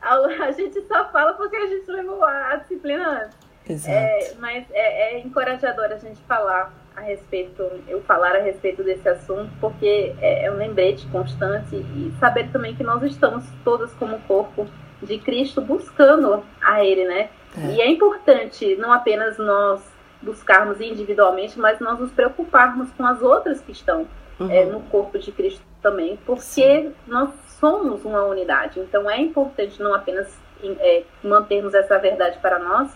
[0.00, 0.14] a,
[0.46, 3.48] a gente só fala porque a gente levou a disciplina antes.
[3.68, 3.94] Exato.
[3.94, 9.08] É, mas é, é, encorajador a gente falar a respeito, eu falar a respeito desse
[9.08, 14.18] assunto, porque é, é um lembrete constante e saber também que nós estamos todas como
[14.20, 14.66] corpo
[15.02, 17.30] de Cristo buscando a Ele, né?
[17.56, 17.74] É.
[17.74, 19.80] E é importante não apenas nós
[20.20, 24.06] buscarmos individualmente, mas nós nos preocuparmos com as outras que estão
[24.40, 24.50] uhum.
[24.50, 26.94] é, no corpo de Cristo também, porque Sim.
[27.06, 27.30] nós
[27.60, 28.80] somos uma unidade.
[28.80, 32.90] Então é importante não apenas é, mantermos essa verdade para nós,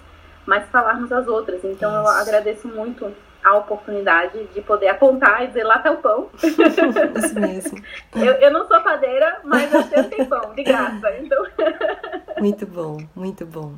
[0.44, 1.64] mas falarmos as outras.
[1.64, 2.00] Então Isso.
[2.00, 3.12] eu agradeço muito
[3.44, 6.30] a oportunidade de poder apontar e dizer lá tá o pão.
[6.42, 7.82] Isso mesmo.
[8.14, 11.16] eu, eu não sou padeira, mas eu sempre tenho pão, de graça.
[11.18, 11.44] Então...
[12.40, 13.74] Muito bom, muito bom.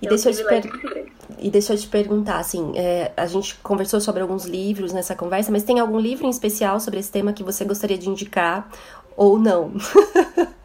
[0.00, 1.12] E, é deixa, eu te per...
[1.38, 5.52] e deixa eu te perguntar, assim, é, a gente conversou sobre alguns livros nessa conversa,
[5.52, 8.70] mas tem algum livro em especial sobre esse tema que você gostaria de indicar
[9.16, 9.72] ou não?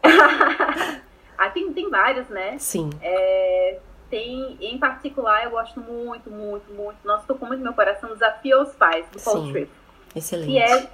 [1.36, 2.56] ah, tem, tem vários, né?
[2.58, 2.88] Sim.
[3.02, 3.78] É,
[4.12, 6.98] tem, em particular, eu gosto muito, muito, muito.
[7.02, 9.72] Nossa, tocou muito meu coração, Desafio aos Pais, do Paul Sim, Tripp.
[10.14, 10.50] Excelente.
[10.50, 10.86] Que é,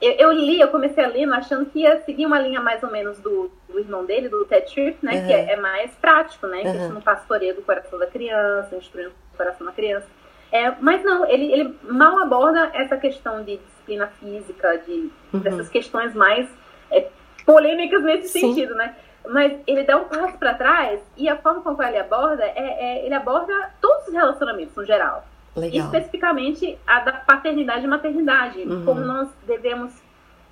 [0.00, 2.88] eu, eu, li, eu comecei a ler achando que ia seguir uma linha mais ou
[2.88, 5.14] menos do, do irmão dele, do Ted Tripp, né?
[5.14, 5.26] Uhum.
[5.26, 6.62] Que é, é, mais prático, né?
[6.62, 6.72] Uhum.
[6.72, 10.06] Que no pastoreio do coração da criança, instruindo o coração da criança.
[10.52, 15.40] É, mas não, ele, ele mal aborda essa questão de disciplina física, de, uhum.
[15.40, 16.48] dessas questões mais
[16.92, 17.08] é,
[17.44, 18.54] polêmicas nesse Sim.
[18.54, 18.94] sentido, né?
[19.28, 23.04] Mas ele dá um passo para trás e a forma como ele aborda é, é,
[23.04, 25.24] ele aborda todos os relacionamentos no geral.
[25.54, 25.84] Legal.
[25.86, 28.58] Especificamente a da paternidade e maternidade.
[28.60, 28.84] Uhum.
[28.84, 29.92] Como nós devemos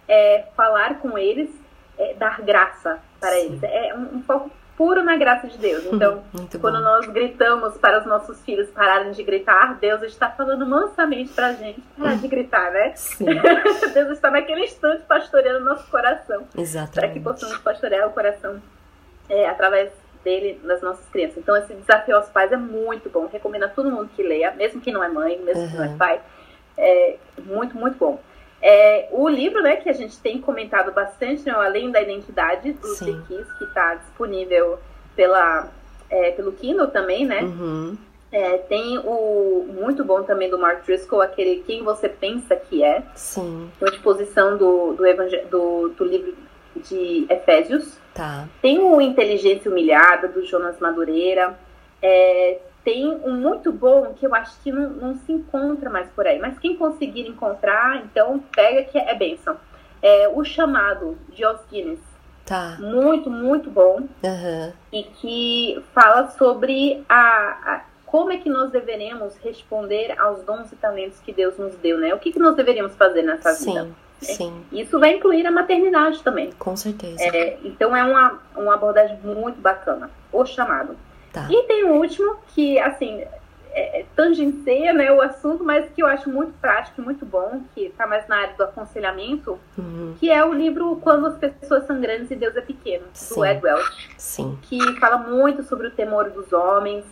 [0.06, 1.50] é, falar com eles,
[1.98, 3.46] é, dar graça para Sim.
[3.46, 3.62] eles.
[3.62, 4.50] É um, um, foco
[4.80, 5.84] puro na graça de Deus.
[5.92, 6.24] Então,
[6.58, 11.48] quando nós gritamos para os nossos filhos pararem de gritar, Deus está falando mansamente para
[11.48, 12.94] a gente parar de gritar, né?
[12.96, 13.26] Sim.
[13.92, 16.48] Deus está naquele instante pastoreando nosso coração.
[16.56, 16.94] Exatamente.
[16.94, 18.58] Para que possamos pastorear o coração
[19.28, 19.92] é, através
[20.24, 21.36] dele das nossas crianças.
[21.36, 23.28] Então, esse desafio aos pais é muito bom.
[23.30, 25.70] Recomendo a todo mundo que leia, mesmo que não é mãe, mesmo uhum.
[25.70, 26.20] que não é pai.
[26.78, 28.18] É muito, muito bom.
[28.62, 32.88] É, o livro, né, que a gente tem comentado bastante, né, Além da Identidade, do
[32.88, 34.78] Sekis, que está disponível
[35.16, 35.68] pela,
[36.10, 37.42] é, pelo Kindle também, né?
[37.42, 37.96] Uhum.
[38.32, 43.02] É, tem o muito bom também do Mark Driscoll, aquele Quem Você Pensa Que É.
[43.16, 43.68] Sim.
[43.80, 45.04] Uma exposição do, do,
[45.50, 46.34] do, do livro
[46.76, 47.98] de Efésios.
[48.14, 48.48] Tá.
[48.62, 51.58] Tem o Inteligência Humilhada, do Jonas Madureira.
[52.00, 56.26] É, tem um muito bom que eu acho que não, não, se encontra mais por
[56.26, 56.38] aí.
[56.38, 59.56] Mas quem conseguir encontrar, então pega que é benção.
[60.02, 62.00] É O Chamado, de Os Guinness.
[62.46, 62.78] Tá.
[62.80, 64.00] Muito, muito bom.
[64.22, 64.72] Uhum.
[64.92, 70.76] E que fala sobre a, a, como é que nós deveremos responder aos dons e
[70.76, 72.14] talentos que Deus nos deu, né?
[72.14, 73.72] O que, que nós deveríamos fazer nessa Sim.
[73.72, 73.88] vida?
[74.20, 74.64] Sim.
[74.72, 76.50] Isso vai incluir a maternidade também.
[76.58, 77.22] Com certeza.
[77.22, 80.10] É, então é uma, uma abordagem muito bacana.
[80.32, 80.96] O chamado.
[81.32, 81.46] Tá.
[81.50, 83.24] E tem o último, que, assim,
[83.72, 87.62] é, é, tangencia né, o assunto, mas que eu acho muito prático e muito bom,
[87.74, 90.14] que está mais na área do aconselhamento, uhum.
[90.18, 93.34] que é o livro Quando as Pessoas São Grandes e Deus é Pequeno, Sim.
[93.34, 94.10] do Ed Welch.
[94.18, 94.58] Sim.
[94.62, 97.04] Que fala muito sobre o temor dos homens,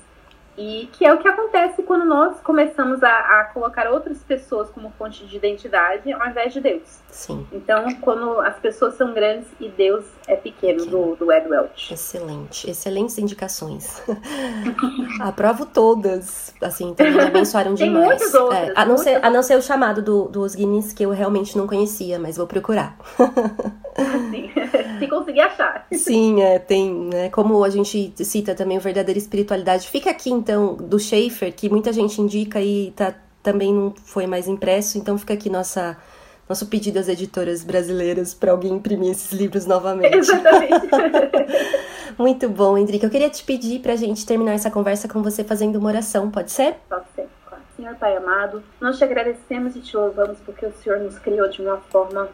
[0.59, 4.91] e que é o que acontece quando nós começamos a, a, colocar outras pessoas como
[4.99, 7.01] fonte de identidade ao invés de Deus.
[7.09, 7.47] Sim.
[7.53, 11.93] Então, quando as pessoas são grandes e Deus é pequeno, do, do Ed Welch.
[11.93, 12.71] Excelente.
[12.71, 14.03] Excelentes indicações.
[15.21, 16.55] Aprovo todas.
[16.61, 18.07] Assim, também abençoaram Tem demais.
[18.07, 20.93] muitas outras, é, a, não muitas ser, a não ser o chamado do, dos Guinness,
[20.93, 22.97] que eu realmente não conhecia, mas vou procurar.
[24.31, 24.51] Sim.
[24.99, 25.87] Se conseguir achar.
[25.93, 27.31] Sim, é, tem, né?
[27.31, 29.89] Como a gente cita também o Verdadeira Espiritualidade.
[29.89, 34.47] Fica aqui, então, do Schaefer, que muita gente indica e tá, também não foi mais
[34.47, 35.97] impresso, então fica aqui nossa,
[36.49, 40.17] nosso pedido às editoras brasileiras para alguém imprimir esses livros novamente.
[40.17, 40.89] Exatamente.
[42.19, 43.05] Muito bom, Henrique.
[43.05, 46.31] Eu queria te pedir para a gente terminar essa conversa com você fazendo uma oração,
[46.31, 46.77] pode ser?
[46.89, 47.63] Pode ser, claro.
[47.77, 51.63] Senhor Pai amado, nós te agradecemos e te louvamos porque o Senhor nos criou de
[51.63, 52.29] uma forma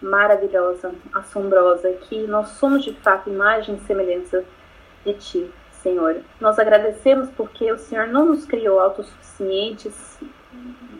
[0.00, 4.42] maravilhosa, assombrosa, que nós somos de fato imagem e semelhança
[5.04, 5.50] de Ti,
[5.82, 6.16] Senhor.
[6.40, 10.18] Nós agradecemos porque o Senhor não nos criou autossuficientes,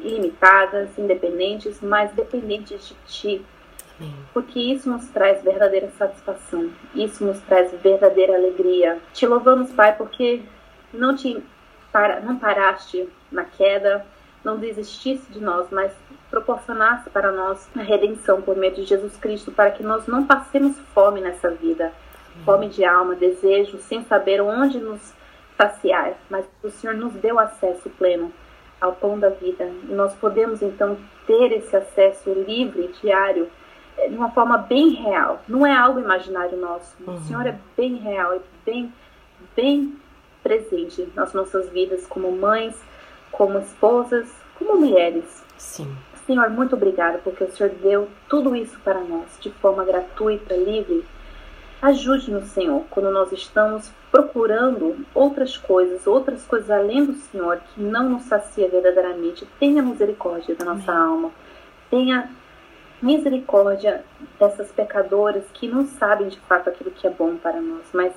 [0.02, 3.46] ilimitadas, independentes, mas dependentes de Ti.
[4.32, 8.98] Porque isso nos traz verdadeira satisfação, isso nos traz verdadeira alegria.
[9.12, 10.42] Te louvamos, Pai, porque
[10.92, 11.42] não te
[11.92, 14.06] para, não paraste na queda,
[14.42, 15.92] não desistisse de nós, mas
[16.30, 20.78] proporcionasse para nós a redenção por meio de Jesus Cristo, para que nós não passemos
[20.94, 21.92] fome nessa vida,
[22.44, 25.12] fome de alma, desejo, sem saber onde nos
[25.58, 28.32] saciar, mas o Senhor nos deu acesso pleno
[28.80, 30.96] ao pão da vida, e nós podemos então
[31.26, 33.48] ter esse acesso livre, diário,
[33.98, 35.40] eh, de uma forma bem real.
[35.46, 36.96] Não é algo imaginário nosso.
[37.06, 37.14] Uhum.
[37.14, 38.92] O Senhor é bem real, é bem,
[39.54, 39.96] bem
[40.42, 42.74] presente nas nossas vidas como mães,
[43.30, 45.44] como esposas, como mulheres.
[45.58, 45.94] Sim.
[46.26, 51.04] Senhor, muito obrigada porque o Senhor deu tudo isso para nós de forma gratuita, livre.
[51.82, 58.08] Ajude-nos, Senhor, quando nós estamos procurando outras coisas, outras coisas além do Senhor que não
[58.08, 59.46] nos sacia verdadeiramente.
[59.58, 61.02] Tenha misericórdia da nossa Amém.
[61.06, 61.30] alma.
[61.90, 62.30] Tenha
[63.00, 64.04] misericórdia
[64.38, 68.12] dessas pecadoras que não sabem de fato aquilo que é bom para nós, mas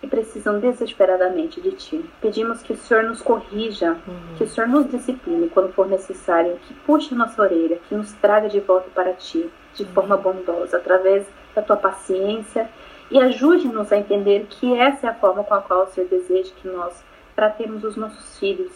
[0.00, 2.04] que precisam desesperadamente de Ti.
[2.20, 4.36] Pedimos que o Senhor nos corrija, Uhum.
[4.36, 8.12] que o Senhor nos discipline quando for necessário, que puxe a nossa orelha, que nos
[8.12, 12.70] traga de volta para Ti, de forma bondosa, através da Tua paciência,
[13.10, 16.52] e ajude-nos a entender que essa é a forma com a qual o Senhor deseja
[16.60, 17.02] que nós
[17.34, 18.72] tratemos os nossos filhos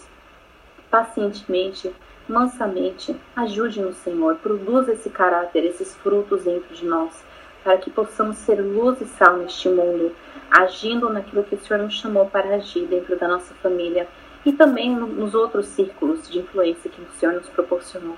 [0.90, 1.92] pacientemente,
[2.28, 3.16] mansamente.
[3.34, 7.24] Ajude-nos, Senhor, produza esse caráter, esses frutos dentro de nós,
[7.64, 10.14] para que possamos ser luz e sal neste mundo,
[10.50, 14.06] agindo naquilo que o Senhor nos chamou para agir dentro da nossa família
[14.44, 18.16] e também no- nos outros círculos de influência que o Senhor nos proporcionou.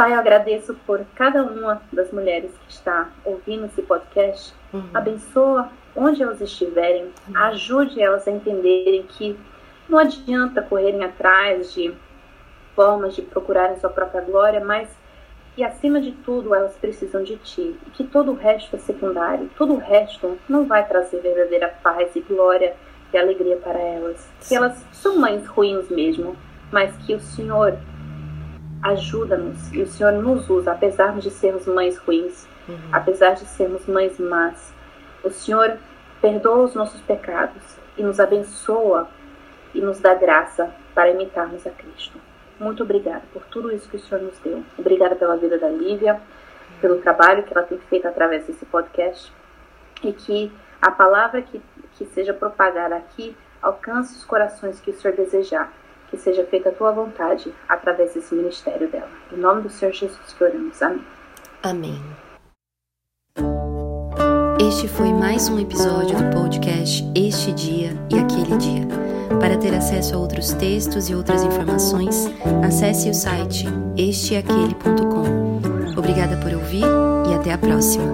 [0.00, 4.54] Pai, eu agradeço por cada uma das mulheres que está ouvindo esse podcast.
[4.72, 4.88] Uhum.
[4.94, 7.12] Abençoa onde elas estiverem.
[7.34, 9.38] Ajude elas a entenderem que
[9.86, 11.92] não adianta correrem atrás de
[12.74, 14.88] formas de procurarem sua própria glória, mas
[15.54, 19.50] que acima de tudo elas precisam de ti e que todo o resto é secundário.
[19.58, 22.74] Todo o resto não vai trazer verdadeira paz e glória
[23.12, 24.26] e alegria para elas.
[24.48, 26.34] Que elas são mães ruins mesmo,
[26.72, 27.76] mas que o Senhor
[28.82, 32.76] ajuda-nos e o Senhor nos usa, apesar de sermos mães ruins, Uhum.
[32.92, 34.72] apesar de sermos mães más.
[35.24, 35.76] O Senhor
[36.20, 37.62] perdoa os nossos pecados
[37.96, 39.08] e nos abençoa
[39.74, 42.18] e nos dá graça para imitarmos a Cristo.
[42.60, 44.62] Muito obrigada por tudo isso que o Senhor nos deu.
[44.78, 46.20] Obrigada pela vida da Lívia,
[46.80, 49.32] pelo trabalho que ela tem feito através desse podcast
[50.04, 51.60] e que a palavra que,
[51.94, 55.72] que seja propagada aqui alcance os corações que o Senhor desejar.
[56.10, 59.10] Que seja feita a tua vontade através desse ministério dela.
[59.32, 60.82] Em nome do Senhor Jesus que oramos.
[60.82, 61.04] Amém.
[61.62, 62.00] Amém.
[64.60, 68.86] Este foi mais um episódio do podcast Este Dia e Aquele Dia.
[69.40, 72.26] Para ter acesso a outros textos e outras informações,
[72.62, 73.64] acesse o site
[73.96, 75.60] esteaquele.com.
[75.96, 76.84] Obrigada por ouvir
[77.30, 78.04] e até a próxima.